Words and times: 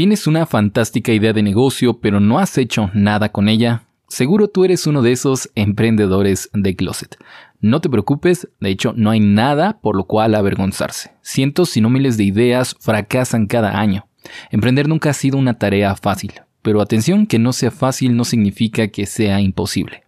¿Tienes 0.00 0.26
una 0.26 0.46
fantástica 0.46 1.12
idea 1.12 1.34
de 1.34 1.42
negocio 1.42 2.00
pero 2.00 2.20
no 2.20 2.38
has 2.38 2.56
hecho 2.56 2.90
nada 2.94 3.32
con 3.32 3.50
ella? 3.50 3.82
Seguro 4.08 4.48
tú 4.48 4.64
eres 4.64 4.86
uno 4.86 5.02
de 5.02 5.12
esos 5.12 5.50
emprendedores 5.54 6.48
de 6.54 6.74
closet. 6.74 7.18
No 7.60 7.82
te 7.82 7.90
preocupes, 7.90 8.48
de 8.60 8.70
hecho 8.70 8.94
no 8.96 9.10
hay 9.10 9.20
nada 9.20 9.78
por 9.82 9.96
lo 9.96 10.04
cual 10.04 10.34
avergonzarse. 10.34 11.10
Cientos 11.20 11.68
si 11.68 11.82
no 11.82 11.90
miles 11.90 12.16
de 12.16 12.24
ideas 12.24 12.76
fracasan 12.80 13.46
cada 13.46 13.78
año. 13.78 14.06
Emprender 14.50 14.88
nunca 14.88 15.10
ha 15.10 15.12
sido 15.12 15.36
una 15.36 15.58
tarea 15.58 15.94
fácil, 15.96 16.32
pero 16.62 16.80
atención 16.80 17.26
que 17.26 17.38
no 17.38 17.52
sea 17.52 17.70
fácil 17.70 18.16
no 18.16 18.24
significa 18.24 18.88
que 18.88 19.04
sea 19.04 19.42
imposible. 19.42 20.04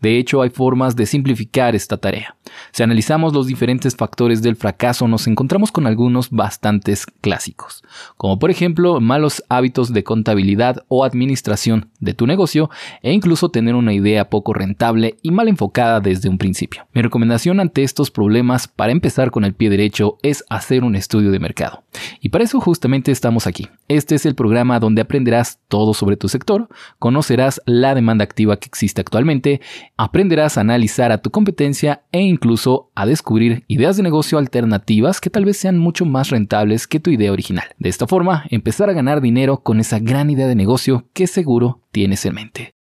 De 0.00 0.18
hecho, 0.18 0.42
hay 0.42 0.50
formas 0.50 0.96
de 0.96 1.06
simplificar 1.06 1.74
esta 1.74 1.96
tarea. 1.96 2.36
Si 2.72 2.82
analizamos 2.82 3.32
los 3.32 3.46
diferentes 3.46 3.96
factores 3.96 4.42
del 4.42 4.56
fracaso, 4.56 5.08
nos 5.08 5.26
encontramos 5.26 5.72
con 5.72 5.86
algunos 5.86 6.30
bastantes 6.30 7.06
clásicos, 7.06 7.82
como 8.16 8.38
por 8.38 8.50
ejemplo 8.50 9.00
malos 9.00 9.42
hábitos 9.48 9.92
de 9.92 10.04
contabilidad 10.04 10.84
o 10.88 11.04
administración 11.04 11.90
de 12.00 12.14
tu 12.14 12.26
negocio 12.26 12.70
e 13.02 13.12
incluso 13.12 13.50
tener 13.50 13.74
una 13.74 13.92
idea 13.92 14.30
poco 14.30 14.52
rentable 14.52 15.16
y 15.22 15.30
mal 15.30 15.48
enfocada 15.48 16.00
desde 16.00 16.28
un 16.28 16.38
principio. 16.38 16.86
Mi 16.92 17.02
recomendación 17.02 17.60
ante 17.60 17.82
estos 17.82 18.10
problemas 18.10 18.68
para 18.68 18.92
empezar 18.92 19.30
con 19.30 19.44
el 19.44 19.54
pie 19.54 19.70
derecho 19.70 20.18
es 20.22 20.44
hacer 20.48 20.84
un 20.84 20.96
estudio 20.96 21.30
de 21.30 21.38
mercado. 21.38 21.84
Y 22.20 22.28
para 22.28 22.44
eso 22.44 22.60
justamente 22.60 23.12
estamos 23.12 23.46
aquí. 23.46 23.68
Este 23.88 24.14
es 24.14 24.26
el 24.26 24.34
programa 24.34 24.80
donde 24.80 25.02
aprenderás 25.02 25.58
todo 25.68 25.94
sobre 25.94 26.16
tu 26.16 26.28
sector, 26.28 26.68
conocerás 26.98 27.60
la 27.66 27.94
demanda 27.94 28.24
activa 28.24 28.56
que 28.56 28.66
existe 28.66 29.00
actualmente, 29.00 29.55
aprenderás 29.96 30.56
a 30.56 30.60
analizar 30.60 31.12
a 31.12 31.18
tu 31.18 31.30
competencia 31.30 32.02
e 32.12 32.20
incluso 32.20 32.90
a 32.94 33.06
descubrir 33.06 33.64
ideas 33.68 33.96
de 33.96 34.02
negocio 34.02 34.38
alternativas 34.38 35.20
que 35.20 35.30
tal 35.30 35.44
vez 35.44 35.56
sean 35.56 35.78
mucho 35.78 36.04
más 36.04 36.30
rentables 36.30 36.86
que 36.86 37.00
tu 37.00 37.10
idea 37.10 37.32
original. 37.32 37.66
De 37.78 37.88
esta 37.88 38.06
forma, 38.06 38.44
empezar 38.50 38.90
a 38.90 38.94
ganar 38.94 39.20
dinero 39.20 39.58
con 39.58 39.80
esa 39.80 39.98
gran 39.98 40.30
idea 40.30 40.46
de 40.46 40.54
negocio 40.54 41.06
que 41.12 41.26
seguro 41.26 41.80
tienes 41.90 42.24
en 42.26 42.34
mente. 42.34 42.75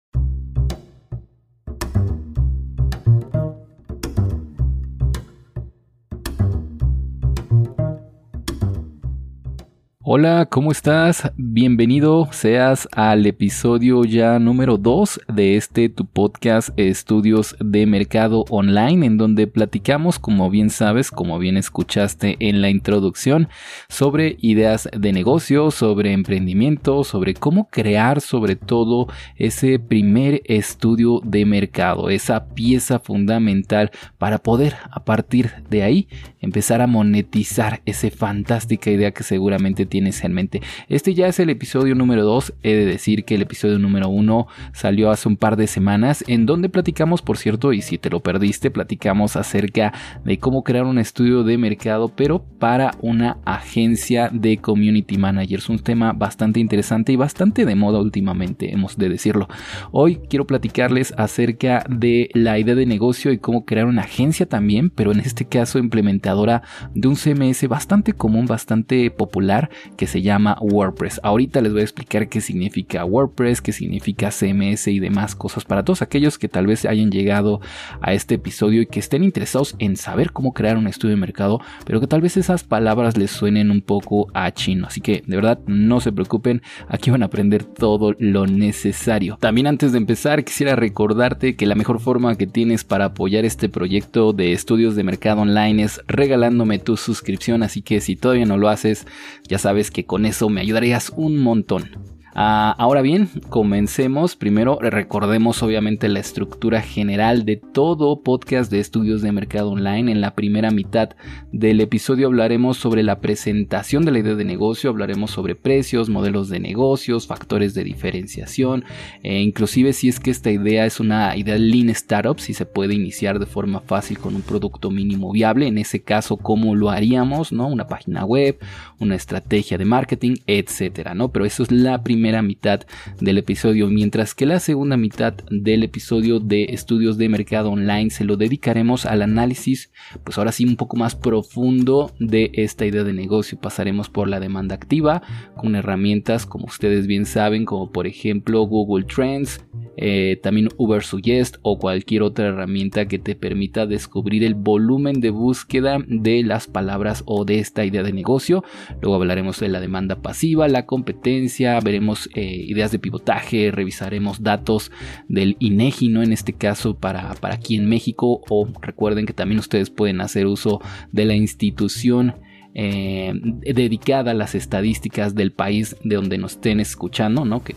Hola, 10.06 10.48
¿cómo 10.50 10.70
estás? 10.70 11.32
Bienvenido 11.38 12.28
seas 12.30 12.86
al 12.92 13.24
episodio 13.24 14.04
ya 14.04 14.38
número 14.38 14.76
2 14.76 15.22
de 15.32 15.56
este 15.56 15.88
tu 15.88 16.04
podcast 16.04 16.78
Estudios 16.78 17.56
de 17.58 17.86
Mercado 17.86 18.44
Online, 18.50 19.06
en 19.06 19.16
donde 19.16 19.46
platicamos, 19.46 20.18
como 20.18 20.50
bien 20.50 20.68
sabes, 20.68 21.10
como 21.10 21.38
bien 21.38 21.56
escuchaste 21.56 22.36
en 22.40 22.60
la 22.60 22.68
introducción, 22.68 23.48
sobre 23.88 24.36
ideas 24.42 24.90
de 24.94 25.14
negocio, 25.14 25.70
sobre 25.70 26.12
emprendimiento, 26.12 27.02
sobre 27.02 27.32
cómo 27.32 27.70
crear 27.70 28.20
sobre 28.20 28.56
todo 28.56 29.08
ese 29.36 29.78
primer 29.78 30.42
estudio 30.44 31.22
de 31.24 31.46
mercado, 31.46 32.10
esa 32.10 32.48
pieza 32.48 32.98
fundamental 32.98 33.90
para 34.18 34.36
poder 34.36 34.76
a 34.90 35.02
partir 35.06 35.64
de 35.70 35.82
ahí 35.82 36.08
empezar 36.40 36.82
a 36.82 36.86
monetizar 36.86 37.80
esa 37.86 38.10
fantástica 38.10 38.90
idea 38.90 39.12
que 39.12 39.22
seguramente 39.22 39.86
tienes 39.94 40.24
en 40.24 40.32
mente. 40.32 40.60
Este 40.88 41.14
ya 41.14 41.28
es 41.28 41.38
el 41.38 41.50
episodio 41.50 41.94
número 41.94 42.24
2. 42.24 42.54
He 42.64 42.74
de 42.74 42.84
decir 42.84 43.24
que 43.24 43.36
el 43.36 43.42
episodio 43.42 43.78
número 43.78 44.08
1 44.08 44.48
salió 44.72 45.12
hace 45.12 45.28
un 45.28 45.36
par 45.36 45.54
de 45.54 45.68
semanas, 45.68 46.24
en 46.26 46.46
donde 46.46 46.68
platicamos, 46.68 47.22
por 47.22 47.38
cierto, 47.38 47.72
y 47.72 47.80
si 47.80 47.96
te 47.96 48.10
lo 48.10 48.18
perdiste, 48.18 48.72
platicamos 48.72 49.36
acerca 49.36 49.92
de 50.24 50.40
cómo 50.40 50.64
crear 50.64 50.84
un 50.84 50.98
estudio 50.98 51.44
de 51.44 51.58
mercado, 51.58 52.08
pero 52.08 52.44
para 52.58 52.90
una 53.02 53.38
agencia 53.44 54.30
de 54.32 54.56
community 54.56 55.16
managers. 55.16 55.68
Un 55.68 55.78
tema 55.78 56.12
bastante 56.12 56.58
interesante 56.58 57.12
y 57.12 57.16
bastante 57.16 57.64
de 57.64 57.76
moda 57.76 58.00
últimamente, 58.00 58.72
hemos 58.72 58.98
de 58.98 59.08
decirlo. 59.08 59.46
Hoy 59.92 60.16
quiero 60.28 60.44
platicarles 60.44 61.14
acerca 61.16 61.84
de 61.88 62.30
la 62.34 62.58
idea 62.58 62.74
de 62.74 62.84
negocio 62.84 63.30
y 63.30 63.38
cómo 63.38 63.64
crear 63.64 63.86
una 63.86 64.02
agencia 64.02 64.46
también, 64.46 64.90
pero 64.90 65.12
en 65.12 65.20
este 65.20 65.44
caso 65.44 65.78
implementadora 65.78 66.62
de 66.96 67.06
un 67.06 67.14
CMS 67.14 67.68
bastante 67.68 68.12
común, 68.12 68.46
bastante 68.46 69.12
popular 69.12 69.70
que 69.96 70.06
se 70.06 70.22
llama 70.22 70.56
WordPress. 70.60 71.20
Ahorita 71.22 71.60
les 71.60 71.72
voy 71.72 71.80
a 71.80 71.84
explicar 71.84 72.28
qué 72.28 72.40
significa 72.40 73.04
WordPress, 73.04 73.60
qué 73.60 73.72
significa 73.72 74.30
CMS 74.30 74.88
y 74.88 75.00
demás 75.00 75.34
cosas 75.34 75.64
para 75.64 75.84
todos 75.84 76.02
aquellos 76.02 76.38
que 76.38 76.48
tal 76.48 76.66
vez 76.66 76.84
hayan 76.84 77.10
llegado 77.10 77.60
a 78.00 78.12
este 78.12 78.36
episodio 78.36 78.82
y 78.82 78.86
que 78.86 79.00
estén 79.00 79.24
interesados 79.24 79.76
en 79.78 79.96
saber 79.96 80.32
cómo 80.32 80.52
crear 80.52 80.76
un 80.76 80.86
estudio 80.86 81.14
de 81.14 81.20
mercado, 81.20 81.60
pero 81.84 82.00
que 82.00 82.06
tal 82.06 82.20
vez 82.20 82.36
esas 82.36 82.64
palabras 82.64 83.16
les 83.16 83.30
suenen 83.30 83.70
un 83.70 83.80
poco 83.80 84.28
a 84.34 84.50
chino. 84.52 84.86
Así 84.86 85.00
que 85.00 85.22
de 85.26 85.36
verdad 85.36 85.58
no 85.66 86.00
se 86.00 86.12
preocupen, 86.12 86.62
aquí 86.88 87.10
van 87.10 87.22
a 87.22 87.26
aprender 87.26 87.64
todo 87.64 88.14
lo 88.18 88.46
necesario. 88.46 89.36
También 89.40 89.66
antes 89.66 89.92
de 89.92 89.98
empezar 89.98 90.44
quisiera 90.44 90.76
recordarte 90.76 91.56
que 91.56 91.66
la 91.66 91.74
mejor 91.74 92.00
forma 92.00 92.36
que 92.36 92.46
tienes 92.46 92.84
para 92.84 93.06
apoyar 93.06 93.44
este 93.44 93.68
proyecto 93.68 94.32
de 94.32 94.52
estudios 94.52 94.96
de 94.96 95.04
mercado 95.04 95.42
online 95.42 95.82
es 95.82 96.00
regalándome 96.06 96.78
tu 96.78 96.96
suscripción, 96.96 97.62
así 97.62 97.82
que 97.82 98.00
si 98.00 98.16
todavía 98.16 98.46
no 98.46 98.56
lo 98.56 98.68
haces, 98.68 99.06
ya 99.48 99.58
sabes 99.58 99.73
que 99.90 100.06
con 100.06 100.26
eso 100.26 100.48
me 100.48 100.60
ayudarías 100.60 101.12
un 101.16 101.38
montón. 101.38 102.13
Ah, 102.36 102.74
ahora 102.78 103.00
bien, 103.00 103.28
comencemos. 103.48 104.34
Primero 104.34 104.80
recordemos 104.80 105.62
obviamente 105.62 106.08
la 106.08 106.18
estructura 106.18 106.82
general 106.82 107.44
de 107.44 107.58
todo 107.58 108.24
podcast 108.24 108.72
de 108.72 108.80
estudios 108.80 109.22
de 109.22 109.30
mercado 109.30 109.70
online. 109.70 110.10
En 110.10 110.20
la 110.20 110.34
primera 110.34 110.72
mitad 110.72 111.10
del 111.52 111.80
episodio 111.80 112.26
hablaremos 112.26 112.76
sobre 112.76 113.04
la 113.04 113.20
presentación 113.20 114.04
de 114.04 114.10
la 114.10 114.18
idea 114.18 114.34
de 114.34 114.44
negocio, 114.44 114.90
hablaremos 114.90 115.30
sobre 115.30 115.54
precios, 115.54 116.08
modelos 116.08 116.48
de 116.48 116.58
negocios, 116.58 117.28
factores 117.28 117.72
de 117.72 117.84
diferenciación, 117.84 118.84
e 119.22 119.40
inclusive 119.40 119.92
si 119.92 120.08
es 120.08 120.18
que 120.18 120.32
esta 120.32 120.50
idea 120.50 120.86
es 120.86 120.98
una 120.98 121.36
idea 121.36 121.56
lean 121.56 121.90
startup, 121.90 122.40
si 122.40 122.52
se 122.52 122.66
puede 122.66 122.94
iniciar 122.94 123.38
de 123.38 123.46
forma 123.46 123.78
fácil 123.78 124.18
con 124.18 124.34
un 124.34 124.42
producto 124.42 124.90
mínimo 124.90 125.30
viable, 125.30 125.68
en 125.68 125.78
ese 125.78 126.02
caso 126.02 126.36
cómo 126.36 126.74
lo 126.74 126.90
haríamos, 126.90 127.52
¿no? 127.52 127.68
Una 127.68 127.86
página 127.86 128.24
web, 128.24 128.58
una 128.98 129.14
estrategia 129.14 129.78
de 129.78 129.84
marketing, 129.84 130.34
etcétera, 130.48 131.14
¿no? 131.14 131.30
Pero 131.30 131.44
eso 131.44 131.62
es 131.62 131.70
la 131.70 132.02
primera 132.02 132.23
mitad 132.42 132.80
del 133.20 133.38
episodio, 133.38 133.88
mientras 133.88 134.34
que 134.34 134.46
la 134.46 134.60
segunda 134.60 134.96
mitad 134.96 135.34
del 135.50 135.82
episodio 135.82 136.40
de 136.40 136.64
estudios 136.70 137.18
de 137.18 137.28
mercado 137.28 137.70
online 137.70 138.10
se 138.10 138.24
lo 138.24 138.36
dedicaremos 138.36 139.06
al 139.06 139.22
análisis, 139.22 139.92
pues 140.24 140.38
ahora 140.38 140.52
sí 140.52 140.64
un 140.64 140.76
poco 140.76 140.96
más 140.96 141.14
profundo 141.14 142.12
de 142.18 142.50
esta 142.54 142.86
idea 142.86 143.04
de 143.04 143.12
negocio. 143.12 143.58
Pasaremos 143.60 144.08
por 144.08 144.28
la 144.28 144.40
demanda 144.40 144.74
activa 144.74 145.22
con 145.56 145.74
herramientas 145.74 146.46
como 146.46 146.66
ustedes 146.66 147.06
bien 147.06 147.26
saben, 147.26 147.64
como 147.64 147.90
por 147.90 148.06
ejemplo 148.06 148.62
Google 148.62 149.04
Trends, 149.04 149.64
eh, 149.96 150.40
también 150.42 150.68
Uber 150.76 151.02
Suggest 151.02 151.56
o 151.62 151.78
cualquier 151.78 152.22
otra 152.22 152.48
herramienta 152.48 153.06
que 153.06 153.18
te 153.18 153.34
permita 153.34 153.86
descubrir 153.86 154.42
el 154.44 154.54
volumen 154.54 155.20
de 155.20 155.30
búsqueda 155.30 155.98
de 156.06 156.42
las 156.42 156.66
palabras 156.66 157.22
o 157.26 157.44
de 157.44 157.58
esta 157.58 157.84
idea 157.84 158.02
de 158.02 158.12
negocio. 158.12 158.64
Luego 159.00 159.16
hablaremos 159.16 159.60
de 159.60 159.68
la 159.68 159.80
demanda 159.80 160.22
pasiva, 160.22 160.68
la 160.68 160.86
competencia, 160.86 161.78
veremos 161.80 162.13
eh, 162.34 162.42
ideas 162.44 162.92
de 162.92 162.98
pivotaje, 162.98 163.70
revisaremos 163.70 164.42
datos 164.42 164.90
del 165.28 165.56
INEGI, 165.58 166.08
¿no? 166.08 166.22
En 166.22 166.32
este 166.32 166.52
caso 166.52 166.96
para, 166.96 167.34
para 167.34 167.54
aquí 167.54 167.76
en 167.76 167.88
México 167.88 168.42
o 168.48 168.68
recuerden 168.80 169.26
que 169.26 169.32
también 169.32 169.58
ustedes 169.58 169.90
pueden 169.90 170.20
hacer 170.20 170.46
uso 170.46 170.80
de 171.12 171.24
la 171.24 171.34
institución 171.34 172.34
eh, 172.74 173.32
dedicada 173.62 174.32
a 174.32 174.34
las 174.34 174.54
estadísticas 174.54 175.34
del 175.34 175.52
país 175.52 175.96
de 176.02 176.16
donde 176.16 176.38
nos 176.38 176.52
estén 176.52 176.80
escuchando, 176.80 177.44
¿no? 177.44 177.62
Que 177.62 177.76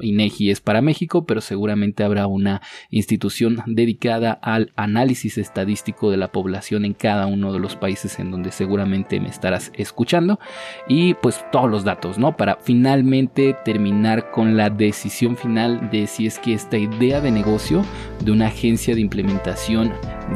INEGI 0.00 0.50
es 0.50 0.60
para 0.60 0.82
México, 0.82 1.24
pero 1.24 1.40
seguramente 1.40 2.04
habrá 2.04 2.26
una 2.26 2.62
institución 2.90 3.62
dedicada 3.66 4.32
al 4.32 4.72
análisis 4.76 5.38
estadístico 5.38 6.10
de 6.10 6.16
la 6.16 6.32
población 6.32 6.84
en 6.84 6.94
cada 6.94 7.26
uno 7.26 7.52
de 7.52 7.58
los 7.58 7.76
países 7.76 8.18
en 8.18 8.30
donde 8.30 8.52
seguramente 8.52 9.20
me 9.20 9.28
estarás 9.28 9.72
escuchando 9.74 10.38
y 10.88 11.14
pues 11.14 11.44
todos 11.52 11.70
los 11.70 11.84
datos, 11.84 12.18
¿no? 12.18 12.36
Para 12.36 12.56
finalmente 12.56 13.56
terminar 13.64 14.30
con 14.30 14.56
la 14.56 14.70
decisión 14.70 15.36
final 15.36 15.90
de 15.90 16.06
si 16.06 16.26
es 16.26 16.38
que 16.38 16.54
esta 16.54 16.78
idea 16.78 17.20
de 17.20 17.30
negocio 17.30 17.84
de 18.24 18.32
una 18.32 18.48
agencia 18.48 18.94
de 18.94 19.00
implementación 19.00 19.92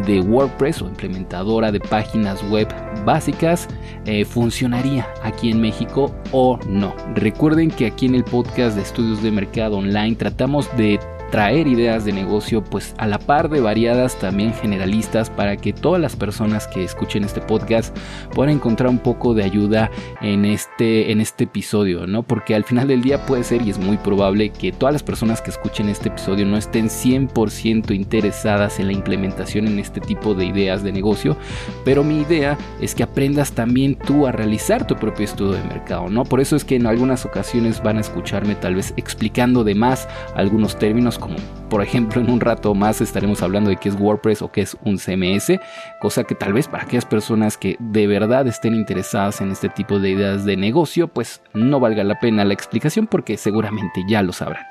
de 0.06 0.20
WordPress 0.20 0.82
o 0.82 0.88
implementadora 0.88 1.72
de 1.72 1.80
páginas 1.80 2.42
web 2.50 2.68
básicas 3.04 3.68
eh, 4.06 4.24
funcionaría 4.24 5.06
aquí 5.22 5.50
en 5.50 5.60
México 5.60 6.14
o 6.32 6.58
no. 6.68 6.94
Recuerden 7.14 7.70
que 7.70 7.86
aquí 7.86 8.06
en 8.06 8.14
el 8.14 8.24
podcast 8.24 8.76
de 8.76 8.82
estudios 8.82 9.22
de 9.22 9.30
mercado 9.30 9.78
online 9.78 10.16
tratamos 10.16 10.68
de 10.76 10.98
traer 11.30 11.68
ideas 11.68 12.04
de 12.04 12.12
negocio 12.12 12.62
pues 12.62 12.94
a 12.98 13.06
la 13.06 13.18
par 13.18 13.48
de 13.48 13.60
variadas 13.60 14.18
también 14.18 14.52
generalistas 14.52 15.30
para 15.30 15.56
que 15.56 15.72
todas 15.72 16.00
las 16.00 16.16
personas 16.16 16.66
que 16.66 16.84
escuchen 16.84 17.24
este 17.24 17.40
podcast 17.40 17.96
puedan 18.34 18.54
encontrar 18.54 18.90
un 18.90 18.98
poco 18.98 19.32
de 19.32 19.44
ayuda 19.44 19.90
en 20.20 20.44
este, 20.44 21.12
en 21.12 21.20
este 21.20 21.44
episodio, 21.44 22.06
¿no? 22.06 22.22
Porque 22.22 22.54
al 22.54 22.64
final 22.64 22.88
del 22.88 23.02
día 23.02 23.24
puede 23.26 23.44
ser 23.44 23.62
y 23.62 23.70
es 23.70 23.78
muy 23.78 23.96
probable 23.96 24.50
que 24.50 24.72
todas 24.72 24.92
las 24.92 25.02
personas 25.02 25.40
que 25.40 25.50
escuchen 25.50 25.88
este 25.88 26.08
episodio 26.08 26.44
no 26.46 26.56
estén 26.56 26.88
100% 26.88 27.94
interesadas 27.94 28.80
en 28.80 28.88
la 28.88 28.92
implementación 28.92 29.66
en 29.66 29.78
este 29.80 30.00
tipo 30.00 30.34
de 30.34 30.46
ideas 30.46 30.82
de 30.82 30.92
negocio, 30.92 31.36
pero 31.84 32.04
mi 32.04 32.20
idea 32.20 32.58
es 32.80 32.94
que 32.94 33.02
aprendas 33.02 33.52
también 33.52 33.96
tú 33.96 34.26
a 34.26 34.32
realizar 34.32 34.86
tu 34.86 34.96
propio 34.96 35.24
estudio 35.24 35.52
de 35.52 35.64
mercado, 35.64 36.08
¿no? 36.08 36.24
Por 36.24 36.40
eso 36.40 36.56
es 36.56 36.64
que 36.64 36.76
en 36.76 36.86
algunas 36.86 37.24
ocasiones 37.24 37.82
van 37.82 37.98
a 37.98 38.00
escucharme 38.00 38.54
tal 38.54 38.74
vez 38.74 38.94
explicando 38.96 39.64
de 39.64 39.74
más 39.74 40.08
algunos 40.34 40.78
términos 40.78 41.18
como 41.18 41.36
por 41.68 41.82
ejemplo 41.82 42.20
en 42.20 42.30
un 42.30 42.40
rato 42.40 42.74
más 42.74 43.00
estaremos 43.00 43.42
hablando 43.42 43.70
de 43.70 43.76
qué 43.76 43.88
es 43.88 43.94
WordPress 43.98 44.42
o 44.42 44.50
qué 44.50 44.62
es 44.62 44.76
un 44.84 44.98
CMS, 44.98 45.58
cosa 46.00 46.24
que 46.24 46.34
tal 46.34 46.52
vez 46.52 46.68
para 46.68 46.82
aquellas 46.82 47.04
personas 47.04 47.56
que 47.56 47.76
de 47.78 48.06
verdad 48.06 48.46
estén 48.46 48.74
interesadas 48.74 49.40
en 49.40 49.50
este 49.52 49.68
tipo 49.68 49.98
de 49.98 50.10
ideas 50.10 50.44
de 50.44 50.56
negocio, 50.56 51.08
pues 51.08 51.42
no 51.54 51.80
valga 51.80 52.04
la 52.04 52.18
pena 52.18 52.44
la 52.44 52.54
explicación 52.54 53.06
porque 53.06 53.36
seguramente 53.36 54.02
ya 54.08 54.22
lo 54.22 54.32
sabrán. 54.32 54.69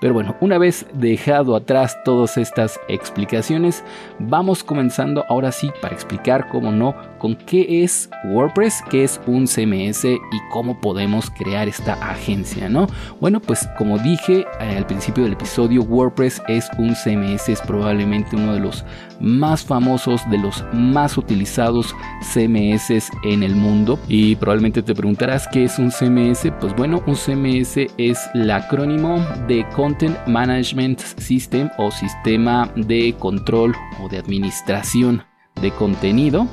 Pero 0.00 0.14
bueno, 0.14 0.34
una 0.40 0.58
vez 0.58 0.86
dejado 0.94 1.54
atrás 1.54 1.98
todas 2.04 2.38
estas 2.38 2.80
explicaciones, 2.88 3.84
vamos 4.18 4.64
comenzando 4.64 5.24
ahora 5.28 5.52
sí 5.52 5.70
para 5.82 5.94
explicar, 5.94 6.48
cómo 6.48 6.72
no, 6.72 6.94
con 7.20 7.36
qué 7.36 7.84
es 7.84 8.10
WordPress, 8.24 8.82
qué 8.90 9.04
es 9.04 9.20
un 9.26 9.46
CMS 9.46 10.04
y 10.04 10.18
cómo 10.50 10.80
podemos 10.80 11.30
crear 11.30 11.68
esta 11.68 11.92
agencia, 11.94 12.68
¿no? 12.68 12.88
Bueno, 13.20 13.40
pues 13.40 13.68
como 13.78 13.98
dije 13.98 14.46
eh, 14.60 14.76
al 14.76 14.86
principio 14.86 15.22
del 15.22 15.34
episodio, 15.34 15.82
WordPress 15.82 16.42
es 16.48 16.68
un 16.78 16.94
CMS, 16.94 17.48
es 17.50 17.60
probablemente 17.60 18.34
uno 18.34 18.54
de 18.54 18.60
los 18.60 18.84
más 19.20 19.62
famosos, 19.62 20.28
de 20.30 20.38
los 20.38 20.64
más 20.72 21.16
utilizados 21.18 21.94
CMS 22.32 23.10
en 23.22 23.42
el 23.42 23.54
mundo. 23.54 23.98
Y 24.08 24.34
probablemente 24.36 24.82
te 24.82 24.94
preguntarás 24.94 25.46
qué 25.48 25.64
es 25.64 25.78
un 25.78 25.90
CMS. 25.90 26.50
Pues 26.58 26.74
bueno, 26.74 27.02
un 27.06 27.14
CMS 27.14 27.76
es 27.98 28.18
el 28.34 28.50
acrónimo 28.50 29.24
de 29.46 29.66
Content 29.74 30.16
Management 30.26 31.00
System 31.18 31.68
o 31.76 31.90
sistema 31.90 32.72
de 32.74 33.14
control 33.18 33.74
o 34.02 34.08
de 34.08 34.18
administración 34.18 35.22
de 35.60 35.70
contenido. 35.72 36.48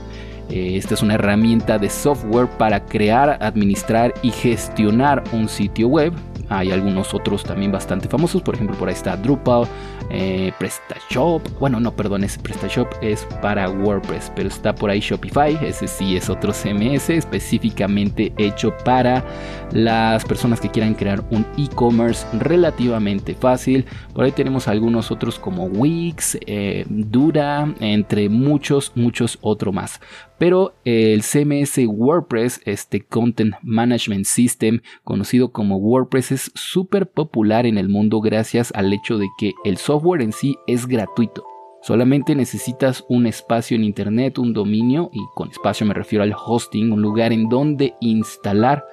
Eh, 0.49 0.77
esta 0.77 0.93
es 0.93 1.01
una 1.01 1.15
herramienta 1.15 1.77
de 1.77 1.89
software 1.89 2.47
para 2.57 2.85
crear, 2.85 3.37
administrar 3.41 4.13
y 4.21 4.31
gestionar 4.31 5.23
un 5.33 5.49
sitio 5.49 5.87
web. 5.87 6.13
Hay 6.49 6.71
algunos 6.71 7.13
otros 7.13 7.43
también 7.43 7.71
bastante 7.71 8.07
famosos, 8.07 8.41
por 8.41 8.55
ejemplo 8.55 8.77
por 8.77 8.87
ahí 8.87 8.93
está 8.93 9.17
Drupal, 9.17 9.67
eh, 10.09 10.51
PrestaShop. 10.57 11.41
Bueno, 11.59 11.79
no, 11.79 11.91
perdón, 11.95 12.23
ese 12.23 12.39
PrestaShop 12.39 12.87
es 13.01 13.25
para 13.41 13.69
WordPress, 13.69 14.31
pero 14.35 14.47
está 14.47 14.73
por 14.73 14.89
ahí 14.89 14.99
Shopify. 14.99 15.57
Ese 15.61 15.87
sí 15.87 16.15
es 16.15 16.29
otro 16.29 16.53
CMS 16.53 17.09
específicamente 17.09 18.33
hecho 18.37 18.73
para 18.85 19.23
las 19.71 20.23
personas 20.25 20.59
que 20.59 20.69
quieran 20.69 20.93
crear 20.93 21.23
un 21.31 21.45
e-commerce 21.57 22.25
relativamente 22.37 23.33
fácil. 23.33 23.85
Por 24.13 24.23
ahí 24.23 24.31
tenemos 24.31 24.67
algunos 24.67 25.11
otros 25.11 25.39
como 25.39 25.65
Wix, 25.65 26.37
eh, 26.45 26.85
Dura, 26.89 27.73
entre 27.79 28.29
muchos, 28.29 28.91
muchos 28.95 29.37
otros 29.41 29.73
más. 29.73 29.99
Pero 30.37 30.75
el 30.85 31.23
CMS 31.23 31.79
WordPress, 31.87 32.61
este 32.65 33.01
Content 33.01 33.55
Management 33.63 34.25
System, 34.25 34.81
conocido 35.03 35.51
como 35.51 35.77
WordPress, 35.77 36.31
es 36.31 36.51
súper 36.53 37.09
popular 37.09 37.65
en 37.65 37.77
el 37.77 37.89
mundo 37.89 38.21
gracias 38.21 38.71
al 38.75 38.93
hecho 38.93 39.17
de 39.17 39.27
que 39.39 39.53
el 39.65 39.77
software 39.77 39.96
en 40.19 40.31
sí 40.31 40.55
es 40.67 40.87
gratuito. 40.87 41.43
Solamente 41.81 42.35
necesitas 42.35 43.05
un 43.07 43.27
espacio 43.27 43.75
en 43.75 43.83
internet, 43.83 44.39
un 44.39 44.53
dominio, 44.53 45.09
y 45.13 45.19
con 45.35 45.49
espacio 45.49 45.85
me 45.85 45.93
refiero 45.93 46.23
al 46.23 46.33
hosting, 46.33 46.91
un 46.91 47.01
lugar 47.01 47.31
en 47.31 47.49
donde 47.49 47.93
instalar 48.01 48.83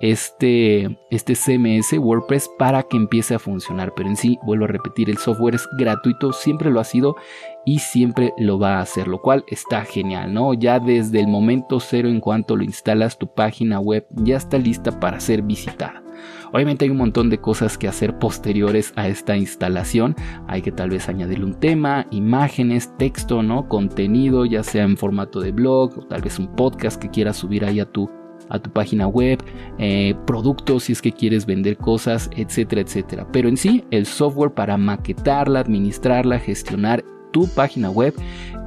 este, 0.00 0.98
este 1.10 1.34
CMS 1.34 1.94
WordPress 1.98 2.50
para 2.58 2.82
que 2.82 2.96
empiece 2.96 3.34
a 3.34 3.38
funcionar. 3.38 3.94
Pero 3.96 4.08
en 4.10 4.16
sí, 4.16 4.38
vuelvo 4.44 4.66
a 4.66 4.68
repetir, 4.68 5.08
el 5.08 5.18
software 5.18 5.54
es 5.54 5.66
gratuito, 5.78 6.32
siempre 6.32 6.70
lo 6.70 6.80
ha 6.80 6.84
sido 6.84 7.16
y 7.64 7.78
siempre 7.78 8.32
lo 8.38 8.58
va 8.58 8.76
a 8.76 8.82
hacer, 8.82 9.08
lo 9.08 9.22
cual 9.22 9.44
está 9.48 9.84
genial, 9.84 10.32
¿no? 10.32 10.54
Ya 10.54 10.78
desde 10.78 11.20
el 11.20 11.28
momento 11.28 11.80
cero 11.80 12.08
en 12.08 12.20
cuanto 12.20 12.56
lo 12.56 12.64
instalas, 12.64 13.18
tu 13.18 13.26
página 13.26 13.80
web 13.80 14.06
ya 14.10 14.36
está 14.36 14.58
lista 14.58 15.00
para 15.00 15.20
ser 15.20 15.42
visitada. 15.42 16.05
Obviamente 16.52 16.84
hay 16.84 16.90
un 16.90 16.98
montón 16.98 17.30
de 17.30 17.38
cosas 17.38 17.78
que 17.78 17.88
hacer 17.88 18.18
posteriores 18.18 18.92
a 18.96 19.08
esta 19.08 19.36
instalación. 19.36 20.14
Hay 20.46 20.62
que 20.62 20.72
tal 20.72 20.90
vez 20.90 21.08
añadirle 21.08 21.44
un 21.44 21.54
tema, 21.54 22.06
imágenes, 22.10 22.92
texto, 22.98 23.42
¿no? 23.42 23.68
Contenido, 23.68 24.44
ya 24.44 24.62
sea 24.62 24.84
en 24.84 24.96
formato 24.96 25.40
de 25.40 25.52
blog 25.52 25.98
o 25.98 26.02
tal 26.06 26.22
vez 26.22 26.38
un 26.38 26.54
podcast 26.54 27.00
que 27.00 27.10
quieras 27.10 27.36
subir 27.36 27.64
ahí 27.64 27.80
a 27.80 27.86
tu 27.86 28.10
a 28.48 28.60
tu 28.60 28.70
página 28.70 29.08
web, 29.08 29.42
eh, 29.78 30.14
productos 30.24 30.84
si 30.84 30.92
es 30.92 31.02
que 31.02 31.10
quieres 31.10 31.46
vender 31.46 31.76
cosas, 31.76 32.30
etcétera, 32.36 32.82
etcétera. 32.82 33.26
Pero 33.32 33.48
en 33.48 33.56
sí, 33.56 33.84
el 33.90 34.06
software 34.06 34.52
para 34.52 34.76
maquetarla, 34.76 35.60
administrarla, 35.60 36.38
gestionar 36.38 37.04
tu 37.32 37.48
página 37.54 37.90
web 37.90 38.14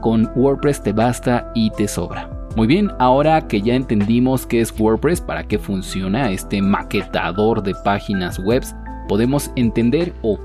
con 0.01 0.29
WordPress 0.35 0.83
te 0.83 0.91
basta 0.91 1.51
y 1.55 1.71
te 1.71 1.87
sobra. 1.87 2.38
Muy 2.59 2.67
bien, 2.67 2.91
ahora 2.99 3.47
que 3.47 3.61
ya 3.61 3.73
entendimos 3.73 4.45
qué 4.45 4.59
es 4.59 4.77
WordPress, 4.77 5.21
para 5.21 5.47
qué 5.47 5.57
funciona 5.57 6.29
este 6.29 6.61
maquetador 6.61 7.63
de 7.63 7.73
páginas 7.85 8.37
web, 8.37 8.65
podemos 9.07 9.49
entender 9.55 10.11
o 10.23 10.37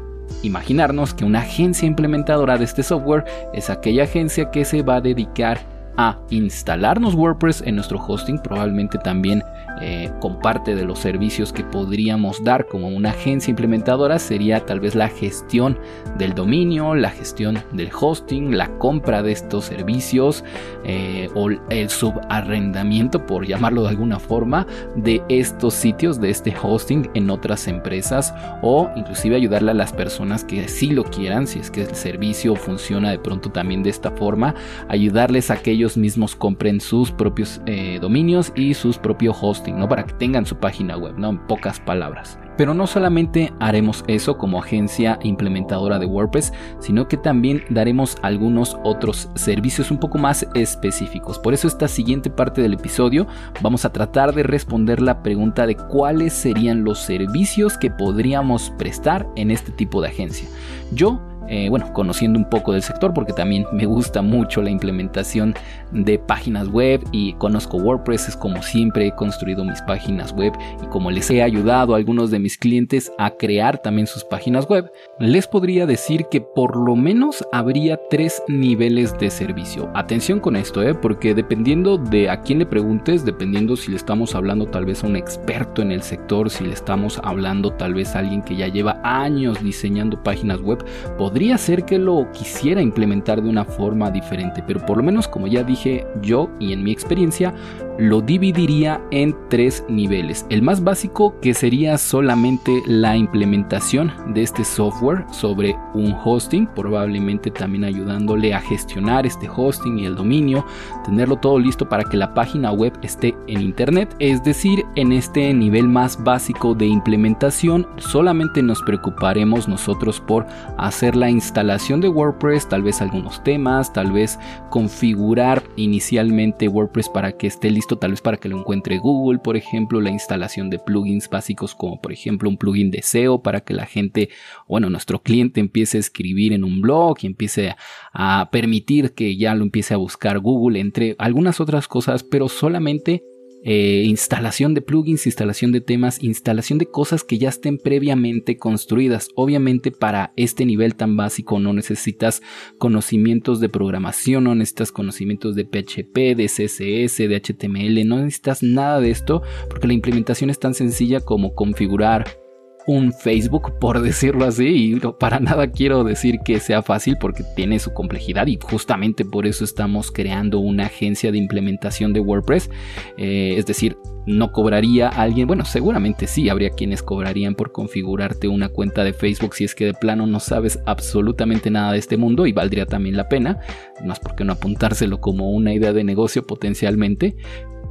imaginarnos 0.45 1.13
que 1.13 1.25
una 1.25 1.41
agencia 1.41 1.89
implementadora 1.89 2.57
de 2.57 2.67
este 2.67 2.85
software 2.85 3.25
es 3.53 3.69
aquella 3.69 4.05
agencia 4.05 4.53
que 4.53 4.65
se 4.65 4.83
va 4.83 4.95
a 4.95 5.01
dedicar 5.01 5.59
a 5.97 6.19
instalarnos 6.31 7.15
WordPress 7.15 7.63
en 7.63 7.77
nuestro 7.77 7.99
hosting, 7.99 8.39
probablemente 8.39 8.99
también 8.99 9.43
eh, 9.81 10.11
con 10.21 10.39
parte 10.39 10.77
de 10.77 10.85
los 10.85 11.01
servicios 11.01 11.53
que 11.53 11.65
podríamos 11.65 12.43
dar 12.45 12.67
como 12.67 12.89
una 12.89 13.11
agencia 13.11 13.51
implementadora 13.51 14.21
sería 14.21 14.65
tal 14.65 14.79
vez 14.79 14.95
la 14.95 15.09
gestión 15.09 15.79
del 16.17 16.33
dominio, 16.33 16.95
la 16.95 17.11
gestión 17.11 17.59
del 17.73 17.91
hosting, 17.93 18.57
la 18.57 18.69
compra 18.79 19.23
de 19.23 19.33
estos 19.33 19.65
servicios 19.65 20.45
eh, 20.85 21.29
o 21.35 21.51
el 21.51 21.91
subarrendamiento, 21.91 23.27
por 23.27 23.47
llamarlo 23.47 23.83
de 23.83 23.89
alguna 23.89 24.21
forma, 24.21 24.67
de 24.95 25.23
estos 25.29 25.75
sitios, 25.75 26.21
de 26.21 26.31
este 26.31 26.55
hosting 26.61 27.11
en 27.15 27.29
otras 27.31 27.67
empresas 27.67 28.33
o 28.63 28.91
inclusive 28.95 29.35
ayudarle 29.35 29.73
a 29.73 29.75
las 29.75 29.93
personas 29.93 30.45
que 30.45 30.69
sí 30.69 30.91
lo 30.91 31.03
quieran, 31.03 31.49
si 31.49 31.59
es 31.59 31.71
que 31.71 31.83
el 31.83 31.95
servicio 31.97 32.55
funciona 32.55 33.11
de 33.11 33.19
pronto 33.19 33.51
también 33.51 33.83
de 33.83 33.91
esta 33.91 34.13
forma, 34.13 34.55
ayudarles 34.89 35.51
a 35.51 35.57
que 35.57 35.73
ellos 35.85 35.97
mismos 35.99 36.35
compren 36.35 36.81
sus 36.81 37.11
propios 37.11 37.61
eh, 37.67 37.99
dominios 38.01 38.53
y 38.57 38.73
sus 38.73 38.97
propios 38.97 39.37
hosting 39.39 39.79
¿no? 39.79 39.87
Para 39.87 40.05
que 40.05 40.15
tengan 40.15 40.47
su 40.47 40.57
página 40.57 40.97
web, 40.97 41.15
¿no? 41.19 41.29
En 41.29 41.47
pocas 41.47 41.79
palabras. 41.79 42.39
Pero 42.57 42.73
no 42.73 42.87
solamente 42.87 43.53
haremos 43.61 44.03
eso 44.07 44.39
como 44.39 44.61
agencia 44.61 45.19
implementadora 45.23 45.99
de 45.99 46.07
WordPress, 46.07 46.53
sino 46.79 47.07
que 47.07 47.17
también 47.17 47.65
daremos 47.69 48.17
algunos 48.23 48.79
otros 48.85 49.29
servicios 49.35 49.91
un 49.91 49.99
poco 49.99 50.19
más 50.19 50.47
específicos. 50.55 51.39
Por 51.39 51.53
eso 51.53 51.69
esta 51.69 51.89
siguiente 51.89 52.31
parte 52.31 52.63
del 52.63 52.75
episodio 52.75 53.27
vamos 53.61 53.85
a 53.85 53.93
tratar 53.93 54.35
de 54.35 54.45
responder 54.45 55.03
la 55.03 55.23
pregunta 55.23 55.67
de 55.67 55.77
cuáles 55.77 56.33
serían 56.33 56.85
los 56.85 57.01
servicios 57.01 57.77
que 57.77 57.91
podríamos 57.91 58.73
prestar 58.79 59.27
en 59.37 59.51
este 59.51 59.73
tipo 59.73 60.01
de 60.01 60.09
agencia. 60.09 60.49
Yo 60.93 61.21
eh, 61.49 61.69
bueno, 61.69 61.93
conociendo 61.93 62.39
un 62.39 62.49
poco 62.49 62.73
del 62.73 62.83
sector 62.83 63.13
porque 63.13 63.33
también 63.33 63.67
me 63.73 63.87
gusta 63.87 64.23
mucho 64.23 64.63
la 64.63 64.71
implementación 64.71 65.55
de 65.93 66.19
páginas 66.19 66.69
web 66.69 67.03
y 67.13 67.35
conozco 67.35 67.77
WordPress, 67.77 68.29
es 68.29 68.37
como 68.37 68.63
siempre 68.63 69.07
he 69.07 69.15
construido 69.15 69.65
mis 69.65 69.81
páginas 69.83 70.33
web 70.33 70.53
y 70.83 70.87
como 70.87 71.11
les 71.11 71.31
he 71.31 71.43
ayudado 71.43 71.95
a 71.95 71.97
algunos 71.97 72.31
de 72.31 72.39
mis 72.39 72.59
clientes 72.59 73.13
a 73.19 73.31
crear 73.31 73.79
también 73.79 74.07
sus 74.07 74.25
páginas 74.25 74.69
web, 74.69 74.91
les 75.19 75.47
podría 75.47 75.87
decir 75.87 76.27
que 76.31 76.41
por 76.41 76.77
lo 76.77 76.97
menos 76.97 77.45
habría 77.53 77.99
tres 78.11 78.43
niveles 78.49 79.17
de 79.19 79.31
servicio. 79.31 79.91
Atención 79.95 80.41
con 80.41 80.57
esto, 80.57 80.83
¿eh? 80.83 80.95
porque 80.95 81.35
dependiendo 81.35 81.99
de 81.99 82.31
a 82.31 82.41
quién 82.41 82.59
le 82.59 82.67
preguntes, 82.67 83.25
dependiendo 83.25 83.77
si 83.77 83.91
le 83.91 83.97
estamos 83.97 84.35
hablando 84.35 84.67
tal 84.67 84.85
vez 84.85 85.05
a 85.05 85.07
un 85.07 85.17
experto 85.17 85.83
en 85.83 85.93
el 85.93 86.03
sector, 86.03 86.51
si 86.51 86.65
le 86.65 86.73
estamos 86.73 87.21
hablando 87.23 87.73
tal 87.73 87.95
vez 87.95 88.15
a 88.15 88.21
alguien 88.21 88.43
que 88.43 88.57
ya 88.57 88.69
lleva 88.69 89.01
años 89.03 89.63
diseñando 89.63 90.23
páginas 90.23 90.61
web, 90.61 90.85
podría 91.17 91.34
ser 91.59 91.85
que 91.85 91.99
lo 91.99 92.31
quisiera 92.31 92.81
implementar 92.81 93.43
de 93.43 93.49
una 93.49 93.65
forma 93.65 94.09
diferente, 94.09 94.63
pero 94.65 94.79
por 94.87 94.97
lo 94.99 95.03
menos 95.03 95.27
como 95.27 95.49
ya 95.49 95.65
dije 95.65 96.07
yo 96.23 96.49
y 96.61 96.73
en 96.73 96.85
mi 96.85 96.93
experiencia, 96.93 97.53
lo 97.99 98.21
dividiría 98.21 99.01
en 99.11 99.35
tres 99.49 99.85
niveles. 99.89 100.47
El 100.51 100.63
más 100.63 100.83
básico 100.83 101.39
que 101.41 101.55
sería 101.55 101.97
solamente 101.99 102.83
la 102.87 103.17
implementación 103.17 104.13
de 104.35 104.43
este 104.43 104.65
software 104.65 105.25
sobre 105.31 105.77
un 105.95 106.15
hosting, 106.25 106.67
probablemente 106.75 107.51
también 107.51 107.85
ayudándole 107.85 108.55
a 108.55 108.61
gestionar 108.61 109.27
este 109.27 109.49
hosting 109.49 109.99
y 109.99 110.07
el 110.07 110.17
dominio, 110.17 110.65
tenerlo 111.05 111.37
todo 111.37 111.59
listo 111.59 111.89
para 111.89 112.05
que 112.05 112.17
la 112.17 112.35
página 112.35 112.73
web 112.73 112.93
esté 113.03 113.35
en 113.47 113.61
internet. 113.61 114.15
Es 114.19 114.43
decir, 114.43 114.85
en 114.97 115.13
este 115.13 115.53
nivel 115.55 115.89
más 115.89 116.23
básico 116.23 116.75
de 116.75 116.87
implementación 116.87 117.87
solamente 117.99 118.63
nos 118.63 118.83
preocuparemos 118.83 119.69
nosotros 119.69 120.21
por 120.21 120.47
hacer 120.79 121.15
la 121.15 121.31
instalación 121.31 122.01
de 122.01 122.09
WordPress, 122.09 122.69
tal 122.69 122.83
vez 122.83 123.01
algunos 123.01 123.43
temas, 123.45 123.93
tal 123.93 124.13
vez 124.13 124.39
configurar 124.71 125.63
inicialmente 125.77 126.69
WordPress 126.69 127.09
para 127.09 127.33
que 127.33 127.47
esté 127.47 127.71
listo 127.71 127.84
tal 127.87 128.13
vez 128.13 128.21
para 128.21 128.39
que 128.39 128.49
lo 128.49 128.59
encuentre 128.59 128.99
Google, 128.99 129.39
por 129.39 129.57
ejemplo, 129.57 130.01
la 130.01 130.11
instalación 130.11 130.71
de 130.71 130.79
plugins 130.79 131.29
básicos 131.29 131.75
como 131.75 132.01
por 132.01 132.13
ejemplo 132.13 132.49
un 132.49 132.57
plugin 132.57 132.91
de 132.91 133.03
SEO 133.03 133.43
para 133.43 133.61
que 133.61 133.75
la 133.75 133.87
gente, 133.87 134.31
bueno, 134.67 134.91
nuestro 134.91 135.23
cliente 135.23 135.61
empiece 135.61 135.99
a 135.99 136.01
escribir 136.01 136.53
en 136.53 136.65
un 136.65 136.81
blog 136.81 137.19
y 137.21 137.27
empiece 137.27 137.77
a 138.13 138.49
permitir 138.51 139.15
que 139.15 139.37
ya 139.37 139.55
lo 139.55 139.65
empiece 139.65 139.95
a 139.95 139.99
buscar 139.99 140.39
Google, 140.39 140.81
entre 140.81 141.15
algunas 141.19 141.61
otras 141.61 141.87
cosas, 141.89 142.23
pero 142.23 142.49
solamente 142.49 143.23
eh, 143.65 144.05
instalación 144.07 144.75
de 144.75 144.83
plugins, 144.83 145.27
instalación 145.27 145.73
de 145.73 145.81
temas, 145.81 146.23
instalación 146.23 146.79
de 146.79 146.87
cosas 146.87 147.25
que 147.25 147.39
ya 147.39 147.49
estén 147.49 147.79
previamente 147.79 148.59
construidas. 148.59 149.31
Obviamente 149.35 149.91
para 149.91 150.33
este 150.37 150.67
nivel 150.67 150.95
tan 150.95 151.17
básico 151.17 151.59
no 151.59 151.73
necesitas 151.73 152.43
conocimientos 152.79 153.61
de 153.61 153.71
programación, 153.71 154.45
no 154.45 154.55
necesitas 154.55 154.93
conocimientos 154.93 155.55
de 155.55 155.65
PHP, 155.65 156.37
de 156.37 156.47
CSS, 156.47 157.29
de 157.29 157.41
HTML, 157.41 158.07
no 158.07 158.19
necesitas 158.19 158.63
nada 158.63 159.01
de 159.01 159.11
esto 159.11 159.43
porque 159.71 159.87
la 159.87 159.95
implementación 159.95 160.51
es 160.51 160.59
tan 160.59 160.75
sencilla 160.75 161.21
como 161.21 161.55
configurar 161.55 162.44
un 162.87 163.13
Facebook, 163.13 163.79
por 163.79 164.03
decirlo 164.03 164.45
así, 164.45 164.95
y 164.95 165.01
para 165.19 165.41
nada 165.41 165.71
quiero 165.71 166.05
decir 166.05 166.41
que 166.45 166.61
sea 166.61 166.83
fácil 166.83 167.17
porque 167.19 167.45
tiene 167.57 167.79
su 167.79 167.93
complejidad 167.93 168.47
y 168.47 168.59
justamente 168.61 169.25
por 169.25 169.47
eso 169.47 169.65
estamos 169.65 170.11
creando 170.11 170.59
una 170.59 170.87
agencia 170.87 171.33
de 171.33 171.39
implementación 171.39 172.13
de 172.13 172.21
WordPress, 172.21 172.71
eh, 173.17 173.55
es 173.57 173.67
decir, 173.67 173.97
no 174.27 174.53
cobraría 174.53 175.09
alguien, 175.09 175.47
bueno, 175.47 175.65
seguramente 175.65 176.27
sí, 176.27 176.49
habría 176.49 176.71
quienes 176.71 177.03
cobrarían 177.03 177.55
por 177.55 177.73
configurarte 177.73 178.49
una 178.49 178.69
cuenta 178.71 179.05
de 179.05 179.13
Facebook 179.13 179.55
si 179.55 179.65
es 179.65 179.75
que 179.75 179.87
de 179.87 179.95
plano 179.95 180.27
no 180.27 180.41
sabes 180.41 180.79
absolutamente 180.87 181.71
nada 181.71 181.93
de 181.93 181.99
este 181.99 182.17
mundo 182.17 182.47
y 182.47 182.53
valdría 182.53 182.87
también 182.87 183.17
la 183.17 183.29
pena, 183.29 183.61
más 184.05 184.21
porque 184.21 184.45
no 184.45 184.55
apuntárselo 184.55 185.21
como 185.21 185.51
una 185.51 185.75
idea 185.75 185.93
de 185.93 186.05
negocio 186.05 186.47
potencialmente, 186.47 187.37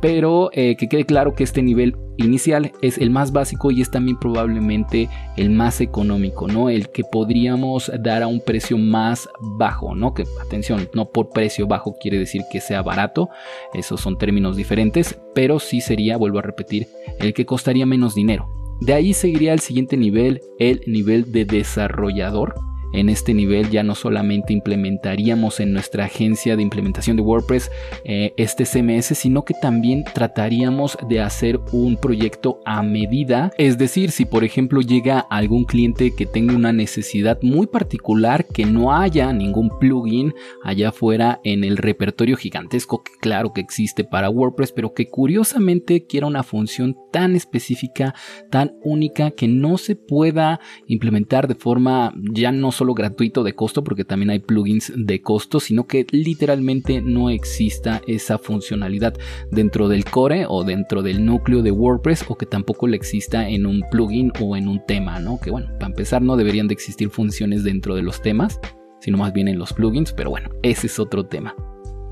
pero 0.03 0.49
eh, 0.51 0.75
que 0.75 0.89
quede 0.89 1.05
claro 1.05 1.33
que 1.33 1.45
este 1.45 1.63
nivel 1.63 1.95
inicial 2.17 2.73
es 2.81 2.97
el 2.97 3.09
más 3.09 3.31
básico 3.31 3.71
y 3.71 3.79
es 3.79 3.89
también 3.89 4.19
probablemente 4.19 5.07
el 5.37 5.49
más 5.49 5.79
económico, 5.79 6.45
¿no? 6.45 6.69
El 6.69 6.89
que 6.89 7.05
podríamos 7.05 7.89
dar 8.01 8.21
a 8.21 8.27
un 8.27 8.41
precio 8.41 8.77
más 8.77 9.29
bajo, 9.39 9.95
¿no? 9.95 10.13
Que 10.13 10.25
atención, 10.45 10.89
no 10.93 11.09
por 11.09 11.29
precio 11.29 11.67
bajo 11.67 11.95
quiere 12.01 12.19
decir 12.19 12.41
que 12.51 12.59
sea 12.59 12.81
barato, 12.81 13.29
esos 13.73 14.01
son 14.01 14.17
términos 14.17 14.57
diferentes, 14.57 15.17
pero 15.33 15.57
sí 15.57 15.79
sería, 15.79 16.17
vuelvo 16.17 16.39
a 16.39 16.41
repetir, 16.41 16.89
el 17.21 17.33
que 17.33 17.45
costaría 17.45 17.85
menos 17.85 18.13
dinero. 18.13 18.49
De 18.81 18.91
ahí 18.91 19.13
seguiría 19.13 19.53
el 19.53 19.61
siguiente 19.61 19.95
nivel, 19.95 20.41
el 20.59 20.81
nivel 20.85 21.31
de 21.31 21.45
desarrollador 21.45 22.55
en 22.93 23.09
este 23.09 23.33
nivel 23.33 23.69
ya 23.69 23.83
no 23.83 23.95
solamente 23.95 24.53
implementaríamos 24.53 25.59
en 25.59 25.73
nuestra 25.73 26.05
agencia 26.05 26.55
de 26.55 26.63
implementación 26.63 27.17
de 27.17 27.23
WordPress 27.23 27.71
eh, 28.05 28.33
este 28.37 28.65
CMS, 28.65 29.17
sino 29.17 29.43
que 29.43 29.53
también 29.53 30.03
trataríamos 30.13 30.97
de 31.09 31.19
hacer 31.21 31.59
un 31.71 31.97
proyecto 31.97 32.59
a 32.65 32.81
medida. 32.83 33.51
Es 33.57 33.77
decir, 33.77 34.11
si 34.11 34.25
por 34.25 34.43
ejemplo 34.43 34.81
llega 34.81 35.19
algún 35.19 35.65
cliente 35.65 36.15
que 36.15 36.25
tenga 36.25 36.55
una 36.55 36.73
necesidad 36.73 37.39
muy 37.41 37.67
particular, 37.67 38.45
que 38.45 38.65
no 38.65 38.95
haya 38.95 39.33
ningún 39.33 39.69
plugin 39.79 40.33
allá 40.63 40.89
afuera 40.89 41.39
en 41.43 41.63
el 41.63 41.77
repertorio 41.77 42.37
gigantesco 42.37 43.03
que 43.03 43.11
claro 43.19 43.53
que 43.53 43.61
existe 43.61 44.03
para 44.03 44.29
WordPress, 44.29 44.71
pero 44.71 44.93
que 44.93 45.07
curiosamente 45.07 46.05
quiera 46.05 46.27
una 46.27 46.43
función 46.43 46.95
tan 47.11 47.35
específica, 47.35 48.13
tan 48.49 48.77
única, 48.83 49.31
que 49.31 49.47
no 49.47 49.77
se 49.77 49.95
pueda 49.95 50.59
implementar 50.87 51.47
de 51.47 51.55
forma 51.55 52.13
ya 52.33 52.51
no 52.51 52.71
solo 52.71 52.82
gratuito 52.93 53.43
de 53.43 53.55
costo, 53.55 53.83
porque 53.83 54.03
también 54.03 54.29
hay 54.29 54.39
plugins 54.39 54.91
de 54.95 55.21
costo, 55.21 55.61
sino 55.61 55.87
que 55.87 56.05
literalmente 56.11 57.01
no 57.01 57.29
exista 57.29 58.01
esa 58.05 58.37
funcionalidad 58.37 59.13
dentro 59.49 59.87
del 59.87 60.05
core 60.05 60.45
o 60.47 60.65
dentro 60.65 61.01
del 61.01 61.25
núcleo 61.25 61.61
de 61.61 61.71
WordPress 61.71 62.25
o 62.27 62.35
que 62.35 62.45
tampoco 62.45 62.87
le 62.87 62.97
exista 62.97 63.47
en 63.47 63.65
un 63.65 63.81
plugin 63.89 64.31
o 64.41 64.57
en 64.57 64.67
un 64.67 64.85
tema, 64.85 65.19
¿no? 65.19 65.39
Que 65.39 65.51
bueno, 65.51 65.67
para 65.79 65.87
empezar 65.87 66.21
no 66.21 66.35
deberían 66.35 66.67
de 66.67 66.73
existir 66.73 67.09
funciones 67.09 67.63
dentro 67.63 67.95
de 67.95 68.01
los 68.01 68.21
temas, 68.21 68.59
sino 68.99 69.17
más 69.17 69.31
bien 69.31 69.47
en 69.47 69.57
los 69.57 69.71
plugins, 69.71 70.11
pero 70.11 70.29
bueno, 70.29 70.49
ese 70.61 70.87
es 70.87 70.99
otro 70.99 71.25
tema. 71.25 71.55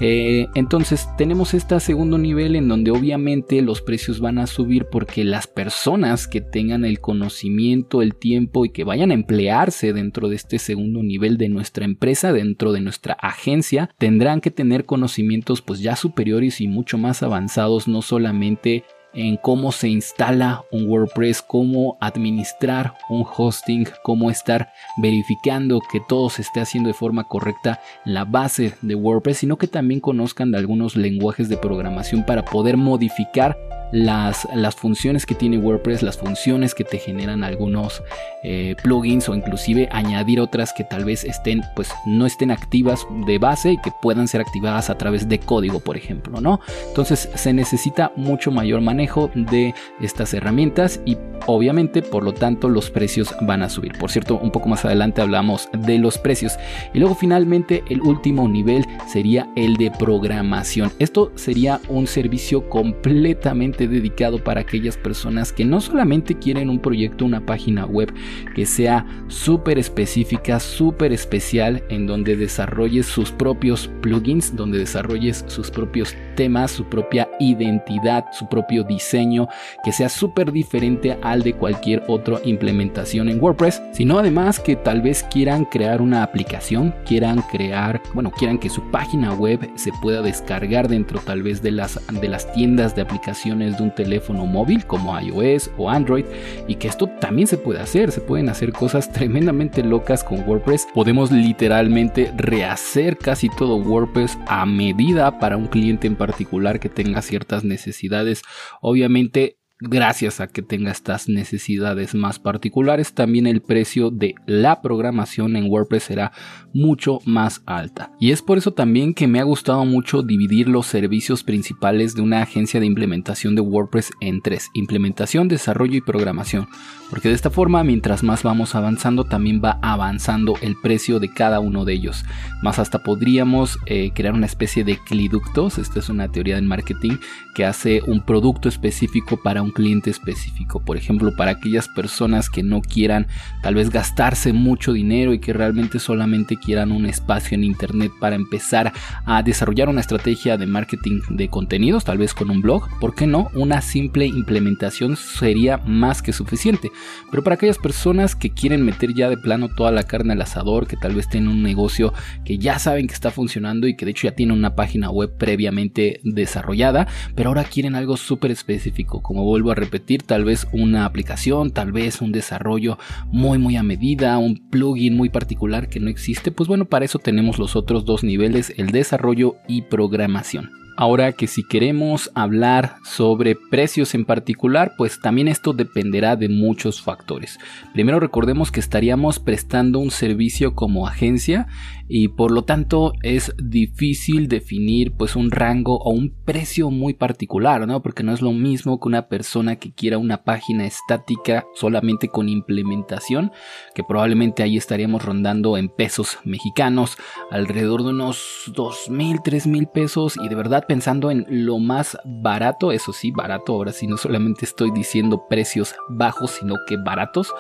Eh, 0.03 0.48
entonces 0.55 1.08
tenemos 1.15 1.53
este 1.53 1.79
segundo 1.79 2.17
nivel 2.17 2.55
en 2.55 2.67
donde 2.67 2.89
obviamente 2.89 3.62
los 3.62 3.84
precios 3.84 4.20
van 4.20 4.39
a 4.39 4.48
subir 4.48 4.88
porque 4.91 5.24
las 5.24 5.46
personas 5.46 6.27
que 6.27 6.41
tengan 6.41 6.86
el 6.86 7.00
conocimiento, 7.00 8.01
el 8.01 8.15
tiempo 8.15 8.65
y 8.65 8.70
que 8.70 8.84
vayan 8.84 9.12
a 9.12 9.13
emplearse 9.13 9.93
dentro 9.93 10.27
de 10.27 10.38
este 10.38 10.58
segundo 10.58 11.03
nivel 11.03 11.38
de 11.38 11.50
nuestra 11.50 11.86
empresa, 11.86 12.34
dentro 12.34 12.72
de 12.72 12.81
nuestra 12.81 13.13
agencia, 13.13 13.91
tendrán 14.00 14.41
que 14.41 14.50
tener 14.50 14.86
conocimientos 14.86 15.62
pues 15.62 15.81
ya 15.81 15.96
superiores 15.96 16.62
y 16.62 16.67
mucho 16.67 16.98
más 16.98 17.22
avanzados, 17.22 17.88
no 17.88 18.01
solamente 18.01 18.84
en 19.13 19.38
cómo 19.38 19.72
se 19.72 19.89
instala 19.89 20.63
un 20.72 20.88
WordPress, 20.88 21.41
cómo 21.41 21.98
administrar 22.00 22.96
un 23.10 23.25
hosting, 23.25 23.86
cómo 24.03 24.30
estar 24.32 24.72
verificando 24.98 25.82
que 25.91 26.00
todo 26.08 26.30
se 26.30 26.41
esté 26.41 26.62
haciendo 26.62 26.88
de 26.88 26.94
forma 26.94 27.25
correcta 27.25 27.82
la 28.06 28.25
base 28.25 28.74
de 28.82 28.96
WordPress, 28.96 29.39
sino 29.39 29.58
que 29.58 29.68
también 29.68 30.00
conozcan 30.00 30.51
de 30.51 30.58
algunos 30.58 30.96
lenguajes 30.96 31.50
de 31.50 31.58
programación 31.58 32.25
para 32.25 32.46
poder 32.46 32.77
modificar 32.77 33.58
las, 33.91 34.48
las 34.53 34.75
funciones 34.75 35.25
que 35.25 35.36
tiene 35.36 35.57
WordPress, 35.57 36.01
las 36.01 36.17
funciones 36.17 36.74
que 36.74 36.83
te 36.83 36.98
generan 36.98 37.43
algunos 37.43 38.01
eh, 38.43 38.75
plugins 38.81 39.29
o 39.29 39.36
inclusive 39.36 39.89
añadir 39.91 40.39
otras 40.39 40.74
que 40.74 40.83
tal 40.83 41.05
vez 41.05 41.24
estén, 41.24 41.62
pues 41.75 41.89
no 42.05 42.25
estén 42.25 42.51
activas 42.51 43.05
de 43.25 43.38
base 43.38 43.74
y 43.74 43.77
que 43.77 43.91
puedan 44.01 44.27
ser 44.27 44.41
activadas 44.41 44.89
a 44.89 44.98
través 44.98 45.27
de 45.27 45.39
código, 45.39 45.79
por 45.79 45.98
ejemplo, 45.98 46.41
¿no? 46.41 46.60
Entonces 46.88 47.29
se 47.36 47.53
necesita 47.53 48.12
mucho 48.15 48.51
mayor 48.51 48.81
manejo 48.81 49.29
de 49.36 49.74
estas 50.00 50.33
herramientas 50.33 51.01
y 51.05 51.17
obviamente, 51.48 52.01
por 52.01 52.24
lo 52.24 52.33
tanto, 52.33 52.69
los 52.69 52.89
precios 52.89 53.36
van 53.41 53.63
a 53.63 53.69
subir. 53.69 53.98
Por 53.98 54.12
cierto, 54.12 54.38
un 54.38 54.51
poco 54.51 54.69
más 54.69 54.86
adelante 54.86 55.21
hablamos 55.21 55.69
de 55.74 55.98
los 55.98 56.17
precios. 56.17 56.57
Y 56.93 57.00
luego 57.00 57.15
finalmente 57.15 57.83
el 57.89 58.01
último 58.01 58.48
nivel 58.48 58.86
sería 59.07 59.50
el 59.55 59.77
de 59.77 59.91
programación. 59.91 60.91
Esto 61.00 61.31
sería 61.36 61.79
un 61.89 62.07
servicio 62.07 62.69
completamente 62.69 63.81
dedicado 63.88 64.44
para 64.44 64.62
aquellas 64.62 64.98
personas 64.98 65.52
que 65.54 65.66
no 65.66 65.82
solamente 65.82 66.38
quieren 66.38 66.70
un 66.70 66.80
proyecto, 66.80 67.26
una 67.26 67.46
página 67.46 67.86
web 67.86 68.14
que 68.56 68.66
sea 68.66 69.06
súper 69.28 69.78
específica, 69.80 70.60
súper 70.60 71.14
especial, 71.14 71.84
en 71.90 72.08
donde 72.08 72.36
desarrolles 72.36 73.06
sus 73.06 73.32
propios 73.32 73.90
plugins, 74.02 74.56
donde 74.56 74.80
desarrolles 74.80 75.44
sus 75.48 75.72
propios 75.72 76.16
temas, 76.36 76.72
su 76.72 76.86
propia 76.86 77.30
identidad, 77.40 78.26
su 78.32 78.48
propio 78.48 78.84
diseño, 78.84 79.48
que 79.84 79.92
sea 79.92 80.10
súper 80.10 80.52
diferente 80.52 81.18
al 81.22 81.44
de 81.44 81.54
cualquier 81.54 82.04
otra 82.08 82.40
implementación 82.44 83.30
en 83.30 83.42
WordPress, 83.42 83.82
sino 83.92 84.20
además 84.20 84.60
que 84.60 84.76
tal 84.76 85.02
vez 85.02 85.24
quieran 85.24 85.66
crear 85.66 86.02
una 86.02 86.24
aplicación, 86.24 86.94
quieran 87.06 87.42
crear, 87.52 88.02
bueno, 88.14 88.32
quieran 88.32 88.58
que 88.58 88.70
su 88.70 88.90
página 88.92 89.34
web 89.34 89.70
se 89.76 89.92
pueda 90.02 90.22
descargar 90.22 90.88
dentro 90.88 91.20
tal 91.20 91.44
vez 91.44 91.62
de 91.62 91.72
las, 91.72 92.00
de 92.12 92.28
las 92.28 92.52
tiendas 92.54 92.96
de 92.96 93.02
aplicaciones 93.02 93.71
de 93.78 93.84
un 93.84 93.94
teléfono 93.94 94.46
móvil 94.46 94.86
como 94.86 95.20
iOS 95.20 95.72
o 95.78 95.90
Android 95.90 96.25
y 96.68 96.75
que 96.75 96.88
esto 96.88 97.08
también 97.08 97.48
se 97.48 97.58
puede 97.58 97.80
hacer, 97.80 98.12
se 98.12 98.22
pueden 98.22 98.50
hacer 98.50 98.72
cosas 98.72 99.12
tremendamente 99.13 99.84
locas 99.84 100.24
con 100.24 100.48
WordPress, 100.48 100.88
podemos 100.94 101.32
literalmente 101.32 102.34
rehacer 102.36 103.18
casi 103.18 103.50
todo 103.50 103.78
WordPress 103.78 104.38
a 104.48 104.66
medida 104.66 105.40
para 105.40 105.58
un 105.58 105.68
cliente 105.68 106.08
en 106.08 106.16
particular 106.16 106.80
que 106.80 106.90
tenga 106.90 107.22
ciertas 107.22 107.63
necesidades. 107.63 108.42
Obviamente 108.82 109.61
gracias 109.82 110.40
a 110.40 110.48
que 110.48 110.62
tenga 110.62 110.92
estas 110.92 111.28
necesidades 111.28 112.16
más 112.16 112.40
particulares, 112.40 113.14
también 113.14 113.48
el 113.48 113.62
precio 113.62 114.12
de 114.12 114.36
la 114.46 114.82
programación 114.82 115.56
en 115.56 115.70
WordPress 115.70 116.04
será 116.04 116.32
mucho 116.74 117.20
más 117.26 117.62
alta. 117.66 118.12
Y 118.20 118.32
es 118.32 118.42
por 118.42 118.58
eso 118.58 118.74
también 118.74 119.14
que 119.14 119.28
me 119.28 119.40
ha 119.40 119.44
gustado 119.44 119.84
mucho 119.86 120.22
dividir 120.22 120.70
los 120.70 120.86
servicios 120.86 121.44
principales 121.44 122.16
de 122.16 122.22
una 122.22 122.42
agencia 122.42 122.80
de 122.80 122.86
implementación 122.86 123.56
de 123.56 123.62
WordPress 123.62 124.12
en 124.22 124.42
tres, 124.42 124.70
implementación, 124.74 125.48
desarrollo 125.48 125.98
y 125.98 126.02
programación. 126.02 126.68
Porque 127.10 127.28
de 127.28 127.36
esta 127.36 127.50
forma, 127.50 127.84
mientras 127.84 128.24
más 128.24 128.42
vamos 128.42 128.74
avanzando, 128.74 129.26
también 129.26 129.62
va 129.62 129.80
avanzando 129.82 130.56
el 130.62 130.78
precio 130.82 131.20
de 131.20 131.34
cada 131.34 131.60
uno 131.60 131.84
de 131.84 131.94
ellos. 131.94 132.24
Más 132.62 132.80
hasta 132.80 133.04
podríamos 133.04 133.78
eh, 133.86 134.12
crear 134.14 134.34
una 134.34 134.46
especie 134.46 134.86
de 134.86 134.98
cliductos, 134.98 135.78
esta 135.78 136.00
es 136.00 136.08
una 136.08 136.32
teoría 136.32 136.56
del 136.56 136.64
marketing, 136.66 137.18
que 137.54 137.66
hace 137.66 138.02
un 138.08 138.22
producto 138.22 138.70
específico 138.70 139.36
para 139.36 139.62
un 139.62 139.71
cliente 139.74 140.10
específico. 140.10 140.80
Por 140.80 140.98
ejemplo, 140.98 141.36
para 141.36 141.51
aquellas 141.51 141.88
personas 141.90 142.50
que 142.50 142.63
no 142.63 142.82
quieran 142.82 143.28
tal 143.62 143.75
vez 143.75 143.90
gastarse 143.90 144.54
mucho 144.54 144.94
dinero 144.94 145.34
y 145.34 145.40
que 145.40 145.54
realmente 145.54 146.00
solamente 146.00 146.58
quieran 146.58 146.92
un 146.92 147.06
espacio 147.06 147.56
en 147.56 147.63
internet 147.63 148.12
para 148.20 148.36
empezar 148.36 148.94
a 149.25 149.44
desarrollar 149.44 149.90
una 149.90 150.01
estrategia 150.01 150.58
de 150.58 150.66
marketing 150.66 151.22
de 151.30 151.48
contenidos, 151.50 152.04
tal 152.04 152.18
vez 152.18 152.34
con 152.34 152.50
un 152.50 152.62
blog, 152.62 152.88
¿por 153.00 153.16
qué 153.16 153.28
no? 153.28 153.50
Una 153.54 153.82
simple 153.82 154.25
implementación 154.25 155.16
sería 155.16 155.78
más 155.78 156.22
que 156.22 156.34
suficiente. 156.34 156.92
Pero 157.30 157.44
para 157.44 157.56
aquellas 157.56 157.78
personas 157.78 158.36
que 158.36 158.51
quieren 158.51 158.84
meter 158.84 159.13
ya 159.13 159.30
de 159.30 159.38
plano 159.38 159.70
toda 159.70 159.92
la 159.92 160.04
carne 160.04 160.34
al 160.34 160.42
asador, 160.42 160.88
que 160.88 160.98
tal 160.98 161.16
vez 161.16 161.30
tienen 161.30 161.50
un 161.50 161.63
negocio 161.63 162.13
que 162.46 162.58
ya 162.58 162.80
saben 162.80 163.08
que 163.08 163.13
está 163.13 163.32
funcionando 163.32 163.88
y 163.88 163.96
que 163.96 164.06
de 164.06 164.12
hecho 164.12 164.28
ya 164.28 164.36
tienen 164.36 164.58
una 164.58 164.75
página 164.75 165.10
web 165.10 165.36
previamente 165.38 166.20
desarrollada, 166.24 167.08
pero 167.36 167.50
ahora 167.50 167.63
quieren 167.63 167.96
algo 167.96 168.18
súper 168.18 168.51
específico, 168.51 169.22
como 169.22 169.44
vuelvo 169.62 169.72
a 169.72 169.75
repetir, 169.75 170.24
tal 170.24 170.44
vez 170.44 170.68
una 170.72 171.06
aplicación, 171.06 171.72
tal 171.72 171.91
vez 171.91 172.22
un 172.22 172.32
desarrollo 172.32 172.98
muy 173.27 173.60
muy 173.60 173.75
a 173.75 173.84
medida, 173.84 174.38
un 174.39 174.58
plugin 174.70 175.15
muy 175.15 175.30
particular 175.30 175.88
que 175.88 176.00
no 176.00 176.10
existe, 176.10 176.51
pues 176.51 176.68
bueno, 176.68 176.86
para 176.86 177.06
eso 177.06 177.20
tenemos 177.20 177.60
los 177.60 177.75
otros 177.75 178.06
dos 178.06 178.24
niveles, 178.24 178.74
el 178.77 178.88
desarrollo 178.88 179.58
y 179.68 179.84
programación. 179.84 180.72
Ahora 181.01 181.31
que 181.31 181.48
si 181.48 181.63
queremos 181.63 182.29
hablar 182.36 182.98
sobre 183.03 183.55
precios 183.55 184.13
en 184.13 184.24
particular, 184.24 184.93
pues 185.00 185.20
también 185.20 185.48
esto 185.48 185.74
dependerá 185.74 186.36
de 186.36 186.48
muchos 186.48 187.01
factores. 187.01 187.58
Primero 187.91 188.20
recordemos 188.20 188.72
que 188.72 188.81
estaríamos 188.81 189.39
prestando 189.39 189.98
un 189.98 190.12
servicio 190.12 190.75
como 190.75 191.08
agencia 191.08 191.65
y 192.08 192.27
por 192.27 192.51
lo 192.51 192.65
tanto 192.65 193.13
es 193.24 193.51
difícil 193.58 194.48
definir 194.48 195.13
pues 195.13 195.36
un 195.36 195.50
rango 195.50 195.98
o 195.98 196.12
un 196.12 196.36
precio 196.46 196.91
muy 196.91 197.15
particular, 197.15 197.88
¿no? 197.88 198.03
Porque 198.03 198.22
no 198.22 198.31
es 198.31 198.43
lo 198.43 198.51
mismo 198.51 199.00
que 199.00 199.08
una 199.08 199.27
persona 199.27 199.77
que 199.77 199.93
quiera 199.93 200.20
una 200.20 200.43
página 200.43 200.86
estática 200.86 201.65
solamente 201.74 202.27
con 202.27 202.48
implementación, 202.48 203.51
que 203.96 204.03
probablemente 204.03 204.62
ahí 204.62 204.77
estaríamos 204.77 205.25
rondando 205.25 205.77
en 205.77 205.89
pesos 205.89 206.38
mexicanos, 206.43 207.17
alrededor 207.50 208.03
de 208.03 208.10
unos 208.10 208.72
dos 208.75 209.10
mil, 209.10 209.39
tres 209.41 209.65
mil 209.65 209.88
pesos 209.88 210.38
y 210.43 210.48
de 210.48 210.55
verdad 210.55 210.86
pensando 210.91 211.31
en 211.31 211.45
lo 211.48 211.79
más 211.79 212.17
barato, 212.25 212.91
eso 212.91 213.13
sí, 213.13 213.31
barato, 213.31 213.71
ahora 213.71 213.93
sí 213.93 214.07
no 214.07 214.17
solamente 214.17 214.65
estoy 214.65 214.91
diciendo 214.91 215.48
precios 215.48 215.95
bajos, 216.10 216.51
sino 216.60 216.75
que 216.86 216.98
baratos, 216.98 217.53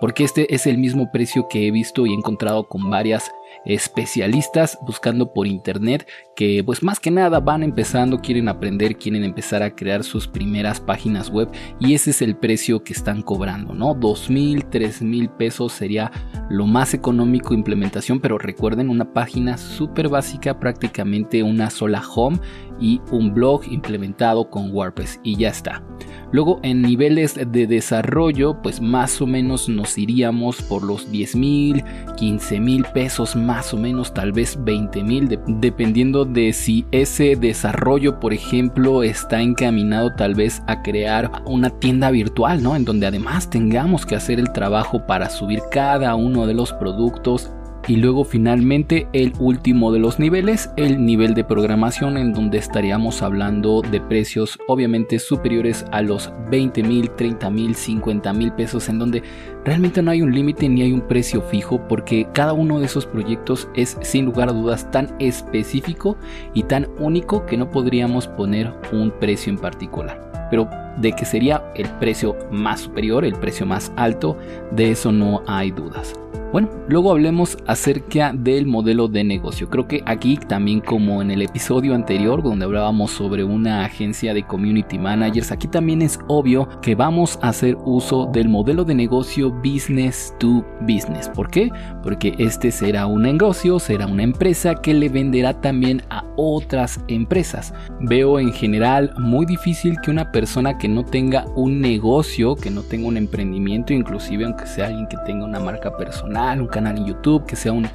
porque 0.00 0.24
este 0.24 0.54
es 0.54 0.66
el 0.66 0.78
mismo 0.78 1.12
precio 1.12 1.48
que 1.50 1.66
he 1.66 1.70
visto 1.70 2.06
y 2.06 2.14
encontrado 2.14 2.66
con 2.66 2.88
varias 2.88 3.30
especialistas 3.64 4.78
buscando 4.82 5.32
por 5.32 5.46
internet 5.46 6.08
que 6.34 6.62
pues 6.64 6.82
más 6.82 7.00
que 7.00 7.10
nada 7.10 7.40
van 7.40 7.62
empezando, 7.62 8.18
quieren 8.18 8.48
aprender, 8.48 8.96
quieren 8.96 9.24
empezar 9.24 9.62
a 9.62 9.74
crear 9.74 10.04
sus 10.04 10.26
primeras 10.26 10.80
páginas 10.80 11.30
web 11.30 11.48
y 11.80 11.94
ese 11.94 12.10
es 12.10 12.22
el 12.22 12.36
precio 12.36 12.84
que 12.84 12.92
están 12.92 13.22
cobrando, 13.22 13.74
¿no? 13.74 13.94
Dos 13.94 14.30
mil, 14.30 14.64
tres 14.66 15.02
mil 15.02 15.28
pesos 15.30 15.72
sería 15.72 16.10
lo 16.48 16.66
más 16.66 16.94
económico 16.94 17.54
implementación, 17.54 18.20
pero 18.20 18.38
recuerden 18.38 18.88
una 18.88 19.12
página 19.12 19.58
súper 19.58 20.08
básica, 20.08 20.58
prácticamente 20.58 21.42
una 21.42 21.70
sola 21.70 22.02
home 22.14 22.38
y 22.80 23.00
un 23.10 23.34
blog 23.34 23.62
implementado 23.70 24.48
con 24.50 24.70
WordPress 24.72 25.20
y 25.22 25.36
ya 25.36 25.48
está. 25.48 25.82
Luego 26.30 26.60
en 26.62 26.82
niveles 26.82 27.34
de 27.34 27.66
desarrollo 27.66 28.60
pues 28.62 28.80
más 28.80 29.20
o 29.20 29.26
menos 29.26 29.68
nos 29.68 29.98
iríamos 29.98 30.62
por 30.62 30.82
los 30.84 31.10
10 31.10 31.36
mil, 31.36 31.84
15 32.16 32.60
mil 32.60 32.84
pesos 32.94 33.34
más 33.44 33.72
o 33.74 33.76
menos, 33.76 34.12
tal 34.12 34.32
vez 34.32 34.56
20 34.62 35.02
mil, 35.02 35.38
dependiendo 35.46 36.24
de 36.24 36.52
si 36.52 36.86
ese 36.92 37.36
desarrollo 37.36 38.20
por 38.20 38.32
ejemplo 38.32 39.02
está 39.02 39.40
encaminado 39.40 40.14
tal 40.14 40.34
vez 40.34 40.62
a 40.66 40.82
crear 40.82 41.42
una 41.46 41.70
tienda 41.70 42.10
virtual, 42.10 42.62
¿no? 42.62 42.76
En 42.76 42.84
donde 42.84 43.06
además 43.06 43.50
tengamos 43.50 44.06
que 44.06 44.16
hacer 44.16 44.38
el 44.38 44.52
trabajo 44.52 45.06
para 45.06 45.30
subir 45.30 45.60
cada 45.70 46.14
uno 46.14 46.46
de 46.46 46.54
los 46.54 46.72
productos 46.72 47.50
y 47.88 47.96
luego 47.96 48.24
finalmente 48.24 49.08
el 49.14 49.32
último 49.38 49.90
de 49.90 49.98
los 49.98 50.18
niveles, 50.18 50.70
el 50.76 51.04
nivel 51.04 51.34
de 51.34 51.42
programación 51.42 52.18
en 52.18 52.34
donde 52.34 52.58
estaríamos 52.58 53.22
hablando 53.22 53.80
de 53.80 54.00
precios 54.00 54.58
obviamente 54.68 55.18
superiores 55.18 55.86
a 55.90 56.02
los 56.02 56.30
20 56.50 56.82
mil, 56.82 57.10
30 57.10 57.50
mil, 57.50 57.74
50 57.74 58.32
mil 58.34 58.52
pesos 58.52 58.88
en 58.90 58.98
donde 58.98 59.22
realmente 59.64 60.02
no 60.02 60.10
hay 60.10 60.20
un 60.20 60.34
límite 60.34 60.68
ni 60.68 60.82
hay 60.82 60.92
un 60.92 61.00
precio 61.00 61.40
fijo 61.40 61.88
porque 61.88 62.28
cada 62.34 62.52
uno 62.52 62.78
de 62.78 62.86
esos 62.86 63.06
proyectos 63.06 63.68
es 63.74 63.96
sin 64.02 64.26
lugar 64.26 64.50
a 64.50 64.52
dudas 64.52 64.90
tan 64.90 65.16
específico 65.18 66.18
y 66.52 66.64
tan 66.64 66.88
único 66.98 67.46
que 67.46 67.56
no 67.56 67.70
podríamos 67.70 68.28
poner 68.28 68.72
un 68.92 69.10
precio 69.18 69.50
en 69.50 69.58
particular. 69.58 70.48
Pero 70.50 70.68
de 70.98 71.12
que 71.12 71.24
sería 71.24 71.62
el 71.74 71.88
precio 71.98 72.36
más 72.50 72.80
superior, 72.80 73.24
el 73.24 73.34
precio 73.34 73.64
más 73.64 73.92
alto, 73.96 74.36
de 74.72 74.90
eso 74.90 75.12
no 75.12 75.42
hay 75.46 75.70
dudas. 75.70 76.14
Bueno, 76.50 76.70
luego 76.88 77.10
hablemos 77.10 77.58
acerca 77.66 78.32
del 78.32 78.64
modelo 78.64 79.06
de 79.06 79.22
negocio. 79.22 79.68
Creo 79.68 79.86
que 79.86 80.02
aquí 80.06 80.38
también 80.38 80.80
como 80.80 81.20
en 81.20 81.30
el 81.30 81.42
episodio 81.42 81.94
anterior 81.94 82.42
donde 82.42 82.64
hablábamos 82.64 83.10
sobre 83.10 83.44
una 83.44 83.84
agencia 83.84 84.32
de 84.32 84.46
community 84.46 84.98
managers, 84.98 85.52
aquí 85.52 85.68
también 85.68 86.00
es 86.00 86.18
obvio 86.26 86.66
que 86.80 86.94
vamos 86.94 87.38
a 87.42 87.50
hacer 87.50 87.76
uso 87.84 88.30
del 88.32 88.48
modelo 88.48 88.84
de 88.84 88.94
negocio 88.94 89.50
business 89.50 90.34
to 90.40 90.64
business. 90.80 91.28
¿Por 91.28 91.50
qué? 91.50 91.70
Porque 92.02 92.34
este 92.38 92.70
será 92.70 93.06
un 93.06 93.22
negocio, 93.24 93.78
será 93.78 94.06
una 94.06 94.22
empresa 94.22 94.74
que 94.76 94.94
le 94.94 95.10
venderá 95.10 95.60
también 95.60 96.02
a 96.08 96.24
otras 96.36 96.98
empresas. 97.08 97.74
Veo 98.00 98.40
en 98.40 98.54
general 98.54 99.12
muy 99.18 99.44
difícil 99.44 99.98
que 100.02 100.10
una 100.10 100.32
persona 100.32 100.78
que 100.78 100.88
no 100.88 101.04
tenga 101.04 101.44
un 101.56 101.82
negocio, 101.82 102.56
que 102.56 102.70
no 102.70 102.82
tenga 102.82 103.06
un 103.06 103.18
emprendimiento, 103.18 103.92
inclusive 103.92 104.46
aunque 104.46 104.66
sea 104.66 104.86
alguien 104.86 105.08
que 105.08 105.18
tenga 105.26 105.44
una 105.44 105.60
marca 105.60 105.94
personal, 105.94 106.37
un 106.60 106.66
canal 106.66 106.96
en 106.98 107.06
YouTube, 107.06 107.46
que 107.46 107.56
sea 107.56 107.72
un, 107.72 107.88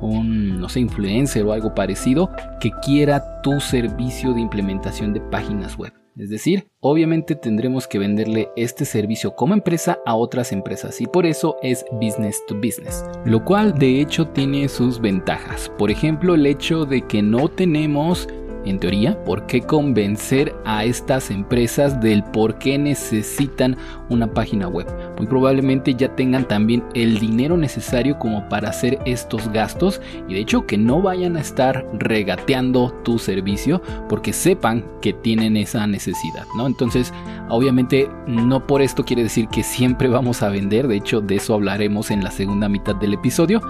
un, 0.00 0.60
no 0.60 0.68
sé, 0.68 0.80
influencer 0.80 1.44
o 1.44 1.52
algo 1.52 1.74
parecido, 1.74 2.30
que 2.60 2.70
quiera 2.82 3.40
tu 3.42 3.60
servicio 3.60 4.32
de 4.32 4.40
implementación 4.40 5.12
de 5.12 5.20
páginas 5.20 5.76
web. 5.76 5.92
Es 6.16 6.28
decir, 6.28 6.68
obviamente 6.80 7.34
tendremos 7.34 7.88
que 7.88 7.98
venderle 7.98 8.50
este 8.54 8.84
servicio 8.84 9.34
como 9.34 9.54
empresa 9.54 9.98
a 10.04 10.14
otras 10.14 10.52
empresas 10.52 11.00
y 11.00 11.06
por 11.06 11.24
eso 11.24 11.56
es 11.62 11.86
business 11.90 12.44
to 12.46 12.54
business, 12.54 13.02
lo 13.24 13.42
cual 13.42 13.72
de 13.78 13.98
hecho 14.02 14.28
tiene 14.28 14.68
sus 14.68 15.00
ventajas. 15.00 15.72
Por 15.78 15.90
ejemplo, 15.90 16.34
el 16.34 16.44
hecho 16.44 16.84
de 16.84 17.00
que 17.00 17.22
no 17.22 17.48
tenemos 17.48 18.28
en 18.64 18.78
teoría, 18.78 19.22
¿por 19.24 19.46
qué 19.46 19.60
convencer 19.60 20.54
a 20.64 20.84
estas 20.84 21.30
empresas 21.30 22.00
del 22.00 22.22
por 22.22 22.58
qué 22.58 22.78
necesitan 22.78 23.76
una 24.08 24.32
página 24.32 24.68
web? 24.68 24.86
Muy 25.16 25.26
probablemente 25.26 25.94
ya 25.94 26.14
tengan 26.14 26.46
también 26.46 26.84
el 26.94 27.18
dinero 27.18 27.56
necesario 27.56 28.18
como 28.18 28.48
para 28.48 28.70
hacer 28.70 28.98
estos 29.04 29.48
gastos 29.52 30.00
y 30.28 30.34
de 30.34 30.40
hecho 30.40 30.66
que 30.66 30.78
no 30.78 31.02
vayan 31.02 31.36
a 31.36 31.40
estar 31.40 31.86
regateando 31.94 32.92
tu 33.04 33.18
servicio 33.18 33.82
porque 34.08 34.32
sepan 34.32 34.84
que 35.00 35.12
tienen 35.12 35.56
esa 35.56 35.86
necesidad, 35.86 36.44
¿no? 36.56 36.66
Entonces, 36.66 37.12
obviamente 37.48 38.08
no 38.26 38.66
por 38.66 38.82
esto 38.82 39.04
quiere 39.04 39.22
decir 39.22 39.48
que 39.48 39.62
siempre 39.62 40.08
vamos 40.08 40.42
a 40.42 40.48
vender, 40.48 40.88
de 40.88 40.96
hecho 40.96 41.20
de 41.20 41.36
eso 41.36 41.54
hablaremos 41.54 42.10
en 42.10 42.22
la 42.22 42.30
segunda 42.30 42.68
mitad 42.68 42.94
del 42.96 43.14
episodio, 43.14 43.60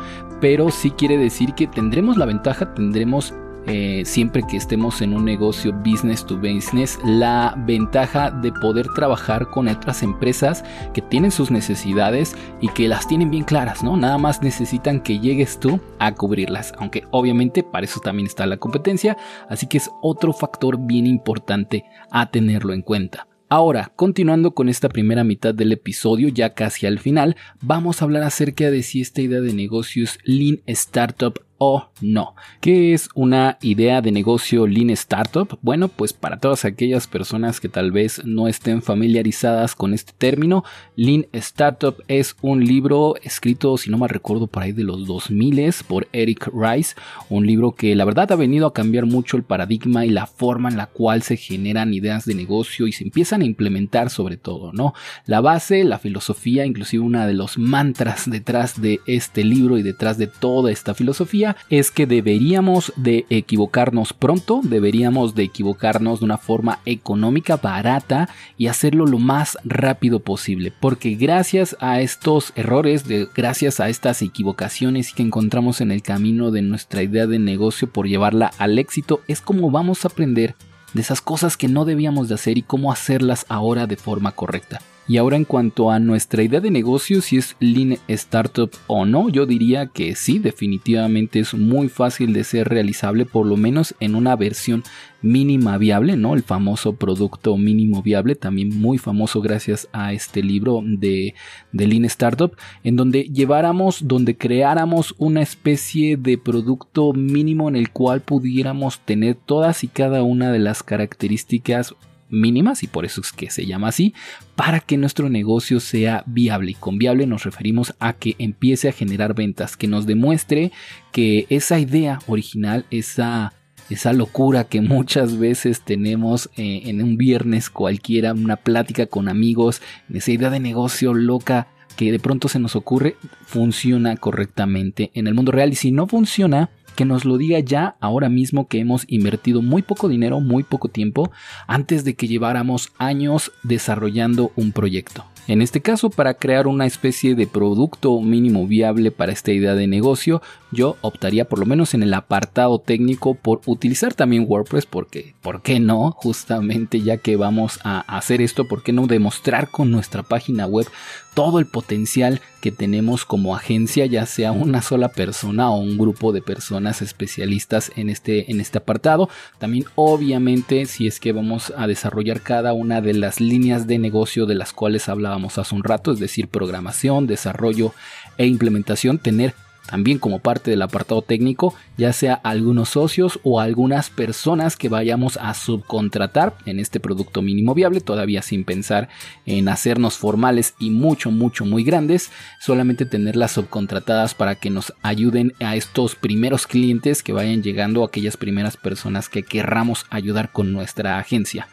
pero 0.41 0.71
sí 0.71 0.91
quiere 0.91 1.17
decir 1.17 1.55
que 1.55 1.67
tendremos 1.67 2.17
la 2.17 2.27
ventaja, 2.27 2.75
tendremos 2.75 3.35
eh, 3.67 4.03
siempre 4.05 4.43
que 4.49 4.57
estemos 4.57 5.03
en 5.03 5.15
un 5.15 5.25
negocio 5.25 5.73
business 5.73 6.27
to 6.27 6.37
business, 6.37 6.99
la 7.05 7.55
ventaja 7.67 8.31
de 8.31 8.53
poder 8.53 8.89
trabajar 8.89 9.49
con 9.51 9.69
otras 9.69 10.03
empresas 10.03 10.65
que 10.93 11.03
tienen 11.03 11.31
sus 11.31 11.51
necesidades 11.51 12.37
y 12.61 12.69
que 12.69 12.89
las 12.89 13.07
tienen 13.07 13.31
bien 13.31 13.45
claras, 13.45 13.83
¿no? 13.83 13.97
Nada 13.97 14.19
más 14.19 14.43
necesitan 14.43 15.01
que 15.01 15.21
llegues 15.21 15.61
tú 15.61 15.81
a 15.99 16.13
cubrirlas, 16.13 16.73
aunque 16.79 17.05
obviamente 17.11 17.63
para 17.63 17.85
eso 17.85 18.01
también 18.01 18.27
está 18.27 18.47
la 18.47 18.57
competencia, 18.57 19.17
así 19.49 19.67
que 19.67 19.79
es 19.79 19.91
otro 20.03 20.33
factor 20.33 20.79
bien 20.79 21.07
importante 21.07 21.85
a 22.11 22.31
tenerlo 22.31 22.73
en 22.73 22.83
cuenta. 22.83 23.29
Ahora, 23.53 23.93
continuando 23.97 24.55
con 24.55 24.71
esta 24.71 24.89
primera 24.89 25.25
mitad 25.25 25.55
del 25.55 25.73
episodio, 25.73 26.29
ya 26.29 26.55
casi 26.55 26.87
al 26.87 26.99
final, 26.99 27.37
vamos 27.61 28.01
a 28.01 28.07
hablar 28.07 28.23
acerca 28.23 28.71
de 28.71 28.83
si 28.83 29.03
esta 29.03 29.21
idea 29.21 29.43
de 29.43 29.53
negocio 29.53 30.05
es 30.05 30.19
Lean 30.25 30.63
Startup 30.65 31.39
o 31.65 31.93
no. 32.01 32.35
¿Qué 32.61 32.93
es 32.93 33.09
una 33.15 33.57
idea 33.63 34.03
de 34.03 34.11
negocio 34.11 34.67
Lean 34.67 34.91
Startup? 34.91 35.57
Bueno, 35.63 35.87
pues 35.87 36.13
para 36.13 36.41
todas 36.41 36.65
aquellas 36.65 37.07
personas 37.07 37.61
que 37.61 37.69
tal 37.69 37.93
vez 37.93 38.25
no 38.25 38.49
estén 38.49 38.83
familiarizadas 38.83 39.77
con 39.77 39.95
este 39.95 40.13
término, 40.19 40.65
Lean 40.97 41.27
Startup 41.33 41.95
es 42.09 42.35
un 42.43 42.65
libro 42.65 43.15
escrito, 43.23 43.77
si 43.79 43.91
no 43.91 43.99
me 43.99 44.09
recuerdo, 44.09 44.49
por 44.49 44.65
ahí 44.65 44.73
de 44.73 44.83
los 44.83 45.07
2000 45.07 45.53
por 45.87 46.09
Eric 46.13 46.51
Rice, 46.53 46.97
un 47.29 47.47
libro 47.47 47.73
que 47.73 47.95
la 47.95 48.05
verdad 48.05 48.33
ha 48.33 48.37
venido 48.37 48.67
a 48.67 48.73
cambiar 48.73 49.07
mucho 49.07 49.37
el 49.37 49.45
paradigma 49.45 50.05
y 50.05 50.11
la 50.11 50.27
forma 50.27 50.69
en 50.69 50.77
la 50.77 50.87
cual 50.87 51.23
se 51.23 51.37
generan 51.37 51.95
ideas 51.95 52.25
de 52.25 52.35
negocio 52.35 52.89
y 52.89 52.93
se 52.93 53.05
empiezan 53.05 53.43
a 53.43 53.45
implementar 53.45 54.11
sobre 54.11 54.37
todo, 54.37 54.73
¿no? 54.73 54.95
La 55.27 55.41
base, 55.41 55.85
la 55.85 56.01
filosofía, 56.01 56.67
inclusive 56.67 57.05
una 57.05 57.27
de 57.27 57.35
los 57.35 57.57
mantras 57.57 58.29
detrás 58.29 58.81
de 58.81 59.01
este 59.07 59.45
libro 59.45 59.79
y 59.79 59.83
detrás 59.83 60.19
de 60.19 60.27
toda 60.27 60.73
esta 60.73 60.95
filosofía 60.95 61.52
es 61.71 61.91
que 61.91 62.07
deberíamos 62.07 62.93
de 62.97 63.27
equivocarnos 63.31 64.13
pronto, 64.13 64.61
deberíamos 64.63 65.35
de 65.35 65.45
equivocarnos 65.45 66.21
de 66.21 66.25
una 66.25 66.39
forma 66.39 66.81
económica, 66.85 67.57
barata 67.57 68.29
y 68.59 68.67
hacerlo 68.67 69.07
lo 69.07 69.19
más 69.19 69.59
rápido 69.65 70.21
posible, 70.21 70.73
porque 70.79 71.15
gracias 71.15 71.77
a 71.81 72.01
estos 72.01 72.53
errores, 72.57 73.05
gracias 73.35 73.81
a 73.81 73.89
estas 73.89 74.23
equivocaciones 74.23 75.13
que 75.13 75.23
encontramos 75.23 75.81
en 75.81 75.91
el 75.91 76.03
camino 76.03 76.51
de 76.51 76.63
nuestra 76.63 77.03
idea 77.03 77.27
de 77.27 77.39
negocio 77.39 77.89
por 77.89 78.07
llevarla 78.07 78.53
al 78.59 78.79
éxito, 78.79 79.21
es 79.29 79.41
como 79.41 79.71
vamos 79.71 80.05
a 80.05 80.09
aprender 80.09 80.55
de 80.93 81.01
esas 81.01 81.21
cosas 81.21 81.57
que 81.57 81.69
no 81.69 81.85
debíamos 81.85 82.29
de 82.29 82.35
hacer 82.35 82.59
y 82.59 82.63
cómo 82.63 82.93
hacerlas 82.93 83.47
ahora 83.49 83.87
de 83.87 83.97
forma 83.97 84.33
correcta. 84.33 84.81
Y 85.13 85.19
ahora 85.19 85.37
en 85.37 85.45
cuanto 85.45 85.91
a 85.91 85.99
nuestra 85.99 86.43
idea 86.43 86.63
de 86.63 86.71
negocio, 86.71 87.21
si 87.21 87.37
es 87.37 87.55
Lean 87.61 87.99
Startup 88.09 88.71
o 88.87 89.05
no, 89.05 89.29
yo 89.29 89.45
diría 89.45 89.89
que 89.89 90.15
sí, 90.15 90.39
definitivamente 90.39 91.39
es 91.39 91.53
muy 91.53 91.91
fácil 91.91 92.33
de 92.33 92.45
ser 92.45 92.71
realizable, 92.71 93.27
por 93.27 93.45
lo 93.45 93.59
menos 93.59 93.95
en 94.01 94.15
una 94.15 94.37
versión 94.37 94.83
mínima 95.21 95.77
viable, 95.77 96.17
¿no? 96.17 96.33
El 96.33 96.43
famoso 96.43 96.95
producto 96.95 97.59
mínimo 97.59 98.03
viable, 98.03 98.37
también 98.37 98.81
muy 98.81 98.97
famoso 98.97 99.43
gracias 99.43 99.87
a 99.93 100.15
este 100.15 100.43
libro 100.43 100.81
de, 100.83 101.35
de 101.73 101.87
Lean 101.87 102.07
Startup, 102.07 102.57
en 102.83 102.97
donde 102.97 103.25
lleváramos, 103.25 104.09
donde 104.09 104.39
creáramos 104.39 105.15
una 105.19 105.43
especie 105.43 106.17
de 106.17 106.39
producto 106.39 107.13
mínimo 107.13 107.69
en 107.69 107.77
el 107.77 107.91
cual 107.91 108.23
pudiéramos 108.23 109.01
tener 109.01 109.35
todas 109.35 109.85
y 109.85 109.89
cada 109.89 110.23
una 110.23 110.51
de 110.51 110.59
las 110.59 110.83
características 110.83 111.95
mínimas 112.33 112.83
y 112.83 112.89
por 112.89 113.05
eso 113.05 113.21
es 113.21 113.31
que 113.31 113.51
se 113.51 113.67
llama 113.67 113.89
así, 113.89 114.15
para 114.57 114.81
que 114.81 114.97
nuestro 114.97 115.29
negocio 115.29 115.79
sea 115.79 116.25
viable. 116.27 116.73
Y 116.73 116.75
con 116.75 116.99
viable 116.99 117.27
nos 117.27 117.45
referimos 117.45 117.95
a 118.01 118.15
que 118.15 118.35
empiece 118.39 118.89
a 118.89 118.93
generar 118.93 119.35
ventas, 119.35 119.77
que 119.77 119.87
nos 119.87 120.07
demuestre 120.07 120.73
que 121.13 121.47
esa 121.51 121.79
idea 121.79 122.19
original, 122.27 122.87
esa 122.91 123.53
esa 123.91 124.13
locura 124.13 124.65
que 124.65 124.81
muchas 124.81 125.39
veces 125.39 125.83
tenemos 125.83 126.51
eh, 126.57 126.83
en 126.87 127.03
un 127.03 127.17
viernes 127.17 127.71
cualquiera, 127.71 128.33
una 128.33 128.57
plática 128.57 129.07
con 129.07 129.29
amigos, 129.29 129.83
esa 130.13 130.31
idea 130.31 130.51
de 130.51 130.61
negocio 130.61 131.15
loca 131.15 131.69
que 131.97 132.11
de 132.11 132.19
pronto 132.19 132.49
se 132.49 132.59
nos 132.59 132.75
ocurre, 132.75 133.17
funciona 133.45 134.17
correctamente 134.17 135.11
en 135.15 135.27
el 135.27 135.35
mundo 135.35 135.53
real. 135.53 135.73
Y 135.73 135.77
si 135.77 135.93
no 135.93 136.07
funciona, 136.07 136.71
que 136.95 137.05
nos 137.05 137.25
lo 137.25 137.37
diga 137.37 137.59
ya 137.61 137.97
ahora 138.01 138.29
mismo 138.29 138.69
que 138.69 138.79
hemos 138.79 139.05
invertido 139.09 139.63
muy 139.63 139.83
poco 139.83 140.09
dinero, 140.09 140.41
muy 140.41 140.63
poco 140.63 140.89
tiempo, 140.89 141.31
antes 141.67 142.05
de 142.05 142.15
que 142.15 142.29
lleváramos 142.29 142.93
años 142.99 143.53
desarrollando 143.63 144.53
un 144.57 144.73
proyecto. 144.73 145.25
En 145.49 145.61
este 145.61 145.81
caso, 145.81 146.09
para 146.09 146.35
crear 146.35 146.69
una 146.69 146.87
especie 146.87 147.35
de 147.35 147.49
producto 147.49 148.21
mínimo 148.21 148.69
viable 148.69 149.11
para 149.11 149.33
esta 149.33 149.51
idea 149.51 149.75
de 149.75 149.89
negocio, 149.89 150.41
yo 150.71 150.97
optaría 151.01 151.49
por 151.49 151.59
lo 151.59 151.67
menos 151.67 151.95
en 151.95 152.05
el 152.05 152.15
apartado 152.15 152.79
técnico 152.79 153.35
por 153.35 153.61
utilizar 153.67 154.15
también 154.15 154.47
WordPress 154.49 154.87
porque, 154.87 155.35
¿por 155.43 155.61
qué 155.61 155.81
no? 155.81 156.13
Justamente 156.13 157.01
ya 157.01 157.17
que 157.17 157.35
vamos 157.35 157.81
a 157.83 158.01
hacer 158.03 158.41
esto, 158.41 158.69
¿por 158.69 158.85
qué 158.85 158.93
no 158.93 159.09
demostrar 159.09 159.69
con 159.69 159.91
nuestra 159.91 160.23
página 160.23 160.67
web 160.67 160.87
todo 161.35 161.59
el 161.59 161.67
potencial 161.67 162.41
que 162.61 162.73
tenemos 162.73 163.25
como 163.25 163.57
agencia, 163.57 164.07
ya 164.07 164.27
sea 164.27 164.53
una 164.53 164.83
sola 164.83 165.09
persona 165.09 165.71
o 165.71 165.79
un 165.79 165.99
grupo 165.99 166.33
de 166.33 166.43
personas 166.43 167.03
especialistas 167.03 167.91
en 167.97 168.09
este, 168.09 168.51
en 168.51 168.61
este 168.61 168.79
apartado. 168.79 169.29
También 169.59 169.87
obviamente 169.95 170.87
si 170.87 171.07
es 171.07 171.21
que 171.21 171.33
vamos 171.33 171.73
a 171.77 171.87
desarrollar 171.87 172.41
cada 172.41 172.73
una 172.73 173.01
de 173.01 173.15
las 173.15 173.41
líneas 173.41 173.87
de 173.87 173.99
negocio 173.99 174.47
de 174.47 174.55
las 174.55 174.73
cuales 174.73 175.09
hablábamos 175.09 175.59
hace 175.59 175.75
un 175.75 175.85
rato, 175.85 176.13
es 176.13 176.21
decir, 176.21 176.49
programación, 176.49 177.27
desarrollo 177.27 177.93
e 178.39 178.47
implementación, 178.47 179.19
tener 179.19 179.55
también 179.87 180.19
como 180.19 180.39
parte 180.39 180.71
del 180.71 180.83
apartado 180.83 181.23
técnico, 181.23 181.75
ya 181.97 182.13
sea 182.13 182.35
algunos 182.35 182.91
socios 182.91 183.41
o 183.43 183.61
algunas 183.61 184.11
personas 184.11 184.77
que 184.77 184.89
vayamos 184.89 185.37
a 185.37 185.53
subcontratar 185.55 186.57
en 186.67 186.79
este 186.79 187.01
producto 187.01 187.43
mínimo 187.43 187.75
viable, 187.75 188.01
todavía 188.01 188.43
sin 188.43 188.65
pensar 188.65 189.09
en 189.45 189.69
hacernos 189.69 190.19
formales 190.19 190.75
y 190.79 190.91
mucho, 190.91 191.31
mucho, 191.31 191.65
muy 191.65 191.85
grandes, 191.85 192.31
solamente 192.61 193.07
tenerlas 193.07 193.53
subcontratadas 193.53 194.35
para 194.35 194.55
que 194.55 194.71
nos 194.71 194.93
ayuden 195.03 195.53
a 195.61 195.77
estos 195.77 196.15
primeros 196.15 196.67
clientes 196.67 197.23
que 197.23 197.33
vayan 197.33 197.63
llegando, 197.63 198.05
aquellas 198.05 198.37
primeras 198.37 198.77
personas 198.77 199.29
que 199.29 199.43
querramos 199.43 200.07
ayudar 200.11 200.53
con 200.53 200.73
nuestra 200.73 201.19
agencia. 201.19 201.69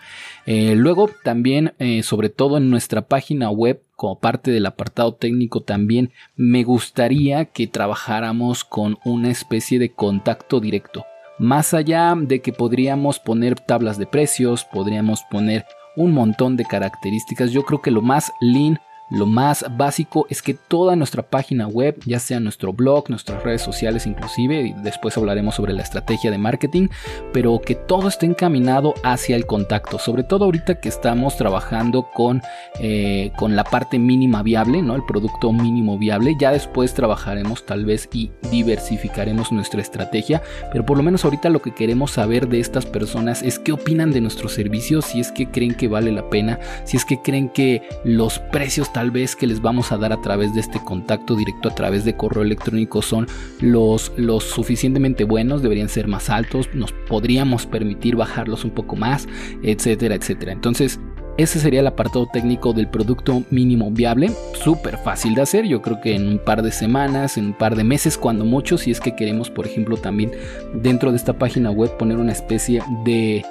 Eh, 0.46 0.76
luego 0.76 1.10
también, 1.24 1.74
eh, 1.80 2.04
sobre 2.04 2.30
todo 2.30 2.58
en 2.58 2.70
nuestra 2.70 3.04
página 3.04 3.50
web, 3.50 3.82
como 3.96 4.20
parte 4.20 4.52
del 4.52 4.66
apartado 4.66 5.14
técnico 5.14 5.62
también, 5.62 6.12
me 6.36 6.64
gustaría 6.64 7.46
que 7.46 7.68
trabajáramos 7.68 8.64
con 8.64 8.98
una 9.06 9.30
especie 9.30 9.80
de 9.80 9.92
contacto 9.92 10.60
directo. 10.60 11.06
Más 11.38 11.74
allá 11.74 12.16
de 12.18 12.42
que 12.42 12.54
podríamos 12.54 13.20
poner 13.20 13.60
tablas 13.60 13.98
de 13.98 14.06
precios, 14.06 14.66
podríamos 14.66 15.24
poner 15.30 15.66
un 15.96 16.14
montón 16.14 16.56
de 16.56 16.66
características, 16.66 17.52
yo 17.52 17.64
creo 17.64 17.82
que 17.82 17.92
lo 17.92 18.02
más 18.02 18.32
lean 18.40 18.80
lo 19.10 19.26
más 19.26 19.66
básico 19.78 20.28
es 20.30 20.42
que 20.42 20.54
toda 20.54 20.96
nuestra 20.96 21.24
página 21.24 21.68
web, 21.68 22.00
ya 22.06 22.20
sea 22.20 22.40
nuestro 22.40 22.74
blog, 22.74 23.10
nuestras 23.10 23.44
redes 23.44 23.62
sociales 23.62 24.06
inclusive, 24.06 24.62
y 24.62 24.74
después 24.84 25.18
hablaremos 25.18 25.56
sobre 25.56 25.74
la 25.74 25.82
estrategia 25.82 26.32
de 26.32 26.38
marketing, 26.38 26.90
pero 27.34 27.60
que 27.60 27.76
todo 27.76 28.08
esté 28.08 28.26
encaminado 28.26 28.94
hacia 29.04 29.36
el 29.36 29.46
contacto, 29.46 30.00
sobre 30.00 30.24
todo 30.24 30.46
ahorita 30.46 30.80
que 30.80 30.90
estamos 30.90 31.38
trabajando 31.38 32.10
con, 32.14 32.42
eh, 32.80 33.32
con 33.38 33.56
la 33.56 33.64
parte 33.64 33.98
mínima 33.98 34.44
viable, 34.44 34.82
¿no? 34.82 34.96
el 34.96 35.06
producto 35.06 35.52
mínimo 35.52 35.98
viable, 35.98 36.36
ya 36.40 36.52
después 36.52 36.94
trabajaremos 36.94 37.66
tal 37.66 37.86
vez 37.86 38.10
y 38.14 38.32
diversificaremos 38.52 39.52
nuestra 39.52 39.82
estrategia, 39.82 40.42
pero 40.72 40.86
por 40.86 40.98
lo 40.98 41.04
menos 41.04 41.26
ahorita 41.26 41.50
lo 41.50 41.62
que 41.62 41.74
queremos 41.74 42.12
saber 42.12 42.48
de 42.48 42.60
estas 42.60 42.86
personas 42.86 43.42
es 43.42 43.60
qué 43.60 43.72
opinan 43.72 44.12
de 44.12 44.22
nuestros 44.22 44.54
servicios, 44.54 45.06
si 45.06 45.20
es 45.20 45.32
que 45.32 45.50
creen 45.50 45.74
que 45.74 45.88
vale 45.88 46.12
la 46.12 46.30
pena, 46.30 46.60
si 46.86 46.98
es 46.98 47.06
que 47.06 47.22
creen 47.22 47.50
que 47.50 47.82
los 48.04 48.40
precios 48.40 48.92
tal 49.00 49.12
vez 49.12 49.38
que 49.38 49.48
les 49.48 49.62
vamos 49.62 49.94
a 49.94 49.98
dar 49.98 50.12
a 50.12 50.20
través 50.20 50.54
de 50.54 50.60
este 50.60 50.78
contacto 50.84 51.34
directo 51.38 51.70
a 51.70 51.74
través 51.74 52.04
de 52.04 52.18
correo 52.18 52.44
electrónico 52.44 53.02
son 53.02 53.28
los, 53.62 54.12
los 54.18 54.44
suficientemente 54.44 55.24
buenos, 55.24 55.62
deberían 55.62 55.88
ser 55.88 56.10
más 56.10 56.30
altos, 56.30 56.68
nos 56.74 56.92
podríamos 56.92 57.66
permitir 57.66 58.18
bajarlos 58.18 58.66
un 58.66 58.72
poco 58.72 58.98
más, 58.98 59.26
etcétera, 59.64 60.16
etcétera. 60.16 60.52
Entonces, 60.52 61.00
ese 61.38 61.62
sería 61.62 61.80
el 61.80 61.88
apartado 61.88 62.26
técnico 62.26 62.74
del 62.74 62.90
producto 62.90 63.42
mínimo 63.52 63.90
viable, 63.90 64.32
súper 64.62 64.98
fácil 64.98 65.34
de 65.34 65.44
hacer, 65.44 65.66
yo 65.66 65.82
creo 65.82 66.02
que 66.02 66.16
en 66.16 66.28
un 66.28 66.38
par 66.38 66.62
de 66.62 66.74
semanas, 66.74 67.38
en 67.38 67.46
un 67.46 67.54
par 67.54 67.78
de 67.78 67.86
meses, 67.86 68.18
cuando 68.18 68.44
mucho, 68.44 68.78
si 68.78 68.92
es 68.92 69.00
que 69.00 69.16
queremos, 69.16 69.50
por 69.50 69.66
ejemplo, 69.66 69.96
también 69.96 70.34
dentro 70.74 71.12
de 71.12 71.16
esta 71.16 71.40
página 71.40 71.72
web 71.72 71.96
poner 71.96 72.18
una 72.18 72.34
especie 72.34 72.84
de 73.06 73.46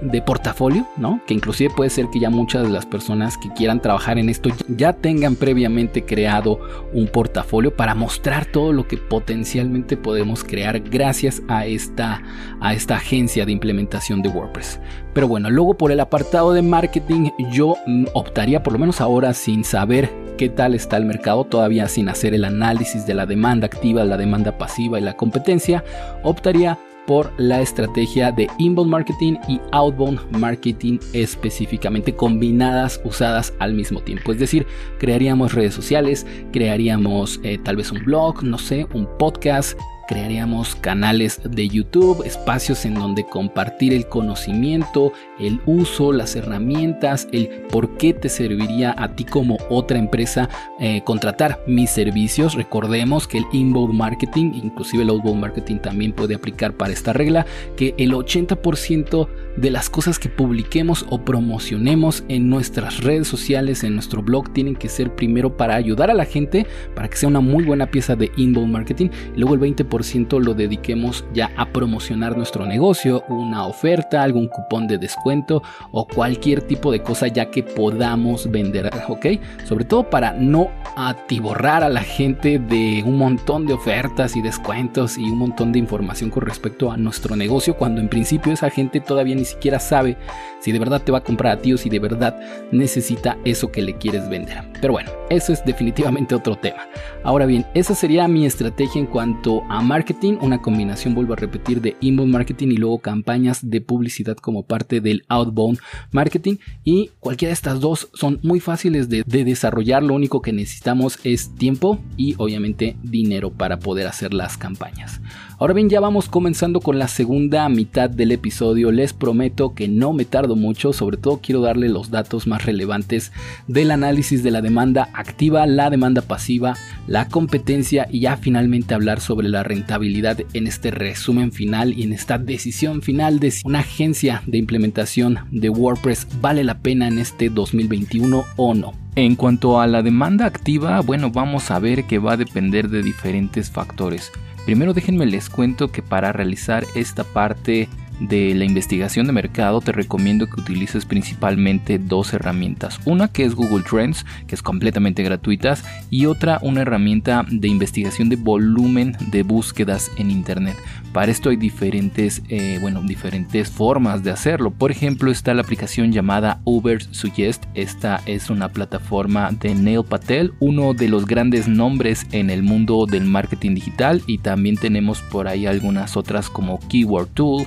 de 0.00 0.22
portafolio, 0.22 0.86
¿no? 0.96 1.20
Que 1.26 1.34
inclusive 1.34 1.72
puede 1.74 1.90
ser 1.90 2.06
que 2.10 2.20
ya 2.20 2.30
muchas 2.30 2.64
de 2.64 2.68
las 2.68 2.86
personas 2.86 3.38
que 3.38 3.50
quieran 3.50 3.80
trabajar 3.80 4.18
en 4.18 4.28
esto 4.28 4.50
ya 4.68 4.92
tengan 4.92 5.36
previamente 5.36 6.04
creado 6.04 6.60
un 6.92 7.08
portafolio 7.08 7.74
para 7.74 7.94
mostrar 7.94 8.46
todo 8.46 8.72
lo 8.72 8.86
que 8.86 8.96
potencialmente 8.96 9.96
podemos 9.96 10.44
crear 10.44 10.80
gracias 10.80 11.42
a 11.48 11.66
esta, 11.66 12.22
a 12.60 12.74
esta 12.74 12.96
agencia 12.96 13.46
de 13.46 13.52
implementación 13.52 14.22
de 14.22 14.28
WordPress. 14.28 14.80
Pero 15.12 15.28
bueno, 15.28 15.48
luego 15.50 15.74
por 15.74 15.92
el 15.92 16.00
apartado 16.00 16.52
de 16.52 16.62
marketing 16.62 17.30
yo 17.52 17.76
optaría 18.12 18.62
por 18.62 18.72
lo 18.72 18.78
menos 18.78 19.00
ahora 19.00 19.32
sin 19.32 19.64
saber 19.64 20.10
qué 20.36 20.48
tal 20.48 20.74
está 20.74 20.96
el 20.96 21.04
mercado, 21.04 21.44
todavía 21.44 21.88
sin 21.88 22.08
hacer 22.08 22.34
el 22.34 22.44
análisis 22.44 23.06
de 23.06 23.14
la 23.14 23.26
demanda 23.26 23.66
activa, 23.66 24.04
la 24.04 24.16
demanda 24.16 24.58
pasiva 24.58 24.98
y 24.98 25.02
la 25.02 25.16
competencia, 25.16 25.84
optaría 26.22 26.78
por 27.06 27.32
la 27.36 27.60
estrategia 27.60 28.32
de 28.32 28.48
inbound 28.58 28.90
marketing 28.90 29.34
y 29.48 29.60
outbound 29.72 30.20
marketing 30.38 30.98
específicamente 31.12 32.14
combinadas, 32.14 33.00
usadas 33.04 33.52
al 33.58 33.74
mismo 33.74 34.00
tiempo. 34.00 34.32
Es 34.32 34.38
decir, 34.38 34.66
crearíamos 34.98 35.54
redes 35.54 35.74
sociales, 35.74 36.26
crearíamos 36.52 37.40
eh, 37.42 37.58
tal 37.58 37.76
vez 37.76 37.92
un 37.92 38.04
blog, 38.04 38.42
no 38.42 38.58
sé, 38.58 38.86
un 38.94 39.06
podcast, 39.18 39.78
crearíamos 40.06 40.76
canales 40.76 41.40
de 41.44 41.68
YouTube, 41.68 42.24
espacios 42.24 42.84
en 42.84 42.94
donde 42.94 43.24
compartir 43.24 43.92
el 43.92 44.08
conocimiento, 44.08 45.12
el 45.38 45.60
uso, 45.66 46.12
las 46.12 46.36
herramientas, 46.36 47.28
el 47.32 47.48
por 47.70 47.96
qué 47.96 48.12
te 48.12 48.28
serviría 48.28 48.94
a 48.96 49.14
ti 49.14 49.24
como 49.24 49.56
otra 49.68 49.98
empresa 49.98 50.48
eh, 50.80 51.02
contratar 51.04 51.60
mis 51.66 51.90
servicios. 51.90 52.54
Recordemos 52.54 53.26
que 53.26 53.38
el 53.38 53.46
inbound 53.52 53.94
marketing, 53.94 54.52
inclusive 54.54 55.02
el 55.02 55.10
outbound 55.10 55.40
marketing 55.40 55.78
también 55.78 56.12
puede 56.12 56.34
aplicar 56.34 56.74
para 56.74 56.92
esta 56.92 57.12
regla, 57.12 57.46
que 57.76 57.94
el 57.98 58.12
80% 58.12 59.28
de 59.56 59.70
las 59.70 59.88
cosas 59.88 60.18
que 60.18 60.28
publiquemos 60.28 61.06
o 61.10 61.24
promocionemos 61.24 62.24
en 62.28 62.48
nuestras 62.48 63.02
redes 63.02 63.28
sociales, 63.28 63.84
en 63.84 63.94
nuestro 63.94 64.22
blog, 64.22 64.52
tienen 64.52 64.76
que 64.76 64.88
ser 64.88 65.14
primero 65.14 65.56
para 65.56 65.76
ayudar 65.76 66.10
a 66.10 66.14
la 66.14 66.24
gente, 66.24 66.66
para 66.94 67.08
que 67.08 67.16
sea 67.16 67.28
una 67.28 67.40
muy 67.40 67.64
buena 67.64 67.86
pieza 67.86 68.16
de 68.16 68.30
inbound 68.36 68.72
marketing, 68.72 69.08
luego 69.36 69.54
el 69.54 69.60
20% 69.60 69.93
lo 70.40 70.54
dediquemos 70.54 71.24
ya 71.32 71.50
a 71.56 71.66
promocionar 71.66 72.36
nuestro 72.36 72.66
negocio, 72.66 73.22
una 73.28 73.66
oferta, 73.66 74.22
algún 74.22 74.48
cupón 74.48 74.86
de 74.88 74.98
descuento 74.98 75.62
o 75.92 76.06
cualquier 76.06 76.62
tipo 76.62 76.90
de 76.90 77.02
cosa 77.02 77.28
ya 77.28 77.50
que 77.50 77.62
podamos 77.62 78.50
vender, 78.50 78.90
¿ok? 79.08 79.26
Sobre 79.64 79.84
todo 79.84 80.10
para 80.10 80.32
no 80.32 80.70
atiborrar 80.96 81.84
a 81.84 81.88
la 81.88 82.02
gente 82.02 82.58
de 82.58 83.02
un 83.06 83.18
montón 83.18 83.66
de 83.66 83.74
ofertas 83.74 84.36
y 84.36 84.42
descuentos 84.42 85.16
y 85.16 85.24
un 85.24 85.38
montón 85.38 85.72
de 85.72 85.78
información 85.78 86.30
con 86.30 86.42
respecto 86.42 86.90
a 86.90 86.96
nuestro 86.96 87.36
negocio, 87.36 87.76
cuando 87.76 88.00
en 88.00 88.08
principio 88.08 88.52
esa 88.52 88.70
gente 88.70 89.00
todavía 89.00 89.34
ni 89.34 89.44
siquiera 89.44 89.78
sabe 89.78 90.16
si 90.64 90.72
de 90.72 90.78
verdad 90.78 91.02
te 91.02 91.12
va 91.12 91.18
a 91.18 91.22
comprar 91.22 91.58
a 91.58 91.60
ti 91.60 91.74
o 91.74 91.76
si 91.76 91.90
de 91.90 91.98
verdad 91.98 92.40
necesita 92.72 93.36
eso 93.44 93.70
que 93.70 93.82
le 93.82 93.98
quieres 93.98 94.30
vender. 94.30 94.64
Pero 94.80 94.94
bueno, 94.94 95.10
eso 95.28 95.52
es 95.52 95.62
definitivamente 95.62 96.34
otro 96.34 96.56
tema. 96.56 96.88
Ahora 97.22 97.44
bien, 97.44 97.66
esa 97.74 97.94
sería 97.94 98.26
mi 98.28 98.46
estrategia 98.46 98.98
en 98.98 99.06
cuanto 99.06 99.62
a 99.68 99.82
marketing, 99.82 100.38
una 100.40 100.62
combinación, 100.62 101.14
vuelvo 101.14 101.34
a 101.34 101.36
repetir, 101.36 101.82
de 101.82 101.96
inbound 102.00 102.32
marketing 102.32 102.68
y 102.68 102.76
luego 102.78 102.98
campañas 102.98 103.68
de 103.68 103.82
publicidad 103.82 104.38
como 104.38 104.62
parte 104.62 105.02
del 105.02 105.26
outbound 105.28 105.80
marketing. 106.12 106.56
Y 106.82 107.10
cualquiera 107.20 107.50
de 107.50 107.54
estas 107.54 107.80
dos 107.80 108.08
son 108.14 108.40
muy 108.42 108.58
fáciles 108.58 109.10
de, 109.10 109.22
de 109.26 109.44
desarrollar, 109.44 110.02
lo 110.02 110.14
único 110.14 110.40
que 110.40 110.54
necesitamos 110.54 111.18
es 111.24 111.54
tiempo 111.56 111.98
y 112.16 112.36
obviamente 112.38 112.96
dinero 113.02 113.50
para 113.50 113.78
poder 113.78 114.06
hacer 114.06 114.32
las 114.32 114.56
campañas. 114.56 115.20
Ahora 115.64 115.72
bien, 115.72 115.88
ya 115.88 115.98
vamos 115.98 116.28
comenzando 116.28 116.80
con 116.80 116.98
la 116.98 117.08
segunda 117.08 117.66
mitad 117.70 118.10
del 118.10 118.32
episodio. 118.32 118.92
Les 118.92 119.14
prometo 119.14 119.74
que 119.74 119.88
no 119.88 120.12
me 120.12 120.26
tardo 120.26 120.56
mucho, 120.56 120.92
sobre 120.92 121.16
todo 121.16 121.40
quiero 121.42 121.62
darle 121.62 121.88
los 121.88 122.10
datos 122.10 122.46
más 122.46 122.66
relevantes 122.66 123.32
del 123.66 123.90
análisis 123.90 124.42
de 124.42 124.50
la 124.50 124.60
demanda 124.60 125.08
activa, 125.14 125.64
la 125.64 125.88
demanda 125.88 126.20
pasiva, 126.20 126.74
la 127.06 127.28
competencia 127.28 128.06
y 128.10 128.20
ya 128.20 128.36
finalmente 128.36 128.92
hablar 128.92 129.22
sobre 129.22 129.48
la 129.48 129.62
rentabilidad 129.62 130.38
en 130.52 130.66
este 130.66 130.90
resumen 130.90 131.50
final 131.50 131.98
y 131.98 132.02
en 132.02 132.12
esta 132.12 132.36
decisión 132.36 133.00
final 133.00 133.40
de 133.40 133.50
si 133.50 133.62
una 133.64 133.78
agencia 133.78 134.42
de 134.46 134.58
implementación 134.58 135.38
de 135.50 135.70
WordPress 135.70 136.26
vale 136.42 136.62
la 136.62 136.80
pena 136.80 137.08
en 137.08 137.18
este 137.18 137.48
2021 137.48 138.44
o 138.56 138.74
no. 138.74 138.92
En 139.16 139.34
cuanto 139.34 139.80
a 139.80 139.86
la 139.86 140.02
demanda 140.02 140.44
activa, 140.44 141.00
bueno, 141.00 141.30
vamos 141.30 141.70
a 141.70 141.78
ver 141.78 142.04
que 142.04 142.18
va 142.18 142.32
a 142.32 142.36
depender 142.36 142.90
de 142.90 143.02
diferentes 143.02 143.70
factores. 143.70 144.30
Primero 144.64 144.94
déjenme 144.94 145.26
les 145.26 145.50
cuento 145.50 145.92
que 145.92 146.02
para 146.02 146.32
realizar 146.32 146.84
esta 146.94 147.24
parte 147.24 147.88
de 148.20 148.54
la 148.54 148.64
investigación 148.64 149.26
de 149.26 149.32
mercado 149.32 149.80
te 149.80 149.92
recomiendo 149.92 150.46
que 150.46 150.60
utilices 150.60 151.04
principalmente 151.04 151.98
dos 151.98 152.32
herramientas. 152.32 153.00
Una 153.04 153.28
que 153.28 153.44
es 153.44 153.54
Google 153.54 153.82
Trends, 153.82 154.24
que 154.46 154.54
es 154.54 154.62
completamente 154.62 155.22
gratuita, 155.22 155.76
y 156.10 156.26
otra 156.26 156.58
una 156.62 156.82
herramienta 156.82 157.44
de 157.50 157.68
investigación 157.68 158.28
de 158.28 158.36
volumen 158.36 159.16
de 159.30 159.42
búsquedas 159.42 160.10
en 160.16 160.30
Internet. 160.30 160.76
Para 161.14 161.30
esto 161.30 161.50
hay 161.50 161.56
diferentes, 161.56 162.42
eh, 162.48 162.78
bueno, 162.80 163.00
diferentes 163.00 163.70
formas 163.70 164.24
de 164.24 164.32
hacerlo. 164.32 164.72
Por 164.72 164.90
ejemplo, 164.90 165.30
está 165.30 165.54
la 165.54 165.62
aplicación 165.62 166.10
llamada 166.10 166.60
Uber 166.64 167.00
Suggest. 167.14 167.66
Esta 167.74 168.20
es 168.26 168.50
una 168.50 168.72
plataforma 168.72 169.52
de 169.52 169.76
Neil 169.76 170.02
Patel, 170.02 170.54
uno 170.58 170.92
de 170.92 171.08
los 171.08 171.24
grandes 171.24 171.68
nombres 171.68 172.26
en 172.32 172.50
el 172.50 172.64
mundo 172.64 173.06
del 173.06 173.26
marketing 173.26 173.76
digital. 173.76 174.22
Y 174.26 174.38
también 174.38 174.76
tenemos 174.76 175.22
por 175.22 175.46
ahí 175.46 175.66
algunas 175.66 176.16
otras 176.16 176.50
como 176.50 176.80
Keyword 176.88 177.28
Tool 177.28 177.64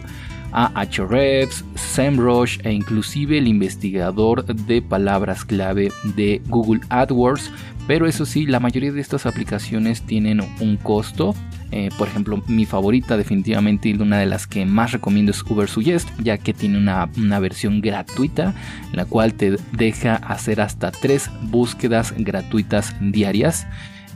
Ahrefs, 0.57 1.63
SEMrush 1.75 2.59
e 2.63 2.71
inclusive 2.71 3.37
el 3.37 3.47
investigador 3.47 4.43
de 4.43 4.81
palabras 4.81 5.45
clave 5.45 5.91
de 6.15 6.41
Google 6.47 6.81
AdWords. 6.89 7.51
Pero 7.87 8.05
eso 8.05 8.25
sí, 8.25 8.45
la 8.45 8.59
mayoría 8.59 8.91
de 8.91 8.99
estas 8.99 9.25
aplicaciones 9.25 10.01
tienen 10.01 10.41
un 10.59 10.77
costo. 10.77 11.35
Eh, 11.71 11.89
por 11.97 12.07
ejemplo, 12.07 12.43
mi 12.47 12.65
favorita 12.65 13.17
definitivamente 13.17 13.89
y 13.89 13.93
una 13.93 14.19
de 14.19 14.25
las 14.25 14.47
que 14.47 14.65
más 14.65 14.91
recomiendo 14.91 15.31
es 15.31 15.43
Ubersuggest, 15.43 16.09
ya 16.19 16.37
que 16.37 16.53
tiene 16.53 16.77
una, 16.77 17.09
una 17.17 17.39
versión 17.39 17.79
gratuita, 17.79 18.53
la 18.91 19.05
cual 19.05 19.35
te 19.35 19.57
deja 19.73 20.15
hacer 20.15 20.59
hasta 20.59 20.91
tres 20.91 21.29
búsquedas 21.43 22.13
gratuitas 22.17 22.95
diarias. 22.99 23.67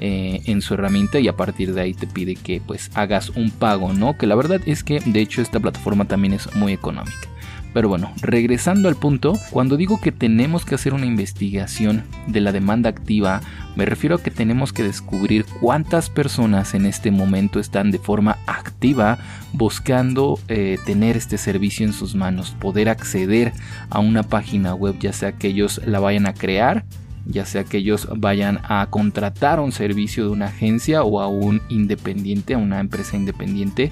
Eh, 0.04 0.42
en 0.46 0.64
su 0.64 0.74
herramienta 0.74 1.20
y 1.20 1.28
a 1.28 1.36
partir 1.36 1.76
de 1.76 1.82
ahí 1.82 1.94
te 1.94 2.08
pide 2.08 2.34
que 2.34 2.60
pues 2.60 2.90
hagas 2.96 3.30
un 3.30 3.52
pago, 3.52 3.94
¿no? 3.94 4.18
Que 4.18 4.26
la 4.26 4.34
verdad 4.34 4.60
es 4.66 4.84
que 4.84 5.00
de 5.00 5.22
hecho 5.22 5.44
esta 5.44 5.60
plataforma 5.60 6.06
también 6.06 6.34
es 6.34 6.56
muy 6.56 6.74
económica. 6.74 7.30
Pero 7.74 7.88
bueno, 7.88 8.12
regresando 8.22 8.90
al 8.90 8.96
punto, 8.96 9.40
cuando 9.52 9.78
digo 9.78 10.02
que 10.02 10.12
tenemos 10.12 10.66
que 10.66 10.76
hacer 10.76 10.96
una 10.96 11.06
investigación 11.06 12.04
de 12.26 12.42
la 12.42 12.52
demanda 12.52 12.90
activa, 12.90 13.42
me 13.76 13.86
refiero 13.86 14.16
a 14.16 14.24
que 14.24 14.32
tenemos 14.32 14.74
que 14.74 14.84
descubrir 14.84 15.46
cuántas 15.46 16.10
personas 16.10 16.74
en 16.74 16.86
este 16.86 17.12
momento 17.12 17.60
están 17.60 17.92
de 17.92 18.00
forma 18.00 18.40
activa 18.48 19.20
buscando 19.54 20.40
eh, 20.48 20.80
tener 20.86 21.16
este 21.16 21.38
servicio 21.38 21.86
en 21.86 21.94
sus 21.94 22.16
manos, 22.16 22.56
poder 22.60 22.90
acceder 22.90 23.54
a 23.90 24.00
una 24.00 24.24
página 24.24 24.74
web, 24.74 24.98
ya 25.00 25.14
sea 25.14 25.34
que 25.34 25.50
ellos 25.50 25.80
la 25.86 26.00
vayan 26.00 26.26
a 26.26 26.34
crear 26.34 26.84
ya 27.26 27.46
sea 27.46 27.64
que 27.64 27.78
ellos 27.78 28.08
vayan 28.16 28.60
a 28.64 28.88
contratar 28.90 29.60
un 29.60 29.72
servicio 29.72 30.26
de 30.26 30.32
una 30.32 30.48
agencia 30.48 31.04
o 31.04 31.22
a 31.22 31.28
un 31.28 31.62
independiente, 31.70 32.54
a 32.54 32.58
una 32.58 32.80
empresa 32.80 33.18
independiente 33.18 33.92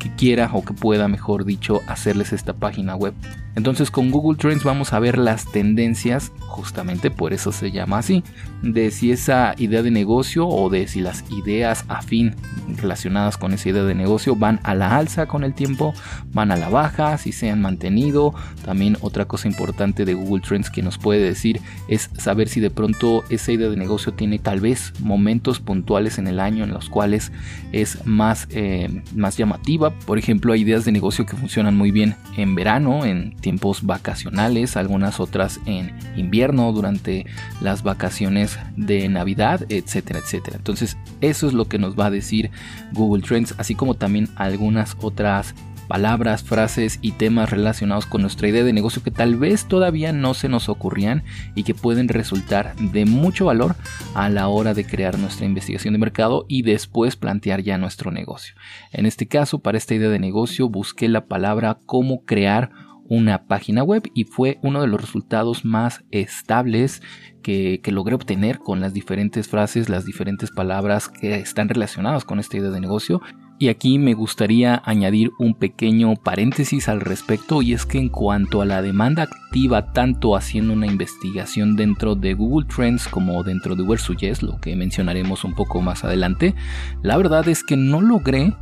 que 0.00 0.10
quiera 0.16 0.50
o 0.52 0.64
que 0.64 0.74
pueda, 0.74 1.06
mejor 1.06 1.44
dicho, 1.44 1.80
hacerles 1.86 2.32
esta 2.32 2.54
página 2.54 2.96
web. 2.96 3.14
Entonces 3.56 3.90
con 3.90 4.10
Google 4.10 4.38
Trends 4.38 4.64
vamos 4.64 4.92
a 4.92 5.00
ver 5.00 5.18
las 5.18 5.44
tendencias, 5.50 6.32
justamente 6.38 7.10
por 7.10 7.32
eso 7.32 7.52
se 7.52 7.70
llama 7.70 7.98
así, 7.98 8.22
de 8.62 8.90
si 8.90 9.10
esa 9.10 9.54
idea 9.58 9.82
de 9.82 9.90
negocio 9.90 10.46
o 10.46 10.70
de 10.70 10.86
si 10.86 11.00
las 11.00 11.24
ideas 11.30 11.84
afín 11.88 12.34
relacionadas 12.76 13.36
con 13.36 13.52
esa 13.52 13.68
idea 13.68 13.82
de 13.82 13.94
negocio 13.94 14.36
van 14.36 14.60
a 14.62 14.74
la 14.74 14.96
alza 14.96 15.26
con 15.26 15.44
el 15.44 15.54
tiempo, 15.54 15.92
van 16.32 16.52
a 16.52 16.56
la 16.56 16.68
baja, 16.68 17.18
si 17.18 17.32
se 17.32 17.50
han 17.50 17.60
mantenido. 17.60 18.34
También 18.64 18.96
otra 19.00 19.26
cosa 19.26 19.48
importante 19.48 20.04
de 20.04 20.14
Google 20.14 20.42
Trends 20.42 20.70
que 20.70 20.82
nos 20.82 20.96
puede 20.98 21.20
decir 21.20 21.60
es 21.88 22.10
saber 22.16 22.48
si 22.48 22.60
de 22.60 22.70
pronto 22.70 23.24
esa 23.30 23.52
idea 23.52 23.68
de 23.68 23.76
negocio 23.76 24.12
tiene 24.12 24.38
tal 24.38 24.60
vez 24.60 24.92
momentos 25.00 25.60
puntuales 25.60 26.18
en 26.18 26.28
el 26.28 26.40
año 26.40 26.64
en 26.64 26.70
los 26.70 26.88
cuales 26.88 27.32
es 27.72 28.06
más, 28.06 28.46
eh, 28.50 29.02
más 29.14 29.36
llamativa. 29.36 29.89
Por 30.06 30.18
ejemplo, 30.18 30.52
hay 30.52 30.62
ideas 30.62 30.84
de 30.84 30.92
negocio 30.92 31.26
que 31.26 31.36
funcionan 31.36 31.76
muy 31.76 31.90
bien 31.90 32.16
en 32.36 32.54
verano, 32.54 33.04
en 33.04 33.36
tiempos 33.36 33.84
vacacionales, 33.84 34.76
algunas 34.76 35.20
otras 35.20 35.60
en 35.66 35.92
invierno, 36.16 36.72
durante 36.72 37.26
las 37.60 37.82
vacaciones 37.82 38.58
de 38.76 39.08
Navidad, 39.08 39.66
etcétera, 39.68 40.20
etcétera. 40.20 40.56
Entonces, 40.56 40.96
eso 41.20 41.46
es 41.46 41.52
lo 41.52 41.66
que 41.66 41.78
nos 41.78 41.98
va 41.98 42.06
a 42.06 42.10
decir 42.10 42.50
Google 42.92 43.22
Trends, 43.22 43.54
así 43.58 43.74
como 43.74 43.94
también 43.94 44.28
algunas 44.36 44.96
otras 45.00 45.54
palabras, 45.90 46.44
frases 46.44 47.00
y 47.02 47.10
temas 47.10 47.50
relacionados 47.50 48.06
con 48.06 48.20
nuestra 48.20 48.46
idea 48.46 48.62
de 48.62 48.72
negocio 48.72 49.02
que 49.02 49.10
tal 49.10 49.34
vez 49.34 49.66
todavía 49.66 50.12
no 50.12 50.34
se 50.34 50.48
nos 50.48 50.68
ocurrían 50.68 51.24
y 51.56 51.64
que 51.64 51.74
pueden 51.74 52.06
resultar 52.06 52.76
de 52.76 53.06
mucho 53.06 53.46
valor 53.46 53.74
a 54.14 54.28
la 54.28 54.46
hora 54.46 54.72
de 54.72 54.86
crear 54.86 55.18
nuestra 55.18 55.46
investigación 55.46 55.92
de 55.92 55.98
mercado 55.98 56.46
y 56.46 56.62
después 56.62 57.16
plantear 57.16 57.62
ya 57.62 57.76
nuestro 57.76 58.12
negocio. 58.12 58.54
En 58.92 59.04
este 59.04 59.26
caso, 59.26 59.58
para 59.58 59.78
esta 59.78 59.96
idea 59.96 60.10
de 60.10 60.20
negocio 60.20 60.68
busqué 60.68 61.08
la 61.08 61.26
palabra 61.26 61.78
cómo 61.86 62.24
crear 62.24 62.70
una 63.08 63.48
página 63.48 63.82
web 63.82 64.04
y 64.14 64.26
fue 64.26 64.60
uno 64.62 64.80
de 64.80 64.86
los 64.86 65.00
resultados 65.00 65.64
más 65.64 66.04
estables 66.12 67.02
que, 67.42 67.82
logré 67.86 68.14
obtener 68.14 68.60
con 68.60 68.80
las 68.80 68.94
diferentes 68.94 69.48
frases, 69.48 69.88
las 69.88 70.04
diferentes 70.04 70.52
palabras 70.52 71.08
que 71.08 71.34
están 71.34 71.68
relacionadas 71.68 72.24
con 72.24 72.38
esta 72.38 72.58
idea 72.58 72.70
de 72.70 72.80
negocio. 72.80 73.20
Y 73.62 73.68
aquí 73.68 73.98
me 73.98 74.14
gustaría 74.14 74.80
añadir 74.86 75.32
un 75.38 75.52
pequeño 75.52 76.14
paréntesis 76.16 76.88
al 76.88 77.02
respecto 77.02 77.60
y 77.60 77.74
es 77.74 77.84
que 77.84 77.98
en 77.98 78.08
cuanto 78.08 78.62
a 78.62 78.64
la 78.64 78.80
demanda 78.80 79.24
activa, 79.24 79.92
tanto 79.92 80.34
haciendo 80.34 80.72
una 80.72 80.86
investigación 80.86 81.76
dentro 81.76 82.14
de 82.14 82.32
Google 82.32 82.66
Trends 82.74 83.06
como 83.06 83.42
dentro 83.42 83.76
de 83.76 83.82
Ubersuggest, 83.82 84.42
lo 84.42 84.58
que 84.62 84.74
mencionaremos 84.76 85.44
un 85.44 85.54
poco 85.54 85.82
más 85.82 86.04
adelante, 86.04 86.54
la 87.02 87.18
verdad 87.18 87.46
es 87.48 87.62
que 87.62 87.76
no 87.76 88.00
logré 88.00 88.54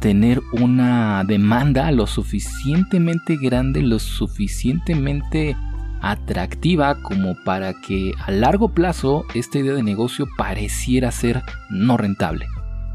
tener 0.00 0.40
una 0.52 1.22
demanda 1.24 1.90
lo 1.90 2.06
suficientemente 2.06 3.36
grande, 3.36 3.82
lo 3.82 3.98
suficientemente 3.98 5.54
atractiva 6.00 7.02
como 7.02 7.34
para 7.44 7.74
que 7.74 8.12
a 8.24 8.30
largo 8.30 8.70
plazo 8.70 9.26
esta 9.34 9.58
idea 9.58 9.74
de 9.74 9.82
negocio 9.82 10.26
pareciera 10.38 11.10
ser 11.10 11.42
no 11.68 11.98
rentable. 11.98 12.46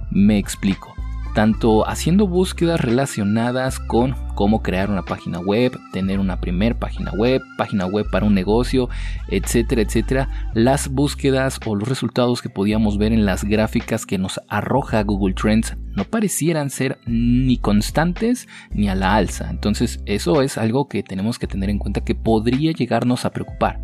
Me 0.10 0.39
explico. 0.39 0.91
Tanto 1.34 1.88
haciendo 1.88 2.28
búsquedas 2.28 2.80
relacionadas 2.82 3.80
con 3.80 4.15
cómo 4.36 4.62
crear 4.62 4.89
una 4.89 5.04
página 5.04 5.39
web, 5.39 5.78
tener 5.91 6.20
una 6.20 6.39
primer 6.39 6.78
página 6.78 7.12
web, 7.12 7.41
página 7.58 7.86
web 7.86 8.08
para 8.12 8.26
un 8.26 8.34
negocio, 8.34 8.89
etcétera, 9.30 9.82
etcétera. 9.82 10.52
Las 10.54 10.89
búsquedas 10.89 11.60
o 11.65 11.76
los 11.76 11.88
resultados 11.88 12.41
que 12.41 12.50
podíamos 12.50 12.98
ver 12.98 13.13
en 13.13 13.26
las 13.26 13.44
gráficas 13.44 14.06
que 14.06 14.17
nos 14.17 14.39
arroja 14.50 15.04
Google 15.04 15.34
Trends 15.34 15.78
no 15.96 16.06
parecieran 16.06 16.70
ser 16.70 17.00
ni 17.06 17.58
constantes 17.58 18.48
ni 18.72 18.89
a 18.89 18.96
la 18.96 19.15
alza. 19.15 19.50
Entonces 19.50 20.02
eso 20.06 20.41
es 20.41 20.58
algo 20.58 20.88
que 20.88 21.04
tenemos 21.04 21.39
que 21.39 21.48
tener 21.48 21.70
en 21.70 21.80
cuenta 21.80 22.02
que 22.02 22.15
podría 22.15 22.72
llegarnos 22.72 23.26
a 23.26 23.32
preocupar. 23.32 23.82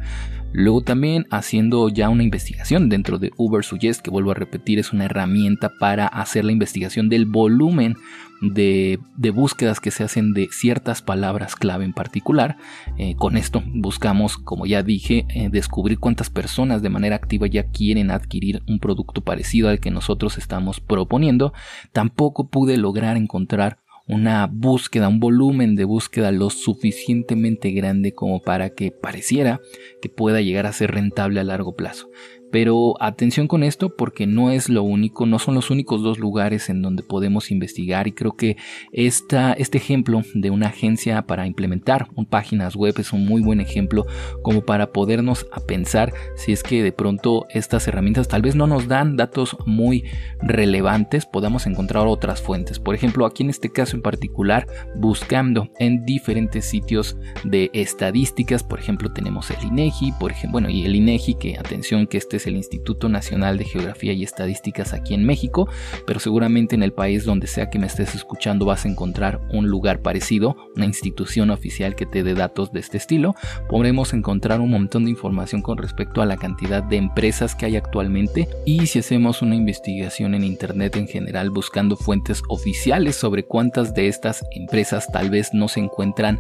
Luego 0.54 0.82
también 0.82 1.28
haciendo 1.30 1.90
ya 1.90 2.10
una 2.10 2.24
investigación 2.24 2.90
dentro 2.90 3.20
de 3.20 3.32
Uber 3.38 3.64
Suggest, 3.64 4.02
que 4.02 4.10
vuelvo 4.10 4.32
a 4.32 4.36
repetir, 4.36 4.80
es 4.80 4.94
una 4.94 5.06
herramienta 5.06 5.72
para 5.80 6.08
hacer 6.08 6.46
la 6.46 6.52
investigación 6.52 7.10
del 7.10 7.26
volumen 7.26 7.96
de, 8.42 9.00
búsquedas 9.34 9.80
que 9.80 9.92
se 9.92 10.04
hacen 10.04 10.34
de 10.34 10.48
ciertas 10.52 11.02
palabras 11.02 11.56
clave 11.56 11.86
en 11.86 11.94
particular. 11.94 12.58
Eh, 12.98 13.16
con 13.18 13.38
esto 13.38 13.64
buscamos, 13.66 14.38
como 14.38 14.66
ya 14.66 14.84
dije, 14.84 15.26
eh, 15.30 15.50
descubrir 15.52 16.00
cuántas 16.00 16.30
personas 16.30 16.82
de 16.82 16.90
manera 16.90 17.16
activa 17.16 17.48
ya 17.48 17.64
quieren 17.64 18.12
adquirir 18.12 18.62
un 18.68 18.80
producto 18.80 19.22
parecido 19.22 19.70
al 19.70 19.80
que 19.80 19.92
nosotros 19.92 20.38
estamos 20.38 20.80
proponiendo. 20.80 21.54
Tampoco 21.92 22.50
pude 22.50 22.78
lograr 22.78 23.18
encontrar 23.18 23.80
una 24.08 24.48
búsqueda, 24.48 25.10
un 25.10 25.20
volumen 25.20 25.76
de 25.76 25.84
búsqueda 25.84 26.32
lo 26.32 26.50
suficientemente 26.50 27.72
grande 27.72 28.14
como 28.14 28.42
para 28.42 28.70
que 28.70 28.92
pareciera 28.92 29.60
que 30.02 30.10
pueda 30.10 30.42
llegar 30.42 30.66
a 30.66 30.74
ser 30.74 30.92
rentable 30.92 31.40
a 31.40 31.44
largo 31.44 31.76
plazo. 31.76 32.10
Pero 32.52 32.96
atención 33.02 33.48
con 33.48 33.64
esto 33.64 33.96
porque 33.96 34.28
no 34.28 34.52
es 34.52 34.70
lo 34.70 34.84
único, 34.84 35.26
no 35.26 35.40
son 35.40 35.56
los 35.56 35.70
únicos 35.70 36.02
dos 36.02 36.20
lugares 36.20 36.70
en 36.70 36.82
donde 36.82 37.04
podemos 37.04 37.52
investigar 37.52 38.08
y 38.08 38.14
creo 38.14 38.34
que 38.34 38.58
esta, 38.92 39.54
este 39.54 39.78
ejemplo 39.78 40.22
de 40.34 40.50
una 40.50 40.68
agencia 40.68 41.24
para 41.24 41.48
implementar 41.48 42.08
un 42.16 42.26
páginas 42.26 42.76
web 42.76 42.96
es 42.98 43.14
un 43.14 43.26
muy 43.26 43.42
buen 43.42 43.60
ejemplo 43.60 44.06
como 44.44 44.62
para 44.62 44.92
podernos 44.92 45.48
a 45.52 45.60
pensar 45.60 46.14
si 46.36 46.52
es 46.52 46.64
que 46.64 46.84
de 46.84 46.92
pronto 46.92 47.46
estas 47.50 47.88
herramientas 47.88 48.28
tal 48.28 48.42
vez 48.42 48.56
no 48.56 48.68
nos 48.68 48.88
dan 48.88 49.18
datos 49.18 49.58
muy 49.66 50.04
relevantes, 50.42 51.26
podamos 51.26 51.66
encontrar 51.68 52.08
otras 52.08 52.42
fuentes. 52.42 52.80
Por 52.80 52.96
ejemplo, 52.96 53.26
aquí 53.26 53.44
en 53.44 53.50
este 53.50 53.72
caso 53.72 53.96
en 53.96 54.02
particular, 54.02 54.68
buscando 54.96 55.70
en 55.80 56.06
diferentes 56.06 56.66
sitios 56.66 57.18
de 57.44 57.70
estadísticas, 57.74 58.64
por 58.64 58.80
ejemplo, 58.80 59.12
tenemos 59.12 59.50
el 59.52 59.64
INEGI, 59.64 60.14
por 60.20 60.32
ejemplo, 60.32 60.54
bueno, 60.54 60.70
y 60.70 60.86
el 60.86 60.96
INEGI 60.96 61.36
que 61.36 61.58
atención 61.58 62.08
que 62.08 62.18
este 62.18 62.37
es 62.38 62.48
el 62.48 62.56
Instituto 62.56 63.10
Nacional 63.10 63.58
de 63.58 63.66
Geografía 63.66 64.14
y 64.14 64.24
Estadísticas 64.24 64.94
aquí 64.94 65.14
en 65.14 65.26
México, 65.26 65.70
pero 66.06 66.20
seguramente 66.20 66.76
en 66.76 66.84
el 66.84 66.94
país 66.94 67.26
donde 67.26 67.48
sea 67.48 67.70
que 67.70 67.80
me 67.80 67.88
estés 67.88 68.16
escuchando 68.16 68.66
vas 68.66 68.86
a 68.86 68.90
encontrar 68.90 69.42
un 69.52 69.68
lugar 69.68 70.02
parecido, 70.02 70.56
una 70.76 70.86
institución 70.86 71.50
oficial 71.50 71.96
que 71.96 72.06
te 72.06 72.24
dé 72.24 72.34
datos 72.34 72.72
de 72.72 72.80
este 72.80 72.98
estilo. 72.98 73.36
Podremos 73.70 74.14
encontrar 74.14 74.62
un 74.62 74.72
montón 74.72 75.06
de 75.06 75.12
información 75.12 75.62
con 75.62 75.78
respecto 75.78 76.22
a 76.22 76.26
la 76.26 76.38
cantidad 76.38 76.84
de 76.84 76.98
empresas 76.98 77.56
que 77.56 77.66
hay 77.66 77.76
actualmente 77.76 78.48
y 78.66 78.88
si 78.88 79.00
hacemos 79.00 79.42
una 79.42 79.56
investigación 79.56 80.36
en 80.36 80.44
Internet 80.44 80.96
en 80.96 81.08
general 81.08 81.50
buscando 81.50 81.96
fuentes 81.96 82.42
oficiales 82.50 83.16
sobre 83.16 83.44
cuántas 83.44 83.94
de 83.94 84.08
estas 84.08 84.46
empresas 84.52 85.08
tal 85.12 85.30
vez 85.30 85.54
no 85.54 85.68
se 85.68 85.80
encuentran 85.80 86.40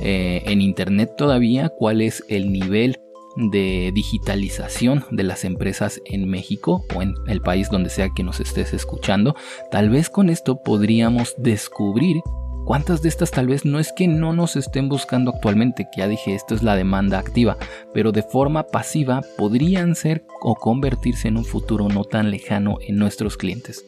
eh, 0.00 0.42
en 0.46 0.60
Internet 0.60 1.14
todavía, 1.16 1.68
cuál 1.68 2.00
es 2.00 2.24
el 2.28 2.52
nivel 2.52 2.98
de 3.38 3.92
digitalización 3.94 5.04
de 5.10 5.22
las 5.22 5.44
empresas 5.44 6.02
en 6.04 6.28
México 6.28 6.84
o 6.94 7.02
en 7.02 7.14
el 7.28 7.40
país 7.40 7.70
donde 7.70 7.88
sea 7.88 8.10
que 8.14 8.24
nos 8.24 8.40
estés 8.40 8.74
escuchando, 8.74 9.36
tal 9.70 9.90
vez 9.90 10.10
con 10.10 10.28
esto 10.28 10.60
podríamos 10.62 11.34
descubrir 11.38 12.16
cuántas 12.66 13.00
de 13.00 13.08
estas 13.08 13.30
tal 13.30 13.46
vez 13.46 13.64
no 13.64 13.78
es 13.78 13.92
que 13.92 14.08
no 14.08 14.32
nos 14.32 14.56
estén 14.56 14.88
buscando 14.88 15.30
actualmente, 15.30 15.84
que 15.84 16.00
ya 16.00 16.08
dije 16.08 16.34
esto 16.34 16.54
es 16.54 16.62
la 16.62 16.74
demanda 16.74 17.18
activa, 17.18 17.56
pero 17.94 18.10
de 18.10 18.22
forma 18.22 18.64
pasiva 18.64 19.22
podrían 19.38 19.94
ser 19.94 20.26
o 20.42 20.56
convertirse 20.56 21.28
en 21.28 21.36
un 21.36 21.44
futuro 21.44 21.88
no 21.88 22.04
tan 22.04 22.30
lejano 22.30 22.78
en 22.80 22.96
nuestros 22.96 23.36
clientes. 23.36 23.86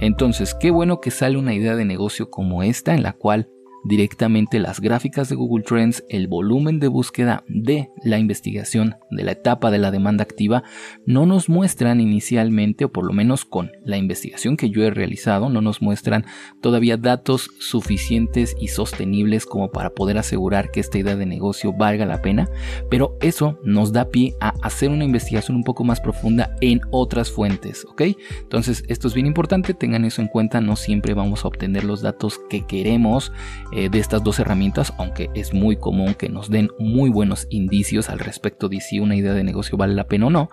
Entonces, 0.00 0.54
qué 0.54 0.70
bueno 0.70 1.00
que 1.00 1.10
sale 1.10 1.38
una 1.38 1.54
idea 1.54 1.74
de 1.74 1.84
negocio 1.84 2.30
como 2.30 2.62
esta 2.62 2.94
en 2.94 3.02
la 3.02 3.14
cual 3.14 3.48
directamente 3.84 4.58
las 4.58 4.80
gráficas 4.80 5.28
de 5.28 5.36
Google 5.36 5.64
Trends, 5.64 6.04
el 6.08 6.28
volumen 6.28 6.80
de 6.80 6.88
búsqueda 6.88 7.44
de 7.48 7.90
la 8.02 8.18
investigación 8.18 8.96
de 9.10 9.24
la 9.24 9.32
etapa 9.32 9.70
de 9.70 9.78
la 9.78 9.90
demanda 9.90 10.22
activa 10.22 10.62
no 11.06 11.26
nos 11.26 11.48
muestran 11.48 12.00
inicialmente, 12.00 12.84
o 12.84 12.92
por 12.92 13.04
lo 13.04 13.12
menos 13.12 13.44
con 13.44 13.70
la 13.84 13.96
investigación 13.96 14.56
que 14.56 14.70
yo 14.70 14.82
he 14.82 14.90
realizado, 14.90 15.48
no 15.48 15.60
nos 15.60 15.82
muestran 15.82 16.26
todavía 16.60 16.96
datos 16.96 17.50
suficientes 17.58 18.56
y 18.60 18.68
sostenibles 18.68 19.46
como 19.46 19.70
para 19.70 19.90
poder 19.90 20.18
asegurar 20.18 20.70
que 20.70 20.80
esta 20.80 20.98
idea 20.98 21.16
de 21.16 21.26
negocio 21.26 21.72
valga 21.72 22.06
la 22.06 22.22
pena, 22.22 22.48
pero 22.90 23.16
eso 23.20 23.58
nos 23.64 23.92
da 23.92 24.10
pie 24.10 24.34
a 24.40 24.54
hacer 24.62 24.90
una 24.90 25.04
investigación 25.04 25.56
un 25.56 25.64
poco 25.64 25.84
más 25.84 26.00
profunda 26.00 26.56
en 26.60 26.80
otras 26.90 27.30
fuentes, 27.30 27.84
¿ok? 27.84 28.02
Entonces 28.40 28.84
esto 28.88 29.08
es 29.08 29.14
bien 29.14 29.26
importante, 29.26 29.74
tengan 29.74 30.04
eso 30.04 30.22
en 30.22 30.28
cuenta, 30.28 30.60
no 30.60 30.76
siempre 30.76 31.14
vamos 31.14 31.44
a 31.44 31.48
obtener 31.48 31.84
los 31.84 32.02
datos 32.02 32.40
que 32.50 32.66
queremos 32.66 33.32
eh, 33.72 33.88
de 33.88 33.98
estas 33.98 34.22
dos 34.24 34.38
herramientas, 34.38 34.92
aunque 34.98 35.30
es 35.34 35.52
muy 35.52 35.76
común 35.76 36.14
que 36.14 36.28
nos 36.28 36.50
den 36.50 36.70
muy 36.78 37.10
buenos 37.10 37.46
indicios 37.50 38.08
al 38.08 38.18
respecto 38.18 38.68
de 38.68 38.80
si 38.80 39.00
una 39.00 39.16
idea 39.16 39.34
de 39.34 39.44
negocio 39.44 39.76
vale 39.76 39.94
la 39.94 40.08
pena 40.08 40.26
o 40.26 40.30
no, 40.30 40.50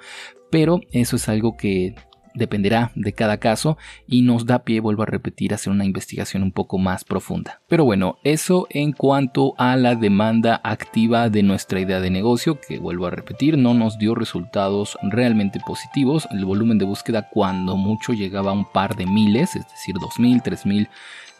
pero 0.51 0.81
eso 0.91 1.15
es 1.15 1.29
algo 1.29 1.57
que 1.57 1.95
dependerá 2.35 2.91
de 2.95 3.13
cada 3.13 3.37
caso 3.37 3.77
y 4.07 4.21
nos 4.21 4.45
da 4.45 4.63
pie, 4.63 4.79
vuelvo 4.79 5.03
a 5.03 5.07
repetir, 5.07 5.53
hacer 5.53 5.71
una 5.71 5.85
investigación 5.85 6.43
un 6.43 6.51
poco 6.51 6.77
más 6.77 7.03
profunda. 7.03 7.61
Pero 7.67 7.85
bueno, 7.85 8.17
eso 8.23 8.67
en 8.69 8.91
cuanto 8.91 9.53
a 9.57 9.75
la 9.77 9.95
demanda 9.95 10.61
activa 10.63 11.29
de 11.29 11.43
nuestra 11.43 11.79
idea 11.79 11.99
de 11.99 12.09
negocio, 12.09 12.59
que 12.59 12.77
vuelvo 12.77 13.07
a 13.07 13.11
repetir, 13.11 13.57
no 13.57 13.73
nos 13.73 13.97
dio 13.97 14.13
resultados 14.13 14.97
realmente 15.01 15.59
positivos. 15.65 16.27
El 16.31 16.45
volumen 16.45 16.77
de 16.77 16.85
búsqueda 16.85 17.29
cuando 17.29 17.77
mucho 17.77 18.13
llegaba 18.13 18.51
a 18.51 18.55
un 18.55 18.65
par 18.65 18.95
de 18.95 19.05
miles, 19.05 19.55
es 19.55 19.67
decir, 19.69 19.95
2.000, 19.95 20.43
3.000 20.43 20.89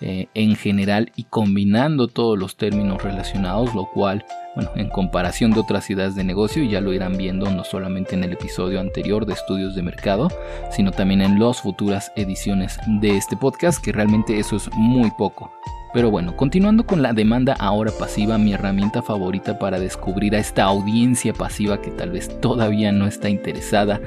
eh, 0.02 0.28
en 0.34 0.56
general 0.56 1.12
y 1.16 1.24
combinando 1.24 2.08
todos 2.08 2.38
los 2.38 2.58
términos 2.58 3.02
relacionados, 3.02 3.74
lo 3.74 3.86
cual, 3.86 4.26
bueno, 4.56 4.72
en 4.76 4.90
comparación 4.90 5.52
de 5.52 5.62
otras 5.62 5.90
ideas 5.90 6.16
de 6.16 6.24
negocio, 6.24 6.64
ya 6.64 6.82
lo 6.82 6.94
irán 6.94 7.18
viendo 7.18 7.50
no 7.50 7.64
solamente 7.64 8.16
en 8.16 8.24
el 8.24 8.34
episodio 8.34 8.80
anterior 8.80 9.26
de 9.26 9.34
estudios 9.34 9.74
de 9.76 9.84
mercado, 9.84 10.30
sino 10.72 10.92
también 10.92 11.22
en 11.22 11.40
las 11.40 11.62
futuras 11.62 12.12
ediciones 12.16 12.78
de 13.00 13.16
este 13.16 13.38
podcast, 13.38 13.84
que 13.84 13.94
realmente 13.94 14.38
eso 14.38 14.58
es 14.58 14.70
muy 14.74 15.12
poco. 15.12 15.52
Pero 15.96 16.12
bueno, 16.12 16.36
continuando 16.36 16.86
con 16.86 17.02
la 17.02 17.14
demanda 17.14 17.56
ahora 17.58 17.90
pasiva, 17.98 18.38
mi 18.38 18.52
herramienta 18.52 19.02
favorita 19.02 19.58
para 19.58 19.80
descubrir 19.80 20.36
a 20.36 20.40
esta 20.40 20.66
audiencia 20.66 21.32
pasiva 21.32 21.82
que 21.82 21.90
tal 21.90 22.12
vez 22.12 22.30
todavía 22.42 22.92
no 22.92 23.08
está 23.08 23.30
interesada 23.30 24.02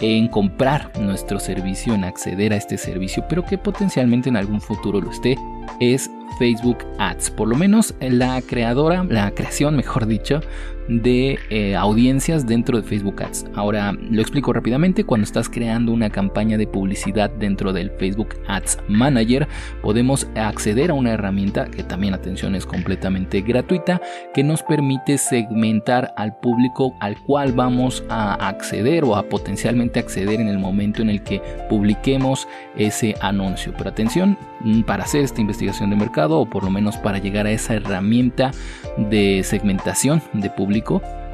en 0.00 0.28
comprar 0.28 0.90
nuestro 0.98 1.38
servicio, 1.38 1.92
en 1.94 2.04
acceder 2.04 2.54
a 2.54 2.56
este 2.56 2.78
servicio, 2.78 3.26
pero 3.28 3.44
que 3.44 3.58
potencialmente 3.58 4.30
en 4.30 4.38
algún 4.38 4.58
futuro 4.58 5.02
lo 5.02 5.10
esté, 5.10 5.36
es 5.80 6.10
Facebook 6.38 6.78
Ads. 6.98 7.32
Por 7.32 7.48
lo 7.48 7.56
menos 7.56 7.94
la 8.00 8.40
creadora, 8.40 9.04
la 9.04 9.30
creación, 9.32 9.76
mejor 9.76 10.06
dicho, 10.06 10.40
de 10.88 11.38
eh, 11.50 11.76
audiencias 11.76 12.46
dentro 12.46 12.80
de 12.80 12.86
Facebook 12.86 13.22
Ads. 13.22 13.46
Ahora 13.54 13.92
lo 13.92 14.20
explico 14.20 14.52
rápidamente. 14.52 15.04
Cuando 15.04 15.24
estás 15.24 15.48
creando 15.48 15.92
una 15.92 16.10
campaña 16.10 16.58
de 16.58 16.66
publicidad 16.66 17.30
dentro 17.30 17.72
del 17.72 17.90
Facebook 17.92 18.36
Ads 18.46 18.78
Manager, 18.88 19.48
podemos 19.82 20.26
acceder 20.34 20.90
a 20.90 20.94
una 20.94 21.12
herramienta 21.12 21.66
que 21.66 21.82
también, 21.82 22.14
atención, 22.14 22.54
es 22.54 22.66
completamente 22.66 23.40
gratuita, 23.40 24.00
que 24.34 24.44
nos 24.44 24.62
permite 24.62 25.18
segmentar 25.18 26.12
al 26.16 26.36
público 26.38 26.94
al 27.00 27.18
cual 27.22 27.52
vamos 27.52 28.04
a 28.08 28.34
acceder 28.48 29.04
o 29.04 29.16
a 29.16 29.24
potencialmente 29.24 30.00
acceder 30.00 30.40
en 30.40 30.48
el 30.48 30.58
momento 30.58 31.02
en 31.02 31.10
el 31.10 31.22
que 31.22 31.40
publiquemos 31.68 32.46
ese 32.76 33.14
anuncio. 33.20 33.72
Pero 33.76 33.90
atención, 33.90 34.36
mm, 34.60 34.82
para 34.82 35.04
hacer 35.04 35.22
esta 35.22 35.40
investigación 35.40 35.90
de 35.90 35.96
mercado 35.96 36.40
o 36.40 36.46
por 36.46 36.64
lo 36.64 36.70
menos 36.70 36.96
para 36.96 37.18
llegar 37.18 37.46
a 37.46 37.50
esa 37.50 37.74
herramienta 37.74 38.50
de 38.96 39.42
segmentación 39.44 40.22
de 40.32 40.50
publicidad, 40.50 40.73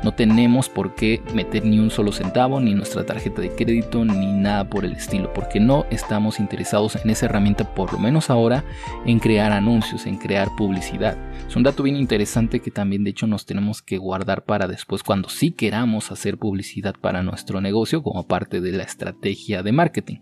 no 0.02 0.12
tenemos 0.12 0.68
por 0.68 0.94
qué 0.94 1.22
meter 1.34 1.64
ni 1.64 1.78
un 1.78 1.90
solo 1.90 2.12
centavo, 2.12 2.60
ni 2.60 2.74
nuestra 2.74 3.04
tarjeta 3.04 3.42
de 3.42 3.54
crédito, 3.54 4.04
ni 4.04 4.32
nada 4.32 4.68
por 4.68 4.84
el 4.84 4.92
estilo, 4.92 5.32
porque 5.32 5.60
no 5.60 5.84
estamos 5.90 6.40
interesados 6.40 6.96
en 6.96 7.10
esa 7.10 7.26
herramienta, 7.26 7.74
por 7.74 7.92
lo 7.92 7.98
menos 7.98 8.30
ahora, 8.30 8.64
en 9.04 9.18
crear 9.18 9.52
anuncios, 9.52 10.06
en 10.06 10.16
crear 10.16 10.48
publicidad. 10.56 11.18
Es 11.46 11.54
un 11.56 11.62
dato 11.62 11.82
bien 11.82 11.96
interesante 11.96 12.60
que 12.60 12.70
también 12.70 13.04
de 13.04 13.10
hecho 13.10 13.26
nos 13.26 13.44
tenemos 13.44 13.82
que 13.82 13.98
guardar 13.98 14.44
para 14.44 14.66
después 14.66 15.02
cuando 15.02 15.28
sí 15.28 15.52
queramos 15.52 16.10
hacer 16.10 16.38
publicidad 16.38 16.94
para 16.98 17.22
nuestro 17.22 17.60
negocio 17.60 18.02
como 18.02 18.26
parte 18.26 18.60
de 18.60 18.72
la 18.72 18.84
estrategia 18.84 19.62
de 19.62 19.72
marketing. 19.72 20.18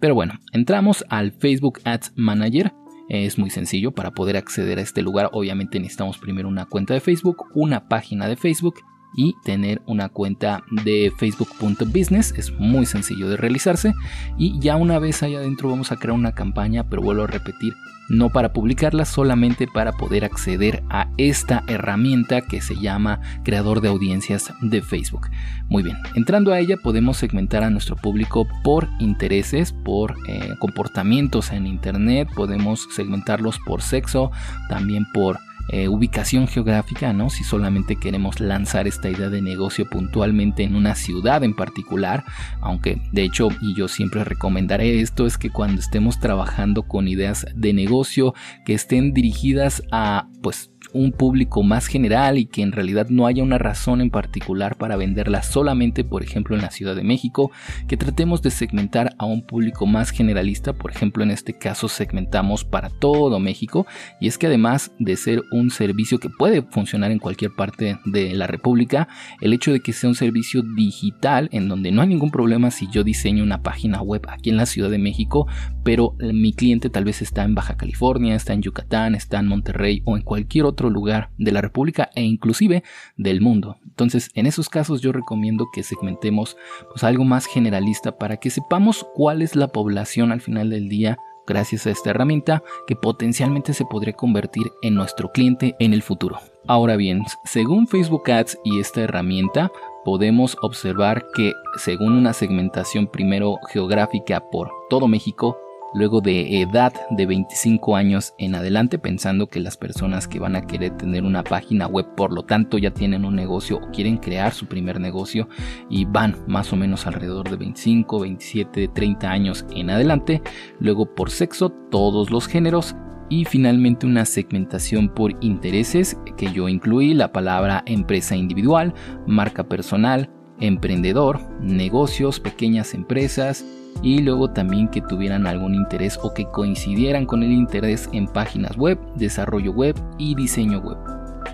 Pero 0.00 0.14
bueno, 0.14 0.34
entramos 0.52 1.04
al 1.08 1.32
Facebook 1.32 1.80
Ads 1.84 2.12
Manager 2.16 2.72
es 3.08 3.38
muy 3.38 3.50
sencillo 3.50 3.92
para 3.92 4.12
poder 4.12 4.36
acceder 4.36 4.78
a 4.78 4.82
este 4.82 5.02
lugar. 5.02 5.30
Obviamente 5.32 5.78
necesitamos 5.78 6.18
primero 6.18 6.48
una 6.48 6.66
cuenta 6.66 6.94
de 6.94 7.00
Facebook, 7.00 7.46
una 7.54 7.88
página 7.88 8.28
de 8.28 8.36
Facebook 8.36 8.76
y 9.16 9.34
tener 9.44 9.82
una 9.86 10.08
cuenta 10.08 10.64
de 10.84 11.12
facebook.business. 11.16 12.34
Es 12.36 12.52
muy 12.52 12.86
sencillo 12.86 13.28
de 13.28 13.36
realizarse 13.36 13.94
y 14.38 14.58
ya 14.58 14.76
una 14.76 14.98
vez 14.98 15.22
allá 15.22 15.38
adentro 15.38 15.68
vamos 15.68 15.92
a 15.92 15.96
crear 15.96 16.16
una 16.16 16.34
campaña, 16.34 16.88
pero 16.88 17.02
vuelvo 17.02 17.24
a 17.24 17.28
repetir, 17.28 17.74
no 18.08 18.30
para 18.30 18.52
publicarla, 18.52 19.04
solamente 19.04 19.66
para 19.66 19.92
poder 19.92 20.24
acceder 20.24 20.82
a 20.90 21.08
esta 21.16 21.64
herramienta 21.68 22.42
que 22.42 22.60
se 22.60 22.76
llama 22.76 23.20
creador 23.44 23.80
de 23.80 23.88
audiencias 23.88 24.52
de 24.60 24.82
Facebook. 24.82 25.28
Muy 25.68 25.82
bien, 25.82 25.96
entrando 26.14 26.52
a 26.52 26.58
ella 26.58 26.76
podemos 26.76 27.16
segmentar 27.16 27.64
a 27.64 27.70
nuestro 27.70 27.96
público 27.96 28.46
por 28.62 28.88
intereses, 29.00 29.72
por 29.72 30.14
eh, 30.28 30.54
comportamientos 30.58 31.50
en 31.50 31.66
Internet, 31.66 32.28
podemos 32.34 32.86
segmentarlos 32.94 33.58
por 33.64 33.82
sexo, 33.82 34.30
también 34.68 35.06
por 35.12 35.38
eh, 35.68 35.88
ubicación 35.88 36.46
geográfica, 36.46 37.12
¿no? 37.12 37.30
Si 37.30 37.44
solamente 37.44 37.96
queremos 37.96 38.40
lanzar 38.40 38.86
esta 38.86 39.08
idea 39.08 39.30
de 39.30 39.42
negocio 39.42 39.88
puntualmente 39.88 40.62
en 40.62 40.76
una 40.76 40.94
ciudad 40.94 41.42
en 41.42 41.54
particular, 41.54 42.24
aunque 42.60 43.00
de 43.12 43.24
hecho, 43.24 43.48
y 43.60 43.74
yo 43.74 43.88
siempre 43.88 44.24
recomendaré 44.24 45.00
esto, 45.00 45.26
es 45.26 45.38
que 45.38 45.50
cuando 45.50 45.80
estemos 45.80 46.20
trabajando 46.20 46.82
con 46.82 47.08
ideas 47.08 47.46
de 47.54 47.72
negocio 47.72 48.34
que 48.64 48.74
estén 48.74 49.12
dirigidas 49.12 49.82
a, 49.90 50.28
pues, 50.42 50.70
un 50.94 51.12
público 51.12 51.62
más 51.62 51.86
general 51.86 52.38
y 52.38 52.46
que 52.46 52.62
en 52.62 52.72
realidad 52.72 53.08
no 53.10 53.26
haya 53.26 53.42
una 53.42 53.58
razón 53.58 54.00
en 54.00 54.10
particular 54.10 54.76
para 54.76 54.96
venderla 54.96 55.42
solamente, 55.42 56.04
por 56.04 56.22
ejemplo, 56.22 56.56
en 56.56 56.62
la 56.62 56.70
Ciudad 56.70 56.96
de 56.96 57.04
México, 57.04 57.50
que 57.86 57.96
tratemos 57.96 58.40
de 58.40 58.50
segmentar 58.50 59.14
a 59.18 59.26
un 59.26 59.42
público 59.42 59.86
más 59.86 60.10
generalista, 60.10 60.72
por 60.72 60.90
ejemplo, 60.90 61.22
en 61.22 61.30
este 61.30 61.58
caso 61.58 61.88
segmentamos 61.88 62.64
para 62.64 62.88
todo 62.88 63.38
México, 63.40 63.86
y 64.20 64.28
es 64.28 64.38
que 64.38 64.46
además 64.46 64.92
de 64.98 65.16
ser 65.16 65.42
un 65.52 65.70
servicio 65.70 66.18
que 66.18 66.30
puede 66.30 66.62
funcionar 66.62 67.10
en 67.10 67.18
cualquier 67.18 67.50
parte 67.54 67.98
de 68.04 68.34
la 68.34 68.46
República, 68.46 69.08
el 69.40 69.52
hecho 69.52 69.72
de 69.72 69.80
que 69.80 69.92
sea 69.92 70.08
un 70.08 70.14
servicio 70.14 70.62
digital 70.62 71.48
en 71.52 71.68
donde 71.68 71.90
no 71.90 72.02
hay 72.02 72.08
ningún 72.08 72.30
problema 72.30 72.70
si 72.70 72.88
yo 72.90 73.04
diseño 73.04 73.42
una 73.42 73.62
página 73.62 74.00
web 74.00 74.22
aquí 74.28 74.50
en 74.50 74.56
la 74.56 74.66
Ciudad 74.66 74.90
de 74.90 74.98
México, 74.98 75.48
pero 75.84 76.16
mi 76.18 76.52
cliente 76.52 76.90
tal 76.90 77.04
vez 77.04 77.22
está 77.22 77.44
en 77.44 77.54
Baja 77.54 77.76
California, 77.76 78.34
está 78.34 78.54
en 78.54 78.62
Yucatán, 78.62 79.14
está 79.14 79.38
en 79.38 79.46
Monterrey 79.46 80.02
o 80.04 80.16
en 80.16 80.22
cualquier 80.22 80.64
otro 80.64 80.90
lugar 80.90 81.30
de 81.38 81.52
la 81.52 81.60
República 81.60 82.10
e 82.14 82.22
inclusive 82.22 82.82
del 83.16 83.40
mundo. 83.40 83.76
Entonces, 83.84 84.30
en 84.34 84.46
esos 84.46 84.68
casos 84.68 85.02
yo 85.02 85.12
recomiendo 85.12 85.66
que 85.72 85.82
segmentemos 85.82 86.56
pues, 86.90 87.04
algo 87.04 87.24
más 87.24 87.46
generalista 87.46 88.18
para 88.18 88.38
que 88.38 88.50
sepamos 88.50 89.06
cuál 89.14 89.42
es 89.42 89.54
la 89.54 89.68
población 89.68 90.32
al 90.32 90.40
final 90.40 90.70
del 90.70 90.88
día 90.88 91.18
gracias 91.46 91.86
a 91.86 91.90
esta 91.90 92.10
herramienta 92.10 92.62
que 92.86 92.96
potencialmente 92.96 93.74
se 93.74 93.84
podría 93.84 94.14
convertir 94.14 94.72
en 94.82 94.94
nuestro 94.94 95.30
cliente 95.30 95.76
en 95.78 95.92
el 95.92 96.02
futuro. 96.02 96.38
Ahora 96.66 96.96
bien, 96.96 97.22
según 97.44 97.86
Facebook 97.86 98.30
Ads 98.30 98.58
y 98.64 98.80
esta 98.80 99.02
herramienta, 99.02 99.70
podemos 100.04 100.56
observar 100.62 101.26
que 101.34 101.52
según 101.76 102.14
una 102.14 102.32
segmentación 102.32 103.06
primero 103.06 103.58
geográfica 103.70 104.40
por 104.50 104.70
todo 104.88 105.08
México, 105.08 105.58
luego 105.94 106.20
de 106.20 106.60
edad 106.60 106.92
de 107.10 107.26
25 107.26 107.96
años 107.96 108.34
en 108.38 108.54
adelante, 108.54 108.98
pensando 108.98 109.46
que 109.46 109.60
las 109.60 109.76
personas 109.76 110.28
que 110.28 110.40
van 110.40 110.56
a 110.56 110.66
querer 110.66 110.96
tener 110.96 111.22
una 111.22 111.42
página 111.42 111.86
web, 111.86 112.14
por 112.16 112.32
lo 112.32 112.42
tanto 112.42 112.78
ya 112.78 112.92
tienen 112.92 113.24
un 113.24 113.36
negocio 113.36 113.76
o 113.76 113.90
quieren 113.90 114.18
crear 114.18 114.52
su 114.52 114.66
primer 114.66 115.00
negocio 115.00 115.48
y 115.88 116.04
van 116.04 116.36
más 116.46 116.72
o 116.72 116.76
menos 116.76 117.06
alrededor 117.06 117.48
de 117.48 117.56
25, 117.56 118.20
27, 118.20 118.88
30 118.88 119.30
años 119.30 119.64
en 119.74 119.90
adelante, 119.90 120.42
luego 120.80 121.14
por 121.14 121.30
sexo, 121.30 121.70
todos 121.90 122.30
los 122.30 122.46
géneros 122.46 122.96
y 123.30 123.44
finalmente 123.44 124.06
una 124.06 124.24
segmentación 124.24 125.08
por 125.08 125.32
intereses 125.42 126.18
que 126.36 126.52
yo 126.52 126.68
incluí 126.68 127.14
la 127.14 127.32
palabra 127.32 127.82
empresa 127.86 128.36
individual, 128.36 128.92
marca 129.26 129.64
personal, 129.64 130.30
emprendedor, 130.60 131.40
negocios, 131.60 132.40
pequeñas 132.40 132.94
empresas, 132.94 133.64
y 134.02 134.20
luego 134.20 134.50
también 134.50 134.88
que 134.88 135.00
tuvieran 135.00 135.46
algún 135.46 135.74
interés 135.74 136.18
o 136.22 136.32
que 136.34 136.46
coincidieran 136.46 137.26
con 137.26 137.42
el 137.42 137.52
interés 137.52 138.08
en 138.12 138.26
páginas 138.26 138.76
web, 138.76 138.98
desarrollo 139.16 139.72
web 139.72 139.94
y 140.18 140.34
diseño 140.34 140.78
web. 140.78 140.98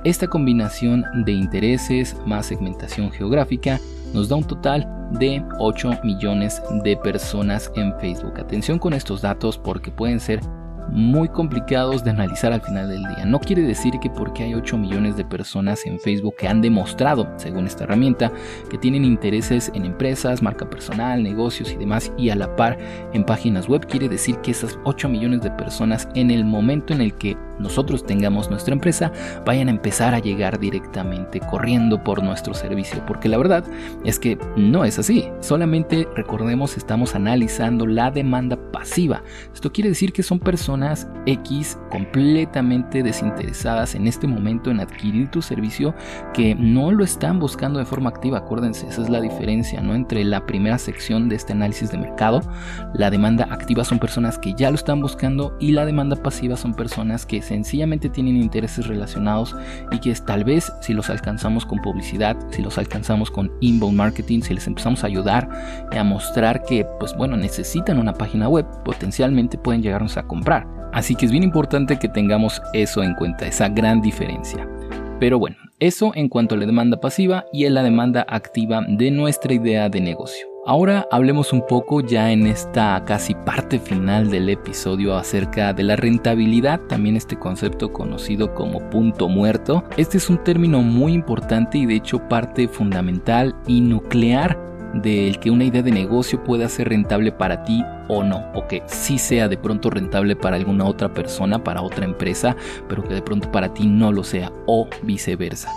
Esta 0.04 0.26
combinación 0.26 1.04
de 1.24 1.32
intereses 1.32 2.16
más 2.26 2.46
segmentación 2.46 3.10
geográfica 3.10 3.78
nos 4.14 4.28
da 4.28 4.36
un 4.36 4.44
total 4.44 4.88
de 5.12 5.42
8 5.58 6.00
millones 6.04 6.62
de 6.84 6.96
personas 6.96 7.70
en 7.76 7.98
Facebook. 7.98 8.38
Atención 8.38 8.78
con 8.78 8.94
estos 8.94 9.22
datos 9.22 9.58
porque 9.58 9.90
pueden 9.90 10.20
ser 10.20 10.40
muy 10.90 11.28
complicados 11.28 12.04
de 12.04 12.10
analizar 12.10 12.52
al 12.52 12.62
final 12.62 12.88
del 12.88 13.02
día. 13.02 13.24
No 13.24 13.38
quiere 13.40 13.62
decir 13.62 13.94
que 14.00 14.10
porque 14.10 14.44
hay 14.44 14.54
8 14.54 14.76
millones 14.76 15.16
de 15.16 15.24
personas 15.24 15.86
en 15.86 15.98
Facebook 15.98 16.36
que 16.36 16.48
han 16.48 16.60
demostrado, 16.60 17.28
según 17.36 17.66
esta 17.66 17.84
herramienta, 17.84 18.32
que 18.70 18.78
tienen 18.78 19.04
intereses 19.04 19.70
en 19.74 19.84
empresas, 19.84 20.42
marca 20.42 20.68
personal, 20.68 21.22
negocios 21.22 21.72
y 21.72 21.76
demás, 21.76 22.12
y 22.16 22.30
a 22.30 22.36
la 22.36 22.54
par 22.56 22.78
en 23.12 23.24
páginas 23.24 23.68
web, 23.68 23.86
quiere 23.86 24.08
decir 24.08 24.36
que 24.38 24.50
esas 24.50 24.78
8 24.84 25.08
millones 25.08 25.42
de 25.42 25.50
personas 25.50 26.08
en 26.14 26.30
el 26.30 26.44
momento 26.44 26.92
en 26.92 27.00
el 27.00 27.14
que 27.14 27.36
nosotros 27.58 28.04
tengamos 28.04 28.50
nuestra 28.50 28.72
empresa, 28.72 29.12
vayan 29.44 29.68
a 29.68 29.72
empezar 29.72 30.14
a 30.14 30.18
llegar 30.18 30.58
directamente 30.58 31.40
corriendo 31.40 32.02
por 32.02 32.22
nuestro 32.22 32.54
servicio, 32.54 33.04
porque 33.06 33.28
la 33.28 33.36
verdad 33.36 33.64
es 34.04 34.18
que 34.18 34.38
no 34.56 34.84
es 34.84 34.98
así. 34.98 35.28
Solamente 35.40 36.08
recordemos, 36.16 36.76
estamos 36.76 37.14
analizando 37.14 37.86
la 37.86 38.10
demanda 38.10 38.56
pasiva. 38.72 39.22
Esto 39.52 39.70
quiere 39.72 39.90
decir 39.90 40.12
que 40.12 40.22
son 40.22 40.38
personas 40.38 40.79
X 41.26 41.78
completamente 41.90 43.02
desinteresadas 43.02 43.94
en 43.94 44.06
este 44.06 44.26
momento 44.26 44.70
en 44.70 44.80
adquirir 44.80 45.30
tu 45.30 45.42
servicio 45.42 45.94
que 46.32 46.54
no 46.54 46.92
lo 46.92 47.04
están 47.04 47.38
buscando 47.38 47.78
de 47.78 47.84
forma 47.84 48.10
activa. 48.10 48.38
Acuérdense, 48.38 48.86
esa 48.88 49.02
es 49.02 49.10
la 49.10 49.20
diferencia, 49.20 49.80
¿no? 49.80 49.94
Entre 49.94 50.24
la 50.24 50.46
primera 50.46 50.78
sección 50.78 51.28
de 51.28 51.36
este 51.36 51.52
análisis 51.52 51.90
de 51.90 51.98
mercado, 51.98 52.42
la 52.94 53.10
demanda 53.10 53.48
activa 53.50 53.84
son 53.84 53.98
personas 53.98 54.38
que 54.38 54.54
ya 54.54 54.70
lo 54.70 54.76
están 54.76 55.00
buscando 55.00 55.56
y 55.60 55.72
la 55.72 55.84
demanda 55.84 56.16
pasiva 56.16 56.56
son 56.56 56.74
personas 56.74 57.26
que 57.26 57.42
sencillamente 57.42 58.08
tienen 58.08 58.36
intereses 58.36 58.86
relacionados 58.86 59.54
y 59.90 59.98
que 59.98 60.14
tal 60.14 60.44
vez 60.44 60.72
si 60.80 60.92
los 60.92 61.10
alcanzamos 61.10 61.66
con 61.66 61.78
publicidad, 61.80 62.36
si 62.50 62.62
los 62.62 62.78
alcanzamos 62.78 63.30
con 63.30 63.50
inbound 63.60 63.96
marketing, 63.96 64.42
si 64.42 64.54
les 64.54 64.66
empezamos 64.66 65.04
a 65.04 65.06
ayudar 65.06 65.48
a 65.90 66.04
mostrar 66.04 66.62
que 66.64 66.86
pues 66.98 67.14
bueno, 67.16 67.36
necesitan 67.36 67.98
una 67.98 68.14
página 68.14 68.48
web, 68.48 68.66
potencialmente 68.84 69.58
pueden 69.58 69.82
llegarnos 69.82 70.16
a 70.16 70.22
comprar. 70.22 70.66
Así 70.92 71.14
que 71.14 71.26
es 71.26 71.32
bien 71.32 71.44
importante 71.44 71.98
que 71.98 72.08
tengamos 72.08 72.60
eso 72.72 73.02
en 73.02 73.14
cuenta, 73.14 73.46
esa 73.46 73.68
gran 73.68 74.00
diferencia. 74.00 74.68
Pero 75.18 75.38
bueno, 75.38 75.56
eso 75.78 76.12
en 76.14 76.28
cuanto 76.28 76.54
a 76.54 76.58
la 76.58 76.66
demanda 76.66 77.00
pasiva 77.00 77.44
y 77.52 77.64
en 77.64 77.74
la 77.74 77.82
demanda 77.82 78.24
activa 78.28 78.82
de 78.88 79.10
nuestra 79.10 79.52
idea 79.52 79.88
de 79.88 80.00
negocio. 80.00 80.50
Ahora 80.66 81.06
hablemos 81.10 81.54
un 81.54 81.66
poco 81.66 82.02
ya 82.02 82.30
en 82.30 82.46
esta 82.46 83.02
casi 83.06 83.34
parte 83.34 83.78
final 83.78 84.30
del 84.30 84.50
episodio 84.50 85.16
acerca 85.16 85.72
de 85.72 85.82
la 85.82 85.96
rentabilidad, 85.96 86.80
también 86.80 87.16
este 87.16 87.38
concepto 87.38 87.92
conocido 87.92 88.54
como 88.54 88.78
punto 88.90 89.28
muerto. 89.28 89.84
Este 89.96 90.18
es 90.18 90.28
un 90.28 90.44
término 90.44 90.82
muy 90.82 91.14
importante 91.14 91.78
y 91.78 91.86
de 91.86 91.96
hecho 91.96 92.18
parte 92.28 92.68
fundamental 92.68 93.56
y 93.66 93.80
nuclear 93.80 94.69
del 94.94 95.38
que 95.38 95.50
una 95.50 95.64
idea 95.64 95.82
de 95.82 95.92
negocio 95.92 96.42
pueda 96.42 96.68
ser 96.68 96.88
rentable 96.88 97.32
para 97.32 97.64
ti 97.64 97.84
o 98.08 98.24
no, 98.24 98.44
o 98.54 98.66
que 98.66 98.82
sí 98.86 99.18
sea 99.18 99.48
de 99.48 99.56
pronto 99.56 99.90
rentable 99.90 100.34
para 100.36 100.56
alguna 100.56 100.84
otra 100.84 101.12
persona, 101.12 101.62
para 101.62 101.82
otra 101.82 102.04
empresa, 102.04 102.56
pero 102.88 103.02
que 103.02 103.14
de 103.14 103.22
pronto 103.22 103.50
para 103.52 103.72
ti 103.72 103.86
no 103.86 104.12
lo 104.12 104.24
sea, 104.24 104.50
o 104.66 104.88
viceversa. 105.02 105.70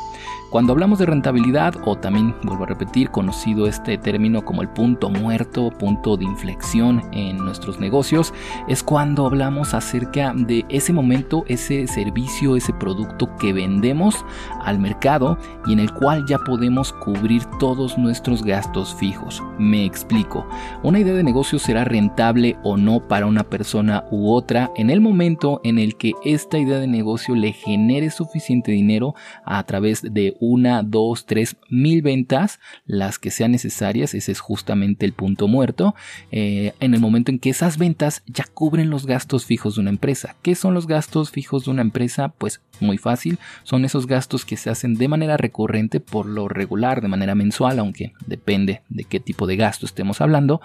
Cuando 0.54 0.74
hablamos 0.74 1.00
de 1.00 1.08
rentabilidad, 1.08 1.74
o 1.84 1.96
también, 1.98 2.36
vuelvo 2.44 2.66
a 2.66 2.68
repetir, 2.68 3.10
conocido 3.10 3.66
este 3.66 3.98
término 3.98 4.46
como 4.46 4.62
el 4.62 4.70
punto 4.70 5.10
muerto, 5.10 5.72
punto 5.72 6.16
de 6.16 6.26
inflexión 6.26 7.02
en 7.12 7.38
nuestros 7.38 7.80
negocios, 7.80 8.32
es 8.68 8.84
cuando 8.84 9.26
hablamos 9.26 9.74
acerca 9.74 10.32
de 10.36 10.64
ese 10.70 10.94
momento, 10.94 11.44
ese 11.48 11.88
servicio, 11.88 12.56
ese 12.56 12.72
producto 12.72 13.36
que 13.38 13.52
vendemos 13.52 14.24
al 14.62 14.78
mercado 14.78 15.40
y 15.66 15.74
en 15.74 15.80
el 15.80 15.92
cual 15.92 16.24
ya 16.28 16.38
podemos 16.38 16.94
cubrir 16.94 17.44
todos 17.60 17.98
nuestros 17.98 18.44
gastos 18.44 18.94
fijos. 19.04 19.44
Me 19.60 19.84
explico. 19.84 20.48
Una 20.82 20.98
idea 20.98 21.14
de 21.14 21.24
negocio 21.24 21.60
será 21.60 21.84
rentable 21.84 22.56
o 22.64 22.78
no 22.78 23.06
para 23.06 23.26
una 23.26 23.44
persona 23.44 24.06
u 24.12 24.32
otra 24.32 24.72
en 24.78 24.90
el 24.90 25.02
momento 25.02 25.60
en 25.66 25.78
el 25.78 25.98
que 25.98 26.14
esta 26.24 26.58
idea 26.58 26.80
de 26.80 26.88
negocio 26.88 27.36
le 27.36 27.52
genere 27.52 28.12
suficiente 28.12 28.72
dinero 28.72 29.14
a 29.44 29.62
través 29.66 30.04
de 30.04 30.38
una, 30.40 30.84
dos, 30.84 31.26
tres 31.26 31.58
mil 31.70 32.02
ventas, 32.02 32.62
las 32.86 33.20
que 33.20 33.30
sean 33.30 33.52
necesarias, 33.52 34.14
ese 34.14 34.32
es 34.32 34.40
justamente 34.40 35.06
el 35.06 35.12
punto 35.12 35.50
muerto, 35.50 35.96
eh, 36.32 36.72
en 36.80 36.94
el 36.94 37.02
momento 37.02 37.30
en 37.30 37.40
que 37.40 37.50
esas 37.50 37.78
ventas 37.78 38.24
ya 38.26 38.46
cubren 38.54 38.90
los 38.90 39.06
gastos 39.06 39.44
fijos 39.44 39.76
de 39.76 39.82
una 39.82 39.90
empresa. 39.90 40.38
¿Qué 40.42 40.56
son 40.56 40.74
los 40.74 40.88
gastos 40.88 41.30
fijos 41.30 41.66
de 41.66 41.72
una 41.72 41.82
empresa? 41.82 42.30
Pues 42.30 42.62
muy 42.80 42.98
fácil, 42.98 43.38
son 43.64 43.86
esos 43.86 44.08
gastos 44.08 44.46
que 44.46 44.58
se 44.58 44.70
hacen 44.70 44.96
de 44.96 45.08
manera 45.08 45.38
recurrente, 45.38 46.00
por 46.00 46.26
lo 46.26 46.48
regular, 46.48 47.02
de 47.02 47.08
manera 47.08 47.36
mensual, 47.36 47.80
aunque 47.80 48.14
depende 48.26 48.82
de 48.94 49.04
qué 49.04 49.20
tipo 49.20 49.48
de 49.48 49.56
gasto 49.56 49.86
estemos 49.86 50.22
hablando, 50.22 50.62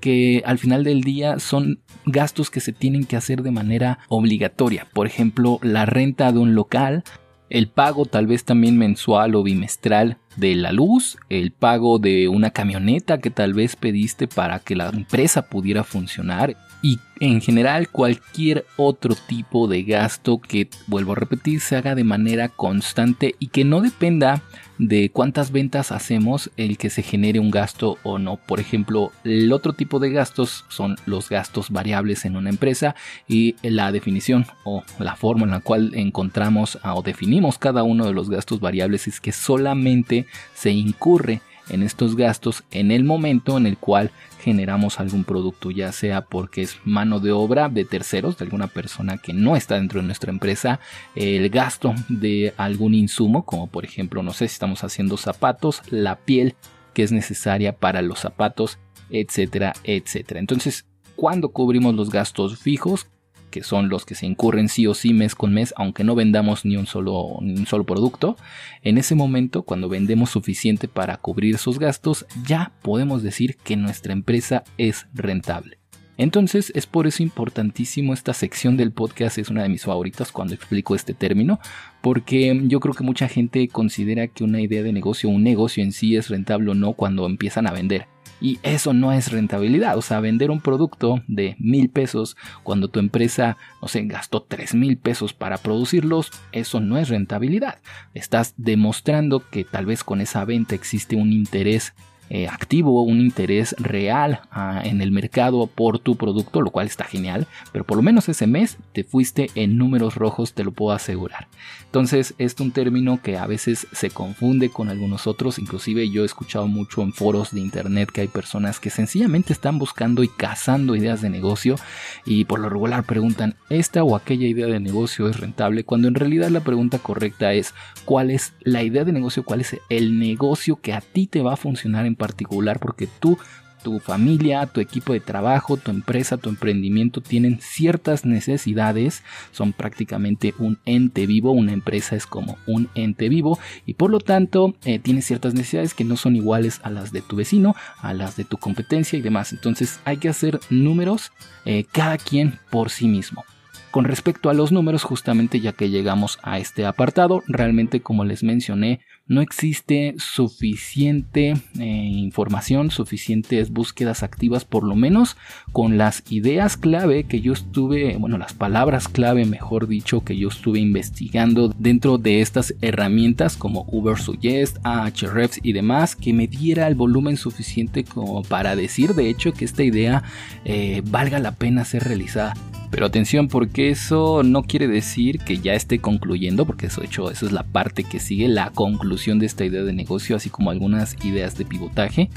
que 0.00 0.42
al 0.46 0.58
final 0.58 0.84
del 0.84 1.02
día 1.02 1.38
son 1.38 1.80
gastos 2.06 2.50
que 2.50 2.60
se 2.60 2.72
tienen 2.72 3.04
que 3.04 3.16
hacer 3.16 3.42
de 3.42 3.50
manera 3.50 3.98
obligatoria. 4.08 4.88
Por 4.92 5.06
ejemplo, 5.06 5.58
la 5.62 5.86
renta 5.86 6.32
de 6.32 6.38
un 6.38 6.54
local, 6.54 7.04
el 7.50 7.68
pago 7.68 8.06
tal 8.06 8.26
vez 8.26 8.44
también 8.44 8.78
mensual 8.78 9.34
o 9.34 9.42
bimestral 9.42 10.18
de 10.36 10.54
la 10.54 10.72
luz, 10.72 11.18
el 11.28 11.52
pago 11.52 11.98
de 11.98 12.28
una 12.28 12.50
camioneta 12.50 13.18
que 13.18 13.30
tal 13.30 13.52
vez 13.52 13.76
pediste 13.76 14.26
para 14.26 14.58
que 14.60 14.76
la 14.76 14.88
empresa 14.88 15.48
pudiera 15.48 15.84
funcionar 15.84 16.56
y 16.82 16.98
en 17.20 17.40
general 17.40 17.88
cualquier 17.88 18.66
otro 18.76 19.14
tipo 19.14 19.68
de 19.68 19.84
gasto 19.84 20.40
que, 20.40 20.68
vuelvo 20.88 21.12
a 21.12 21.16
repetir, 21.16 21.60
se 21.60 21.76
haga 21.76 21.94
de 21.94 22.02
manera 22.02 22.48
constante 22.48 23.36
y 23.38 23.46
que 23.46 23.64
no 23.64 23.80
dependa 23.80 24.42
de 24.78 25.10
cuántas 25.10 25.52
ventas 25.52 25.92
hacemos 25.92 26.50
el 26.56 26.76
que 26.76 26.90
se 26.90 27.02
genere 27.02 27.38
un 27.38 27.52
gasto 27.52 27.98
o 28.02 28.18
no. 28.18 28.36
Por 28.36 28.58
ejemplo, 28.58 29.12
el 29.22 29.52
otro 29.52 29.74
tipo 29.74 30.00
de 30.00 30.10
gastos 30.10 30.64
son 30.68 30.96
los 31.06 31.28
gastos 31.28 31.70
variables 31.70 32.24
en 32.24 32.34
una 32.34 32.50
empresa 32.50 32.96
y 33.28 33.54
la 33.62 33.92
definición 33.92 34.46
o 34.64 34.82
la 34.98 35.14
forma 35.14 35.44
en 35.44 35.52
la 35.52 35.60
cual 35.60 35.92
encontramos 35.94 36.78
o 36.82 37.02
definimos 37.02 37.58
cada 37.58 37.84
uno 37.84 38.06
de 38.06 38.12
los 38.12 38.28
gastos 38.28 38.58
variables 38.58 39.06
es 39.06 39.20
que 39.20 39.30
solamente 39.30 40.26
se 40.54 40.72
incurre 40.72 41.40
en 41.68 41.82
estos 41.82 42.16
gastos 42.16 42.64
en 42.70 42.90
el 42.90 43.04
momento 43.04 43.56
en 43.56 43.66
el 43.66 43.78
cual 43.78 44.10
generamos 44.40 44.98
algún 44.98 45.24
producto, 45.24 45.70
ya 45.70 45.92
sea 45.92 46.22
porque 46.22 46.62
es 46.62 46.78
mano 46.84 47.20
de 47.20 47.32
obra 47.32 47.68
de 47.68 47.84
terceros, 47.84 48.36
de 48.36 48.44
alguna 48.44 48.66
persona 48.66 49.18
que 49.18 49.32
no 49.32 49.56
está 49.56 49.76
dentro 49.76 50.00
de 50.00 50.06
nuestra 50.06 50.32
empresa, 50.32 50.80
el 51.14 51.48
gasto 51.48 51.94
de 52.08 52.52
algún 52.56 52.94
insumo, 52.94 53.44
como 53.44 53.68
por 53.68 53.84
ejemplo, 53.84 54.22
no 54.22 54.32
sé 54.32 54.48
si 54.48 54.54
estamos 54.54 54.82
haciendo 54.84 55.16
zapatos, 55.16 55.82
la 55.90 56.16
piel 56.16 56.54
que 56.92 57.02
es 57.02 57.12
necesaria 57.12 57.76
para 57.76 58.02
los 58.02 58.18
zapatos, 58.18 58.78
etcétera, 59.10 59.72
etcétera. 59.84 60.40
Entonces, 60.40 60.86
cuando 61.16 61.50
cubrimos 61.50 61.94
los 61.94 62.10
gastos 62.10 62.58
fijos, 62.58 63.06
que 63.52 63.62
son 63.62 63.88
los 63.88 64.04
que 64.04 64.16
se 64.16 64.26
incurren 64.26 64.68
sí 64.68 64.88
o 64.88 64.94
sí 64.94 65.12
mes 65.12 65.36
con 65.36 65.54
mes, 65.54 65.72
aunque 65.76 66.02
no 66.02 66.16
vendamos 66.16 66.64
ni 66.64 66.76
un 66.76 66.86
solo, 66.86 67.36
ni 67.40 67.52
un 67.52 67.66
solo 67.66 67.84
producto, 67.84 68.36
en 68.82 68.98
ese 68.98 69.14
momento, 69.14 69.62
cuando 69.62 69.88
vendemos 69.88 70.30
suficiente 70.30 70.88
para 70.88 71.18
cubrir 71.18 71.54
esos 71.54 71.78
gastos, 71.78 72.26
ya 72.44 72.72
podemos 72.82 73.22
decir 73.22 73.56
que 73.62 73.76
nuestra 73.76 74.12
empresa 74.12 74.64
es 74.78 75.06
rentable. 75.14 75.78
Entonces 76.18 76.72
es 76.74 76.86
por 76.86 77.06
eso 77.06 77.22
importantísimo 77.22 78.12
esta 78.12 78.34
sección 78.34 78.76
del 78.76 78.92
podcast, 78.92 79.38
es 79.38 79.48
una 79.48 79.62
de 79.62 79.68
mis 79.68 79.84
favoritas 79.84 80.30
cuando 80.30 80.54
explico 80.54 80.94
este 80.94 81.14
término, 81.14 81.58
porque 82.00 82.60
yo 82.64 82.80
creo 82.80 82.94
que 82.94 83.04
mucha 83.04 83.28
gente 83.28 83.66
considera 83.68 84.28
que 84.28 84.44
una 84.44 84.60
idea 84.60 84.82
de 84.82 84.92
negocio, 84.92 85.30
un 85.30 85.42
negocio 85.42 85.82
en 85.82 85.92
sí 85.92 86.16
es 86.16 86.28
rentable 86.28 86.70
o 86.70 86.74
no 86.74 86.92
cuando 86.92 87.26
empiezan 87.26 87.66
a 87.66 87.72
vender. 87.72 88.06
Y 88.42 88.58
eso 88.64 88.92
no 88.92 89.12
es 89.12 89.30
rentabilidad. 89.30 89.96
O 89.96 90.02
sea, 90.02 90.18
vender 90.18 90.50
un 90.50 90.60
producto 90.60 91.22
de 91.28 91.54
mil 91.60 91.88
pesos 91.88 92.36
cuando 92.64 92.88
tu 92.88 92.98
empresa, 92.98 93.56
no 93.80 93.86
sé, 93.86 94.02
gastó 94.02 94.42
tres 94.42 94.74
mil 94.74 94.96
pesos 94.96 95.32
para 95.32 95.58
producirlos, 95.58 96.32
eso 96.50 96.80
no 96.80 96.98
es 96.98 97.08
rentabilidad. 97.08 97.78
Estás 98.14 98.54
demostrando 98.56 99.48
que 99.48 99.62
tal 99.62 99.86
vez 99.86 100.02
con 100.02 100.20
esa 100.20 100.44
venta 100.44 100.74
existe 100.74 101.14
un 101.14 101.32
interés 101.32 101.94
eh, 102.34 102.48
activo, 102.48 103.02
un 103.02 103.20
interés 103.20 103.76
real 103.78 104.40
ah, 104.50 104.80
en 104.82 105.02
el 105.02 105.10
mercado 105.12 105.66
por 105.66 105.98
tu 105.98 106.16
producto, 106.16 106.62
lo 106.62 106.70
cual 106.70 106.86
está 106.86 107.04
genial, 107.04 107.46
pero 107.72 107.84
por 107.84 107.98
lo 107.98 108.02
menos 108.02 108.26
ese 108.30 108.46
mes 108.46 108.78
te 108.94 109.04
fuiste 109.04 109.50
en 109.54 109.76
números 109.76 110.14
rojos, 110.14 110.54
te 110.54 110.64
lo 110.64 110.72
puedo 110.72 110.96
asegurar. 110.96 111.48
Entonces, 111.84 112.32
es 112.38 112.58
un 112.58 112.70
término 112.70 113.20
que 113.20 113.36
a 113.36 113.46
veces 113.46 113.86
se 113.92 114.08
confunde 114.08 114.70
con 114.70 114.88
algunos 114.88 115.26
otros, 115.26 115.58
inclusive 115.58 116.08
yo 116.08 116.22
he 116.22 116.24
escuchado 116.24 116.68
mucho 116.68 117.02
en 117.02 117.12
foros 117.12 117.50
de 117.52 117.60
internet 117.60 118.10
que 118.10 118.22
hay 118.22 118.28
personas 118.28 118.80
que 118.80 118.88
sencillamente 118.88 119.52
están 119.52 119.78
buscando 119.78 120.22
y 120.22 120.28
cazando 120.28 120.96
ideas 120.96 121.20
de 121.20 121.28
negocio 121.28 121.76
y 122.24 122.46
por 122.46 122.60
lo 122.60 122.70
regular 122.70 123.04
preguntan, 123.04 123.56
¿esta 123.68 124.04
o 124.04 124.16
aquella 124.16 124.46
idea 124.46 124.68
de 124.68 124.80
negocio 124.80 125.28
es 125.28 125.38
rentable? 125.38 125.84
Cuando 125.84 126.08
en 126.08 126.14
realidad 126.14 126.48
la 126.48 126.60
pregunta 126.60 126.98
correcta 126.98 127.52
es, 127.52 127.74
¿cuál 128.06 128.30
es 128.30 128.54
la 128.62 128.82
idea 128.82 129.04
de 129.04 129.12
negocio? 129.12 129.44
¿Cuál 129.44 129.60
es 129.60 129.76
el 129.90 130.18
negocio 130.18 130.76
que 130.76 130.94
a 130.94 131.02
ti 131.02 131.26
te 131.26 131.42
va 131.42 131.52
a 131.52 131.56
funcionar 131.56 132.06
en 132.06 132.21
particular 132.22 132.78
porque 132.78 133.08
tú 133.20 133.36
tu 133.82 133.98
familia, 133.98 134.66
tu 134.66 134.80
equipo 134.80 135.12
de 135.12 135.20
trabajo, 135.20 135.76
tu 135.76 135.90
empresa, 135.90 136.36
tu 136.36 136.48
emprendimiento 136.48 137.20
tienen 137.20 137.58
ciertas 137.60 138.24
necesidades, 138.24 139.22
son 139.50 139.72
prácticamente 139.72 140.54
un 140.58 140.78
ente 140.84 141.26
vivo, 141.26 141.50
una 141.52 141.72
empresa 141.72 142.16
es 142.16 142.26
como 142.26 142.56
un 142.66 142.88
ente 142.94 143.28
vivo 143.28 143.58
y 143.84 143.94
por 143.94 144.10
lo 144.10 144.20
tanto 144.20 144.74
eh, 144.84 144.98
tiene 144.98 145.20
ciertas 145.20 145.54
necesidades 145.54 145.94
que 145.94 146.04
no 146.04 146.16
son 146.16 146.36
iguales 146.36 146.80
a 146.84 146.90
las 146.90 147.12
de 147.12 147.22
tu 147.22 147.36
vecino, 147.36 147.74
a 148.00 148.14
las 148.14 148.36
de 148.36 148.44
tu 148.44 148.56
competencia 148.56 149.18
y 149.18 149.22
demás. 149.22 149.52
Entonces 149.52 150.00
hay 150.04 150.18
que 150.18 150.28
hacer 150.28 150.60
números 150.70 151.32
eh, 151.64 151.84
cada 151.90 152.18
quien 152.18 152.58
por 152.70 152.90
sí 152.90 153.08
mismo. 153.08 153.44
Con 153.90 154.04
respecto 154.04 154.48
a 154.48 154.54
los 154.54 154.72
números, 154.72 155.02
justamente 155.02 155.60
ya 155.60 155.72
que 155.72 155.90
llegamos 155.90 156.38
a 156.42 156.58
este 156.58 156.86
apartado, 156.86 157.42
realmente 157.46 158.00
como 158.00 158.24
les 158.24 158.42
mencioné, 158.42 159.00
no 159.32 159.40
existe 159.40 160.14
suficiente 160.18 161.54
eh, 161.78 161.84
información, 161.84 162.90
suficientes 162.90 163.70
búsquedas 163.70 164.22
activas, 164.22 164.64
por 164.64 164.84
lo 164.84 164.94
menos 164.94 165.36
con 165.72 165.96
las 165.98 166.22
ideas 166.30 166.76
clave 166.76 167.24
que 167.24 167.40
yo 167.40 167.52
estuve, 167.52 168.16
bueno, 168.18 168.36
las 168.38 168.52
palabras 168.52 169.08
clave, 169.08 169.46
mejor 169.46 169.88
dicho, 169.88 170.22
que 170.22 170.36
yo 170.36 170.48
estuve 170.48 170.80
investigando 170.80 171.68
dentro 171.78 172.18
de 172.18 172.42
estas 172.42 172.74
herramientas 172.82 173.56
como 173.56 173.86
Ubersuggest, 173.88 174.76
Ahrefs 174.84 175.60
y 175.62 175.72
demás, 175.72 176.14
que 176.14 176.32
me 176.32 176.46
diera 176.46 176.86
el 176.86 176.94
volumen 176.94 177.36
suficiente 177.36 178.04
como 178.04 178.42
para 178.42 178.76
decir, 178.76 179.14
de 179.14 179.30
hecho, 179.30 179.52
que 179.52 179.64
esta 179.64 179.82
idea 179.82 180.22
eh, 180.64 181.02
valga 181.06 181.38
la 181.38 181.52
pena 181.52 181.84
ser 181.84 182.04
realizada. 182.04 182.54
Pero 182.92 183.06
atención, 183.06 183.48
porque 183.48 183.88
eso 183.88 184.42
no 184.42 184.64
quiere 184.64 184.86
decir 184.86 185.38
que 185.38 185.56
ya 185.56 185.72
esté 185.72 185.98
concluyendo, 186.00 186.66
porque 186.66 186.88
eso, 186.88 187.02
hecho, 187.02 187.30
eso 187.30 187.46
es 187.46 187.52
la 187.52 187.62
parte 187.62 188.04
que 188.04 188.20
sigue, 188.20 188.48
la 188.48 188.68
conclusión 188.68 189.21
de 189.30 189.46
esta 189.46 189.64
idea 189.64 189.82
de 189.82 189.92
negocio, 189.92 190.36
así 190.36 190.50
como 190.50 190.70
algunas 190.70 191.16
ideas 191.24 191.56
de 191.56 191.64
pivotaje. 191.64 192.28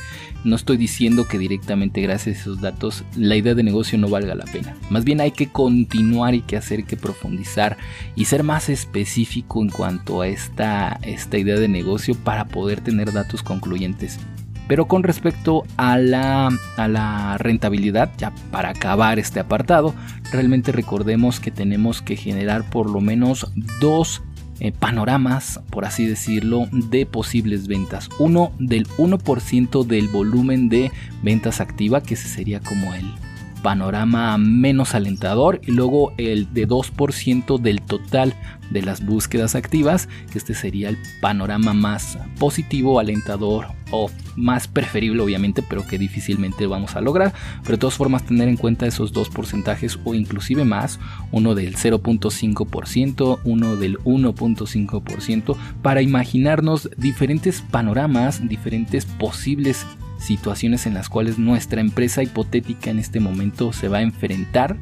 No 0.44 0.56
estoy 0.56 0.78
diciendo 0.78 1.28
que 1.28 1.40
directamente 1.40 2.02
gracias 2.02 2.38
a 2.38 2.40
esos 2.42 2.62
datos 2.62 3.04
la 3.18 3.36
idea 3.36 3.56
de 3.56 3.64
negocio 3.64 3.98
no 3.98 4.08
valga 4.08 4.36
la 4.36 4.46
pena. 4.46 4.76
Más 4.90 5.04
bien 5.04 5.20
hay 5.20 5.32
que 5.32 5.48
continuar 5.48 6.36
y 6.36 6.42
que 6.42 6.58
hacer 6.58 6.86
que 6.86 6.98
profundizar 6.98 7.78
y 8.16 8.26
ser 8.26 8.44
más 8.44 8.70
específico 8.70 9.62
en 9.62 9.70
cuanto 9.70 10.22
a 10.22 10.28
esta, 10.28 11.00
esta 11.02 11.38
idea 11.38 11.60
de 11.60 11.68
negocio 11.68 12.16
para 12.16 12.46
poder 12.46 12.82
tener 12.82 13.12
datos 13.12 13.42
concluyentes. 13.42 14.20
Pero 14.68 14.88
con 14.88 15.04
respecto 15.04 15.64
a 15.78 15.98
la, 15.98 16.50
a 16.78 16.88
la 16.88 17.38
rentabilidad, 17.38 18.12
ya 18.18 18.34
para 18.52 18.70
acabar 18.70 19.20
este 19.20 19.40
apartado, 19.40 19.94
realmente 20.32 20.72
recordemos 20.72 21.40
que 21.40 21.52
tenemos 21.52 22.02
que 22.02 22.16
generar 22.16 22.68
por 22.70 22.90
lo 22.90 23.00
menos 23.00 23.52
dos 23.80 24.24
eh, 24.60 24.72
panoramas, 24.72 25.60
por 25.70 25.86
así 25.86 26.06
decirlo, 26.06 26.68
de 26.72 27.06
posibles 27.06 27.68
ventas. 27.68 28.10
Uno 28.20 28.52
del 28.60 28.88
1% 28.98 29.86
del 29.86 30.08
volumen 30.08 30.70
de 30.70 30.92
ventas 31.24 31.60
activa, 31.62 32.02
que 32.02 32.14
ese 32.14 32.28
sería 32.28 32.60
como 32.60 32.94
el 32.94 33.06
panorama 33.66 34.38
menos 34.38 34.94
alentador 34.94 35.60
y 35.66 35.72
luego 35.72 36.14
el 36.20 36.54
de 36.54 36.68
2% 36.68 37.60
del 37.60 37.82
total 37.82 38.36
de 38.70 38.84
las 38.84 39.04
búsquedas 39.04 39.56
activas, 39.56 40.08
este 40.36 40.54
sería 40.54 40.90
el 40.90 41.00
panorama 41.20 41.74
más 41.74 42.20
positivo, 42.38 43.00
alentador 43.00 43.66
o 43.90 44.12
más 44.36 44.68
preferible 44.68 45.24
obviamente, 45.24 45.64
pero 45.68 45.84
que 45.88 45.98
difícilmente 45.98 46.68
vamos 46.68 46.96
a 46.96 47.02
lograr. 47.02 47.34
Pero 47.64 47.78
de 47.78 47.80
todas 47.80 47.96
formas 47.96 48.24
tener 48.24 48.50
en 48.50 48.58
cuenta 48.58 48.86
esos 48.86 49.12
dos 49.14 49.30
porcentajes 49.30 49.98
o 50.04 50.14
inclusive 50.14 50.64
más, 50.64 51.00
uno 51.32 51.56
del 51.56 51.76
0.5%, 51.76 53.40
uno 53.46 53.76
del 53.78 53.98
1.5%, 54.04 55.58
para 55.82 56.04
imaginarnos 56.04 56.92
diferentes 56.98 57.62
panoramas, 57.62 58.48
diferentes 58.48 59.08
posibles 59.08 59.88
situaciones 60.20 60.86
en 60.86 60.94
las 60.94 61.10
cuales 61.10 61.38
nuestra 61.38 61.82
empresa 61.82 62.24
hipotética 62.24 62.90
en 62.90 63.00
este 63.00 63.20
momento 63.20 63.74
se 63.74 63.88
va 63.88 63.98
a 63.98 64.02
enfrentar 64.02 64.78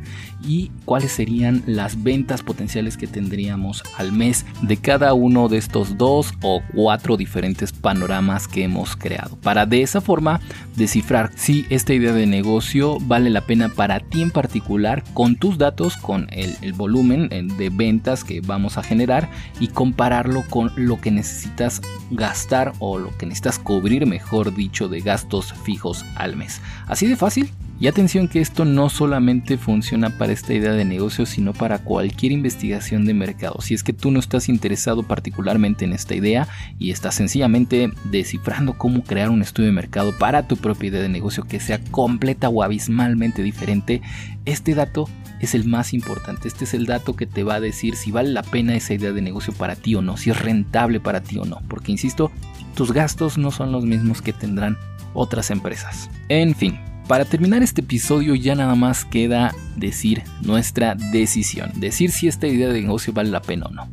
y 0.45 0.71
cuáles 0.85 1.11
serían 1.11 1.63
las 1.65 2.03
ventas 2.03 2.43
potenciales 2.43 2.97
que 2.97 3.07
tendríamos 3.07 3.83
al 3.97 4.11
mes 4.11 4.45
de 4.61 4.77
cada 4.77 5.13
uno 5.13 5.47
de 5.47 5.57
estos 5.57 5.97
dos 5.97 6.33
o 6.41 6.61
cuatro 6.73 7.17
diferentes 7.17 7.71
panoramas 7.71 8.47
que 8.47 8.63
hemos 8.63 8.95
creado 8.95 9.35
para 9.37 9.65
de 9.65 9.81
esa 9.81 10.01
forma 10.01 10.41
descifrar 10.75 11.31
si 11.35 11.65
esta 11.69 11.93
idea 11.93 12.13
de 12.13 12.25
negocio 12.25 12.97
vale 13.01 13.29
la 13.29 13.41
pena 13.41 13.69
para 13.69 13.99
ti 13.99 14.21
en 14.21 14.31
particular 14.31 15.03
con 15.13 15.35
tus 15.35 15.57
datos 15.57 15.97
con 15.97 16.27
el, 16.31 16.73
volumen 16.73 17.27
eh, 17.31 17.43
de 17.57 17.69
ventas 17.69 18.23
que 18.23 18.41
vamos 18.41 18.77
a 18.77 18.83
generar 18.83 19.29
y 19.59 19.67
compararlo 19.67 20.43
con 20.49 20.71
lo 20.75 20.99
que 20.99 21.11
necesitas 21.11 21.81
gastar 22.11 22.73
o 22.79 22.97
lo 22.97 23.15
que 23.17 23.25
necesitas 23.25 23.59
cubrir 23.59 24.05
mejor 24.05 24.53
dicho 24.55 24.87
de 24.87 25.01
gastos 25.01 25.53
fijos 25.63 26.05
al 26.15 26.35
mes. 26.35 26.61
Así 26.87 27.07
de 27.07 27.15
fácil. 27.15 27.49
Y 27.83 27.87
atención 27.87 28.29
que 28.29 28.39
esto 28.39 28.63
no 28.63 28.87
solamente 28.87 29.57
funciona 29.57 30.17
para 30.17 30.31
esta 30.31 30.53
idea 30.53 30.71
de 30.71 30.85
negocio, 30.85 31.25
sino 31.25 31.51
para 31.51 31.79
cualquier 31.79 32.31
investigación 32.31 33.03
de 33.03 33.13
mercado. 33.13 33.59
Si 33.59 33.73
es 33.73 33.83
que 33.83 33.91
tú 33.91 34.09
no 34.09 34.21
estás 34.21 34.47
interesado 34.47 35.03
particularmente 35.03 35.83
en 35.83 35.91
esta 35.91 36.15
idea 36.15 36.47
y 36.79 36.91
estás 36.91 37.15
sencillamente 37.15 37.91
descifrando 38.05 38.77
cómo 38.77 39.03
crear 39.03 39.29
un 39.29 39.41
estudio 39.41 39.67
de 39.67 39.73
mercado 39.73 40.17
para 40.17 40.47
tu 40.47 40.55
propia 40.55 40.87
idea 40.87 41.01
de 41.01 41.09
negocio 41.09 41.43
que 41.43 41.59
sea 41.59 41.77
completa 41.91 42.47
o 42.47 42.63
abismalmente 42.63 43.43
diferente, 43.43 44.01
este 44.45 44.75
dato 44.75 45.09
es 45.41 45.53
el 45.53 45.65
más 45.65 45.93
importante. 45.93 46.47
Este 46.47 46.63
es 46.63 46.73
el 46.73 46.85
dato 46.85 47.17
que 47.17 47.27
te 47.27 47.43
va 47.43 47.55
a 47.55 47.59
decir 47.59 47.97
si 47.97 48.11
vale 48.11 48.29
la 48.29 48.43
pena 48.43 48.75
esa 48.75 48.93
idea 48.93 49.11
de 49.11 49.21
negocio 49.21 49.51
para 49.51 49.75
ti 49.75 49.95
o 49.95 50.01
no, 50.01 50.15
si 50.15 50.29
es 50.29 50.39
rentable 50.39 51.01
para 51.01 51.21
ti 51.21 51.37
o 51.37 51.43
no. 51.43 51.61
Porque 51.67 51.91
insisto, 51.91 52.31
tus 52.75 52.93
gastos 52.93 53.37
no 53.37 53.51
son 53.51 53.73
los 53.73 53.83
mismos 53.83 54.21
que 54.21 54.31
tendrán 54.31 54.77
otras 55.13 55.51
empresas. 55.51 56.09
En 56.29 56.55
fin, 56.55 56.79
para 57.07 57.25
terminar 57.25 57.63
este 57.63 57.81
episodio 57.81 58.35
ya 58.35 58.55
nada 58.55 58.75
más 58.75 59.05
queda 59.05 59.53
decir 59.75 60.23
nuestra 60.41 60.95
decisión, 60.95 61.71
decir 61.75 62.11
si 62.11 62.27
esta 62.27 62.47
idea 62.47 62.69
de 62.69 62.81
negocio 62.81 63.13
vale 63.13 63.29
la 63.29 63.41
pena 63.41 63.65
o 63.67 63.71
no. 63.71 63.89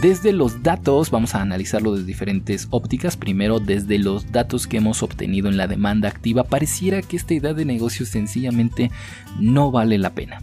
Desde 0.00 0.32
los 0.32 0.62
datos, 0.62 1.10
vamos 1.10 1.34
a 1.34 1.40
analizarlo 1.40 1.92
desde 1.92 2.06
diferentes 2.06 2.68
ópticas. 2.70 3.16
Primero, 3.16 3.60
desde 3.60 3.98
los 3.98 4.30
datos 4.30 4.66
que 4.66 4.76
hemos 4.76 5.02
obtenido 5.02 5.48
en 5.48 5.56
la 5.56 5.68
demanda 5.68 6.08
activa, 6.08 6.44
pareciera 6.44 7.00
que 7.00 7.16
esta 7.16 7.32
idea 7.32 7.54
de 7.54 7.64
negocio 7.64 8.04
sencillamente 8.04 8.90
no 9.40 9.70
vale 9.70 9.96
la 9.96 10.10
pena. 10.10 10.40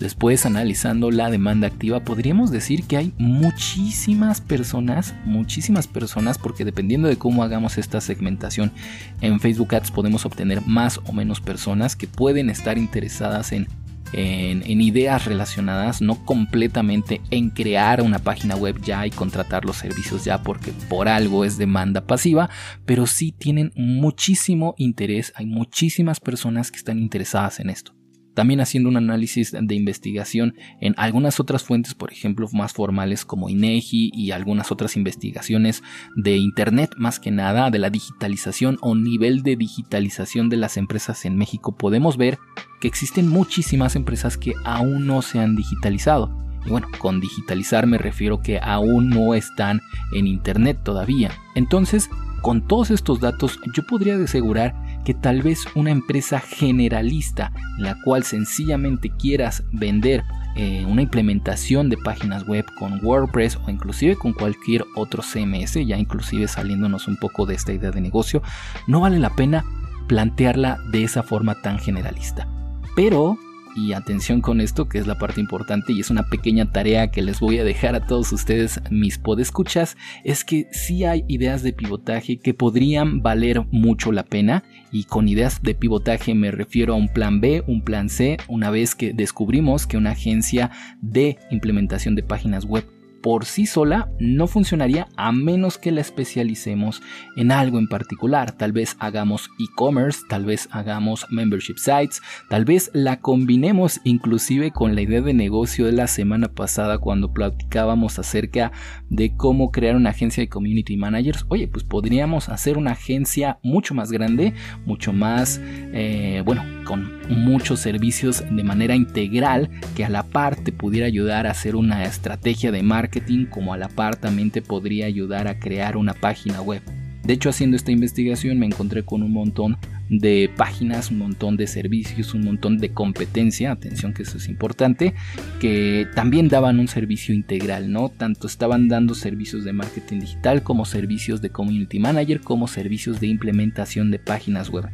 Después, 0.00 0.46
analizando 0.46 1.10
la 1.10 1.30
demanda 1.30 1.66
activa, 1.66 2.00
podríamos 2.00 2.50
decir 2.50 2.84
que 2.84 2.96
hay 2.96 3.12
muchísimas 3.18 4.40
personas, 4.40 5.14
muchísimas 5.26 5.86
personas, 5.86 6.38
porque 6.38 6.64
dependiendo 6.64 7.06
de 7.06 7.18
cómo 7.18 7.42
hagamos 7.42 7.76
esta 7.76 8.00
segmentación 8.00 8.72
en 9.20 9.40
Facebook 9.40 9.74
Ads 9.74 9.90
podemos 9.90 10.24
obtener 10.24 10.66
más 10.66 11.00
o 11.04 11.12
menos 11.12 11.42
personas 11.42 11.96
que 11.96 12.06
pueden 12.06 12.48
estar 12.48 12.78
interesadas 12.78 13.52
en 13.52 13.68
en, 14.12 14.80
ideas 14.80 15.24
relacionadas, 15.24 16.02
no 16.02 16.24
completamente 16.24 17.20
en 17.30 17.50
crear 17.50 18.02
una 18.02 18.18
página 18.18 18.56
web 18.56 18.80
ya 18.82 19.06
y 19.06 19.10
contratar 19.10 19.64
los 19.64 19.76
servicios 19.76 20.24
ya 20.24 20.42
porque 20.42 20.72
por 20.88 21.08
algo 21.08 21.44
es 21.44 21.58
demanda 21.58 22.06
pasiva, 22.06 22.50
pero 22.86 23.06
sí 23.06 23.32
tienen 23.32 23.72
muchísimo 23.76 24.74
interés, 24.78 25.32
hay 25.36 25.46
muchísimas 25.46 26.20
personas 26.20 26.70
que 26.70 26.78
están 26.78 26.98
interesadas 26.98 27.60
en 27.60 27.70
esto. 27.70 27.99
También 28.40 28.62
haciendo 28.62 28.88
un 28.88 28.96
análisis 28.96 29.52
de 29.52 29.74
investigación 29.74 30.54
en 30.80 30.94
algunas 30.96 31.40
otras 31.40 31.62
fuentes, 31.62 31.92
por 31.94 32.10
ejemplo, 32.10 32.48
más 32.54 32.72
formales 32.72 33.26
como 33.26 33.50
INEGI 33.50 34.12
y 34.14 34.30
algunas 34.30 34.72
otras 34.72 34.96
investigaciones 34.96 35.82
de 36.16 36.38
Internet, 36.38 36.94
más 36.96 37.20
que 37.20 37.30
nada 37.30 37.70
de 37.70 37.78
la 37.78 37.90
digitalización 37.90 38.78
o 38.80 38.94
nivel 38.94 39.42
de 39.42 39.56
digitalización 39.56 40.48
de 40.48 40.56
las 40.56 40.78
empresas 40.78 41.26
en 41.26 41.36
México, 41.36 41.76
podemos 41.76 42.16
ver 42.16 42.38
que 42.80 42.88
existen 42.88 43.28
muchísimas 43.28 43.94
empresas 43.94 44.38
que 44.38 44.54
aún 44.64 45.06
no 45.06 45.20
se 45.20 45.38
han 45.38 45.54
digitalizado. 45.54 46.34
Y 46.64 46.70
bueno, 46.70 46.88
con 46.96 47.20
digitalizar 47.20 47.86
me 47.86 47.98
refiero 47.98 48.40
que 48.40 48.58
aún 48.58 49.10
no 49.10 49.34
están 49.34 49.82
en 50.14 50.26
Internet 50.26 50.80
todavía. 50.82 51.30
Entonces, 51.54 52.08
con 52.40 52.66
todos 52.66 52.90
estos 52.90 53.20
datos, 53.20 53.58
yo 53.74 53.82
podría 53.86 54.16
asegurar 54.16 54.74
que 55.04 55.14
tal 55.14 55.42
vez 55.42 55.64
una 55.74 55.90
empresa 55.90 56.40
generalista 56.40 57.52
en 57.78 57.84
la 57.84 57.96
cual 58.04 58.24
sencillamente 58.24 59.10
quieras 59.10 59.64
vender 59.72 60.24
eh, 60.56 60.84
una 60.86 61.02
implementación 61.02 61.88
de 61.88 61.96
páginas 61.96 62.46
web 62.46 62.66
con 62.78 63.04
WordPress 63.04 63.56
o 63.64 63.70
inclusive 63.70 64.16
con 64.16 64.32
cualquier 64.32 64.84
otro 64.96 65.22
CMS, 65.22 65.74
ya 65.86 65.96
inclusive 65.96 66.48
saliéndonos 66.48 67.08
un 67.08 67.16
poco 67.16 67.46
de 67.46 67.54
esta 67.54 67.72
idea 67.72 67.90
de 67.90 68.00
negocio, 68.00 68.42
no 68.86 69.00
vale 69.00 69.18
la 69.18 69.30
pena 69.30 69.64
plantearla 70.08 70.78
de 70.90 71.04
esa 71.04 71.22
forma 71.22 71.54
tan 71.54 71.78
generalista. 71.78 72.48
Pero 72.96 73.38
y 73.76 73.92
atención 73.92 74.40
con 74.40 74.60
esto, 74.60 74.88
que 74.88 74.98
es 74.98 75.06
la 75.06 75.18
parte 75.18 75.40
importante 75.40 75.92
y 75.92 76.00
es 76.00 76.10
una 76.10 76.24
pequeña 76.24 76.70
tarea 76.72 77.10
que 77.10 77.22
les 77.22 77.40
voy 77.40 77.58
a 77.58 77.64
dejar 77.64 77.94
a 77.94 78.06
todos 78.06 78.32
ustedes, 78.32 78.80
mis 78.90 79.18
podescuchas, 79.18 79.96
es 80.24 80.44
que 80.44 80.68
sí 80.72 81.04
hay 81.04 81.24
ideas 81.28 81.62
de 81.62 81.72
pivotaje 81.72 82.38
que 82.38 82.54
podrían 82.54 83.22
valer 83.22 83.64
mucho 83.70 84.12
la 84.12 84.24
pena. 84.24 84.64
Y 84.92 85.04
con 85.04 85.28
ideas 85.28 85.62
de 85.62 85.74
pivotaje 85.74 86.34
me 86.34 86.50
refiero 86.50 86.94
a 86.94 86.96
un 86.96 87.08
plan 87.08 87.40
B, 87.40 87.62
un 87.66 87.82
plan 87.82 88.08
C, 88.08 88.38
una 88.48 88.70
vez 88.70 88.94
que 88.94 89.12
descubrimos 89.12 89.86
que 89.86 89.96
una 89.96 90.10
agencia 90.10 90.70
de 91.00 91.38
implementación 91.50 92.16
de 92.16 92.24
páginas 92.24 92.64
web 92.64 92.99
por 93.22 93.44
sí 93.44 93.66
sola 93.66 94.10
no 94.18 94.46
funcionaría 94.46 95.08
a 95.16 95.32
menos 95.32 95.78
que 95.78 95.92
la 95.92 96.00
especialicemos 96.00 97.02
en 97.36 97.52
algo 97.52 97.78
en 97.78 97.88
particular. 97.88 98.52
Tal 98.52 98.72
vez 98.72 98.96
hagamos 98.98 99.50
e-commerce, 99.58 100.20
tal 100.28 100.44
vez 100.44 100.68
hagamos 100.70 101.26
membership 101.30 101.76
sites, 101.76 102.22
tal 102.48 102.64
vez 102.64 102.90
la 102.94 103.20
combinemos 103.20 104.00
inclusive 104.04 104.70
con 104.70 104.94
la 104.94 105.02
idea 105.02 105.20
de 105.20 105.34
negocio 105.34 105.86
de 105.86 105.92
la 105.92 106.06
semana 106.06 106.48
pasada 106.48 106.98
cuando 106.98 107.32
platicábamos 107.32 108.18
acerca 108.18 108.72
de 109.08 109.36
cómo 109.36 109.70
crear 109.70 109.96
una 109.96 110.10
agencia 110.10 110.42
de 110.42 110.48
community 110.48 110.96
managers. 110.96 111.44
Oye, 111.48 111.68
pues 111.68 111.84
podríamos 111.84 112.48
hacer 112.48 112.78
una 112.78 112.92
agencia 112.92 113.58
mucho 113.62 113.94
más 113.94 114.12
grande, 114.12 114.54
mucho 114.86 115.12
más, 115.12 115.60
eh, 115.62 116.42
bueno, 116.44 116.79
con 116.90 117.20
muchos 117.28 117.78
servicios 117.78 118.42
de 118.50 118.64
manera 118.64 118.96
integral 118.96 119.70
que 119.94 120.04
a 120.04 120.08
la 120.08 120.24
par 120.24 120.56
te 120.56 120.72
pudiera 120.72 121.06
ayudar 121.06 121.46
a 121.46 121.52
hacer 121.52 121.76
una 121.76 122.02
estrategia 122.02 122.72
de 122.72 122.82
marketing 122.82 123.46
como 123.46 123.72
a 123.72 123.78
la 123.78 123.86
par 123.86 124.16
también 124.16 124.50
te 124.50 124.60
podría 124.60 125.06
ayudar 125.06 125.46
a 125.46 125.60
crear 125.60 125.96
una 125.96 126.14
página 126.14 126.60
web. 126.60 126.82
De 127.22 127.34
hecho, 127.34 127.48
haciendo 127.48 127.76
esta 127.76 127.92
investigación 127.92 128.58
me 128.58 128.66
encontré 128.66 129.04
con 129.04 129.22
un 129.22 129.32
montón 129.32 129.76
de 130.10 130.50
páginas, 130.56 131.10
un 131.12 131.18
montón 131.18 131.56
de 131.56 131.68
servicios, 131.68 132.34
un 132.34 132.42
montón 132.42 132.78
de 132.78 132.90
competencia, 132.90 133.70
atención 133.70 134.12
que 134.12 134.24
eso 134.24 134.38
es 134.38 134.48
importante, 134.48 135.14
que 135.60 136.08
también 136.14 136.48
daban 136.48 136.80
un 136.80 136.88
servicio 136.88 137.32
integral, 137.32 137.92
¿no? 137.92 138.08
Tanto 138.08 138.48
estaban 138.48 138.88
dando 138.88 139.14
servicios 139.14 139.64
de 139.64 139.72
marketing 139.72 140.18
digital 140.18 140.64
como 140.64 140.84
servicios 140.84 141.40
de 141.40 141.50
community 141.50 142.00
manager, 142.00 142.40
como 142.40 142.66
servicios 142.66 143.20
de 143.20 143.28
implementación 143.28 144.10
de 144.10 144.18
páginas 144.18 144.68
web. 144.68 144.88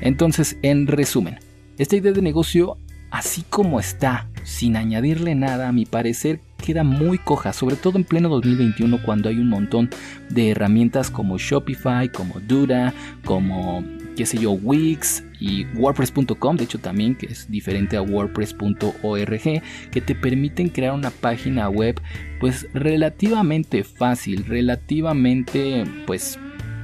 Entonces, 0.00 0.56
en 0.62 0.86
resumen, 0.86 1.38
esta 1.76 1.96
idea 1.96 2.12
de 2.12 2.22
negocio, 2.22 2.78
así 3.10 3.44
como 3.50 3.78
está, 3.78 4.28
sin 4.44 4.76
añadirle 4.76 5.34
nada, 5.34 5.68
a 5.68 5.72
mi 5.72 5.84
parecer, 5.84 6.40
queda 6.64 6.84
muy 6.84 7.18
coja, 7.18 7.52
sobre 7.52 7.76
todo 7.76 7.98
en 7.98 8.04
pleno 8.04 8.30
2021 8.30 9.02
cuando 9.02 9.28
hay 9.28 9.36
un 9.36 9.50
montón 9.50 9.90
de 10.30 10.50
herramientas 10.50 11.10
como 11.10 11.36
Shopify, 11.36 12.08
como 12.08 12.40
Dura, 12.40 12.94
como 13.24 13.84
qué 14.16 14.26
sé 14.26 14.38
yo, 14.38 14.52
Wix 14.52 15.24
y 15.40 15.64
WordPress.com, 15.76 16.56
de 16.56 16.64
hecho 16.64 16.78
también 16.78 17.14
que 17.14 17.26
es 17.26 17.50
diferente 17.50 17.96
a 17.96 18.02
WordPress.org, 18.02 19.62
que 19.90 20.00
te 20.00 20.14
permiten 20.14 20.68
crear 20.68 20.94
una 20.94 21.10
página 21.10 21.68
web 21.68 22.00
pues 22.40 22.66
relativamente 22.72 23.84
fácil, 23.84 24.44
relativamente 24.46 25.84
pues 26.06 26.38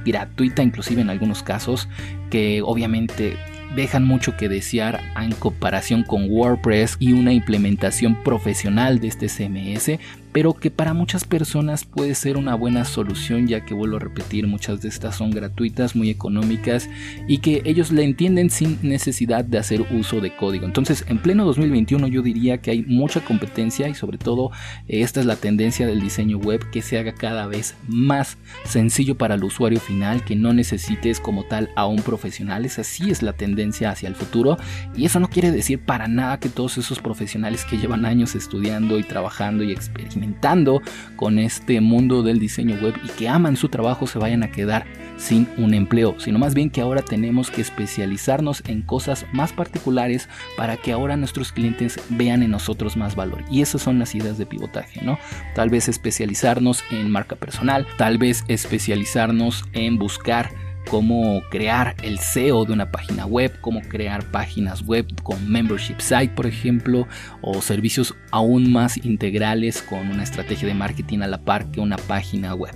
gratuita 0.05 0.63
inclusive 0.63 1.01
en 1.01 1.09
algunos 1.09 1.43
casos, 1.43 1.87
que 2.29 2.61
obviamente 2.63 3.37
dejan 3.75 4.05
mucho 4.05 4.35
que 4.35 4.49
desear 4.49 4.99
en 5.19 5.31
comparación 5.31 6.03
con 6.03 6.29
WordPress 6.29 6.97
y 6.99 7.13
una 7.13 7.33
implementación 7.33 8.21
profesional 8.23 8.99
de 8.99 9.07
este 9.07 9.27
CMS, 9.27 9.99
pero 10.31 10.53
que 10.53 10.71
para 10.71 10.93
muchas 10.93 11.25
personas 11.25 11.83
puede 11.85 12.15
ser 12.15 12.37
una 12.37 12.55
buena 12.55 12.85
solución 12.85 13.47
ya 13.47 13.65
que 13.65 13.73
vuelvo 13.73 13.97
a 13.97 13.99
repetir 13.99 14.47
muchas 14.47 14.81
de 14.81 14.89
estas 14.89 15.15
son 15.15 15.31
gratuitas, 15.31 15.95
muy 15.95 16.09
económicas 16.09 16.89
y 17.27 17.39
que 17.39 17.61
ellos 17.65 17.91
le 17.91 18.03
entienden 18.03 18.49
sin 18.49 18.79
necesidad 18.81 19.43
de 19.43 19.57
hacer 19.57 19.81
uso 19.91 20.21
de 20.21 20.35
código. 20.35 20.65
Entonces 20.65 21.05
en 21.07 21.17
pleno 21.17 21.45
2021 21.45 22.07
yo 22.07 22.21
diría 22.21 22.59
que 22.59 22.71
hay 22.71 22.83
mucha 22.83 23.21
competencia 23.21 23.87
y 23.87 23.95
sobre 23.95 24.17
todo 24.17 24.51
eh, 24.87 25.01
esta 25.01 25.19
es 25.19 25.25
la 25.25 25.35
tendencia 25.35 25.85
del 25.85 26.01
diseño 26.01 26.37
web 26.37 26.69
que 26.71 26.81
se 26.81 26.97
haga 26.97 27.13
cada 27.13 27.47
vez 27.47 27.75
más 27.87 28.37
sencillo 28.63 29.17
para 29.17 29.35
el 29.35 29.43
usuario 29.43 29.79
final, 29.79 30.23
que 30.23 30.35
no 30.35 30.53
necesites 30.53 31.19
como 31.19 31.43
tal 31.43 31.69
a 31.75 31.85
un 31.87 32.01
profesional, 32.01 32.65
esa 32.65 32.83
sí 32.83 33.11
es 33.11 33.21
la 33.21 33.33
tendencia 33.33 33.91
hacia 33.91 34.07
el 34.07 34.15
futuro 34.15 34.57
y 34.95 35.05
eso 35.05 35.19
no 35.19 35.29
quiere 35.29 35.51
decir 35.51 35.83
para 35.83 36.07
nada 36.07 36.39
que 36.39 36.49
todos 36.49 36.77
esos 36.77 36.99
profesionales 36.99 37.65
que 37.65 37.77
llevan 37.77 38.05
años 38.05 38.35
estudiando 38.35 38.97
y 38.97 39.03
trabajando 39.03 39.63
y 39.63 39.71
experimentando 39.71 40.20
con 41.15 41.39
este 41.39 41.81
mundo 41.81 42.23
del 42.23 42.39
diseño 42.39 42.77
web 42.81 42.95
y 43.03 43.09
que 43.09 43.29
aman 43.29 43.55
su 43.55 43.69
trabajo 43.69 44.07
se 44.07 44.19
vayan 44.19 44.43
a 44.43 44.51
quedar 44.51 44.85
sin 45.17 45.47
un 45.57 45.73
empleo, 45.73 46.15
sino 46.19 46.39
más 46.39 46.53
bien 46.53 46.69
que 46.69 46.81
ahora 46.81 47.03
tenemos 47.03 47.51
que 47.51 47.61
especializarnos 47.61 48.63
en 48.67 48.81
cosas 48.81 49.25
más 49.33 49.53
particulares 49.53 50.27
para 50.57 50.77
que 50.77 50.91
ahora 50.91 51.15
nuestros 51.15 51.51
clientes 51.51 51.99
vean 52.09 52.41
en 52.41 52.51
nosotros 52.51 52.97
más 52.97 53.15
valor. 53.15 53.43
Y 53.49 53.61
esas 53.61 53.83
son 53.83 53.99
las 53.99 54.15
ideas 54.15 54.37
de 54.37 54.47
pivotaje, 54.47 55.01
¿no? 55.03 55.19
Tal 55.53 55.69
vez 55.69 55.87
especializarnos 55.87 56.83
en 56.89 57.11
marca 57.11 57.35
personal, 57.35 57.85
tal 57.97 58.17
vez 58.17 58.43
especializarnos 58.47 59.63
en 59.73 59.97
buscar 59.97 60.49
cómo 60.89 61.41
crear 61.49 61.95
el 62.03 62.19
SEO 62.19 62.65
de 62.65 62.73
una 62.73 62.91
página 62.91 63.25
web, 63.25 63.57
cómo 63.61 63.81
crear 63.81 64.23
páginas 64.31 64.85
web 64.85 65.05
con 65.23 65.49
membership 65.49 65.99
site, 65.99 66.29
por 66.29 66.47
ejemplo, 66.47 67.07
o 67.41 67.61
servicios 67.61 68.15
aún 68.31 68.71
más 68.71 68.97
integrales 69.05 69.81
con 69.81 70.09
una 70.09 70.23
estrategia 70.23 70.67
de 70.67 70.73
marketing 70.73 71.19
a 71.19 71.27
la 71.27 71.43
par 71.43 71.71
que 71.71 71.79
una 71.79 71.97
página 71.97 72.53
web 72.53 72.75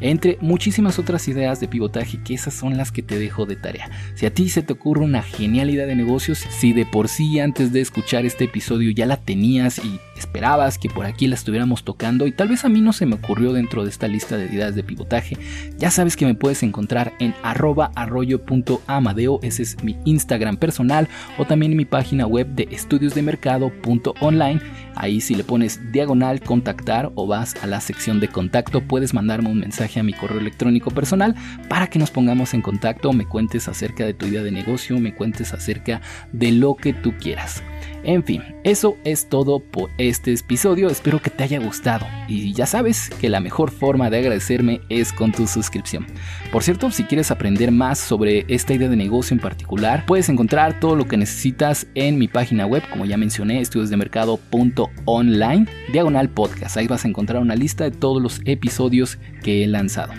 entre 0.00 0.38
muchísimas 0.40 0.98
otras 0.98 1.28
ideas 1.28 1.60
de 1.60 1.68
pivotaje 1.68 2.22
que 2.22 2.34
esas 2.34 2.54
son 2.54 2.76
las 2.76 2.90
que 2.90 3.02
te 3.02 3.18
dejo 3.18 3.46
de 3.46 3.56
tarea. 3.56 3.90
Si 4.14 4.26
a 4.26 4.32
ti 4.32 4.48
se 4.48 4.62
te 4.62 4.72
ocurre 4.72 5.04
una 5.04 5.22
genial 5.22 5.70
idea 5.70 5.86
de 5.86 5.94
negocios, 5.94 6.38
si 6.38 6.72
de 6.72 6.86
por 6.86 7.08
sí 7.08 7.38
antes 7.38 7.72
de 7.72 7.80
escuchar 7.80 8.24
este 8.24 8.44
episodio 8.44 8.90
ya 8.90 9.06
la 9.06 9.18
tenías 9.18 9.78
y 9.78 10.00
esperabas 10.20 10.78
que 10.78 10.88
por 10.88 11.06
aquí 11.06 11.26
la 11.26 11.34
estuviéramos 11.34 11.82
tocando 11.84 12.26
y 12.26 12.32
tal 12.32 12.48
vez 12.48 12.64
a 12.64 12.68
mí 12.68 12.80
no 12.80 12.92
se 12.92 13.06
me 13.06 13.16
ocurrió 13.16 13.52
dentro 13.52 13.82
de 13.84 13.90
esta 13.90 14.06
lista 14.06 14.36
de 14.36 14.46
ideas 14.46 14.74
de 14.74 14.84
pivotaje, 14.84 15.36
ya 15.78 15.90
sabes 15.90 16.16
que 16.16 16.26
me 16.26 16.34
puedes 16.34 16.62
encontrar 16.62 17.12
en 17.18 17.34
arroba 17.42 17.90
arroyo.amadeo, 17.94 19.40
ese 19.42 19.62
es 19.62 19.82
mi 19.82 19.96
Instagram 20.04 20.56
personal 20.56 21.08
o 21.38 21.44
también 21.44 21.72
en 21.72 21.78
mi 21.78 21.84
página 21.84 22.26
web 22.26 22.46
de 22.48 22.68
estudiosdemercado.online. 22.70 24.60
Ahí 24.94 25.20
si 25.20 25.34
le 25.34 25.44
pones 25.44 25.80
diagonal 25.92 26.40
contactar 26.40 27.10
o 27.14 27.26
vas 27.26 27.56
a 27.62 27.66
la 27.66 27.80
sección 27.80 28.20
de 28.20 28.28
contacto 28.28 28.82
puedes 28.82 29.14
mandarme 29.14 29.50
un 29.50 29.60
mensaje 29.60 30.00
a 30.00 30.02
mi 30.02 30.12
correo 30.12 30.40
electrónico 30.40 30.90
personal 30.90 31.34
para 31.68 31.88
que 31.88 31.98
nos 31.98 32.10
pongamos 32.10 32.54
en 32.54 32.62
contacto, 32.62 33.12
me 33.12 33.26
cuentes 33.26 33.68
acerca 33.68 34.04
de 34.04 34.14
tu 34.14 34.26
idea 34.26 34.42
de 34.42 34.50
negocio, 34.50 34.98
me 34.98 35.14
cuentes 35.14 35.54
acerca 35.54 36.00
de 36.32 36.52
lo 36.52 36.76
que 36.76 36.92
tú 36.92 37.14
quieras. 37.18 37.62
En 38.02 38.24
fin, 38.24 38.42
eso 38.64 38.96
es 39.04 39.28
todo 39.28 39.60
por 39.60 39.90
este 40.10 40.34
episodio, 40.34 40.88
espero 40.88 41.22
que 41.22 41.30
te 41.30 41.44
haya 41.44 41.60
gustado 41.60 42.06
y 42.28 42.52
ya 42.52 42.66
sabes 42.66 43.10
que 43.20 43.28
la 43.28 43.40
mejor 43.40 43.70
forma 43.70 44.10
de 44.10 44.18
agradecerme 44.18 44.80
es 44.88 45.12
con 45.12 45.32
tu 45.32 45.46
suscripción. 45.46 46.06
Por 46.52 46.62
cierto, 46.62 46.90
si 46.90 47.04
quieres 47.04 47.30
aprender 47.30 47.70
más 47.70 47.98
sobre 47.98 48.44
esta 48.48 48.74
idea 48.74 48.88
de 48.88 48.96
negocio 48.96 49.34
en 49.34 49.40
particular, 49.40 50.04
puedes 50.06 50.28
encontrar 50.28 50.80
todo 50.80 50.96
lo 50.96 51.06
que 51.06 51.16
necesitas 51.16 51.86
en 51.94 52.18
mi 52.18 52.28
página 52.28 52.66
web, 52.66 52.82
como 52.90 53.06
ya 53.06 53.16
mencioné, 53.16 53.60
estudiosdemercado.online, 53.60 55.66
diagonal 55.92 56.28
podcast, 56.28 56.76
ahí 56.76 56.86
vas 56.86 57.04
a 57.04 57.08
encontrar 57.08 57.40
una 57.40 57.54
lista 57.54 57.84
de 57.84 57.92
todos 57.92 58.20
los 58.20 58.40
episodios 58.44 59.18
que 59.42 59.64
he 59.64 59.66
lanzado. 59.66 60.12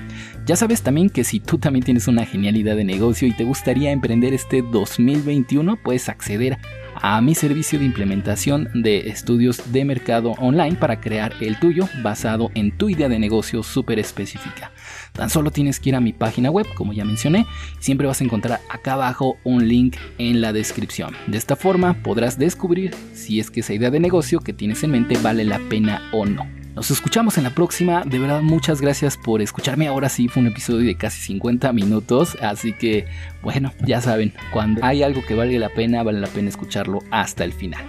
Ya 0.45 0.55
sabes 0.55 0.81
también 0.81 1.09
que 1.09 1.23
si 1.23 1.39
tú 1.39 1.59
también 1.59 1.85
tienes 1.85 2.07
una 2.07 2.25
genial 2.25 2.57
idea 2.57 2.75
de 2.75 2.83
negocio 2.83 3.27
y 3.27 3.33
te 3.33 3.43
gustaría 3.43 3.91
emprender 3.91 4.33
este 4.33 4.63
2021, 4.63 5.77
puedes 5.83 6.09
acceder 6.09 6.57
a 7.01 7.19
mi 7.21 7.35
servicio 7.35 7.79
de 7.79 7.85
implementación 7.85 8.69
de 8.73 9.09
estudios 9.09 9.71
de 9.71 9.85
mercado 9.85 10.31
online 10.39 10.75
para 10.75 11.01
crear 11.01 11.33
el 11.41 11.59
tuyo 11.59 11.89
basado 12.01 12.51
en 12.53 12.77
tu 12.77 12.89
idea 12.89 13.09
de 13.09 13.19
negocio 13.19 13.63
súper 13.63 13.99
específica. 13.99 14.71
Tan 15.13 15.29
solo 15.29 15.51
tienes 15.51 15.79
que 15.79 15.89
ir 15.89 15.95
a 15.95 16.01
mi 16.01 16.13
página 16.13 16.51
web, 16.51 16.67
como 16.75 16.93
ya 16.93 17.03
mencioné, 17.03 17.45
siempre 17.79 18.07
vas 18.07 18.21
a 18.21 18.23
encontrar 18.23 18.61
acá 18.69 18.93
abajo 18.93 19.37
un 19.43 19.67
link 19.67 19.97
en 20.17 20.41
la 20.41 20.53
descripción. 20.53 21.15
De 21.27 21.37
esta 21.37 21.55
forma 21.55 22.01
podrás 22.03 22.37
descubrir 22.37 22.95
si 23.13 23.39
es 23.39 23.49
que 23.49 23.61
esa 23.61 23.73
idea 23.73 23.89
de 23.89 23.99
negocio 23.99 24.39
que 24.39 24.53
tienes 24.53 24.83
en 24.83 24.91
mente 24.91 25.17
vale 25.21 25.43
la 25.43 25.59
pena 25.69 26.09
o 26.11 26.25
no. 26.25 26.60
Nos 26.75 26.89
escuchamos 26.89 27.37
en 27.37 27.43
la 27.43 27.49
próxima. 27.49 28.03
De 28.05 28.17
verdad, 28.17 28.41
muchas 28.41 28.79
gracias 28.79 29.17
por 29.17 29.41
escucharme. 29.41 29.87
Ahora 29.87 30.07
sí 30.07 30.29
fue 30.29 30.41
un 30.41 30.47
episodio 30.47 30.87
de 30.87 30.95
casi 30.95 31.21
50 31.21 31.73
minutos. 31.73 32.37
Así 32.41 32.71
que, 32.71 33.07
bueno, 33.41 33.73
ya 33.85 34.01
saben, 34.01 34.33
cuando 34.53 34.83
hay 34.83 35.03
algo 35.03 35.21
que 35.25 35.35
vale 35.35 35.59
la 35.59 35.69
pena, 35.69 36.01
vale 36.03 36.21
la 36.21 36.27
pena 36.27 36.47
escucharlo 36.47 36.99
hasta 37.11 37.43
el 37.43 37.51
final. 37.51 37.83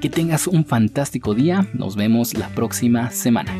Que 0.00 0.10
tengas 0.10 0.46
un 0.46 0.66
fantástico 0.66 1.34
día. 1.34 1.66
Nos 1.72 1.96
vemos 1.96 2.34
la 2.34 2.48
próxima 2.50 3.10
semana. 3.10 3.54